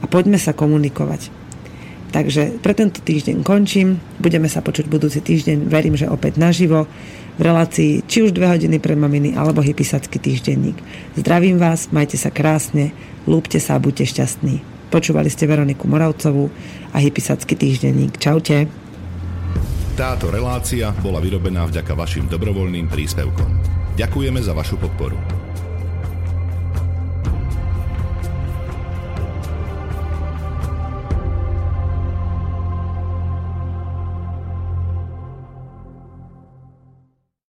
a 0.00 0.04
poďme 0.06 0.38
sa 0.38 0.54
komunikovať. 0.54 1.40
Takže 2.10 2.58
pre 2.58 2.74
tento 2.74 2.98
týždeň 3.02 3.46
končím. 3.46 4.02
Budeme 4.18 4.50
sa 4.50 4.62
počuť 4.62 4.90
budúci 4.90 5.22
týždeň. 5.22 5.70
Verím, 5.70 5.94
že 5.94 6.10
opäť 6.10 6.42
naživo 6.42 6.90
v 7.36 7.42
relácii 7.42 8.02
či 8.06 8.26
už 8.26 8.34
2 8.34 8.54
hodiny 8.58 8.78
pre 8.82 8.98
maminy 8.98 9.36
alebo 9.38 9.62
hypisacký 9.62 10.18
týždenník. 10.18 10.78
Zdravím 11.14 11.60
vás, 11.60 11.90
majte 11.94 12.18
sa 12.18 12.32
krásne, 12.32 12.90
lúbte 13.28 13.62
sa 13.62 13.76
a 13.76 13.82
buďte 13.82 14.10
šťastní. 14.10 14.54
Počúvali 14.90 15.30
ste 15.30 15.46
Veroniku 15.46 15.86
Moravcovú 15.86 16.50
a 16.90 16.98
hypisacký 16.98 17.54
týždenník. 17.54 18.18
Čaute. 18.18 18.66
Táto 19.94 20.32
relácia 20.32 20.90
bola 20.98 21.22
vyrobená 21.22 21.68
vďaka 21.68 21.94
vašim 21.94 22.26
dobrovoľným 22.26 22.90
príspevkom. 22.90 23.50
Ďakujeme 23.94 24.40
za 24.42 24.56
vašu 24.56 24.80
podporu. 24.80 25.39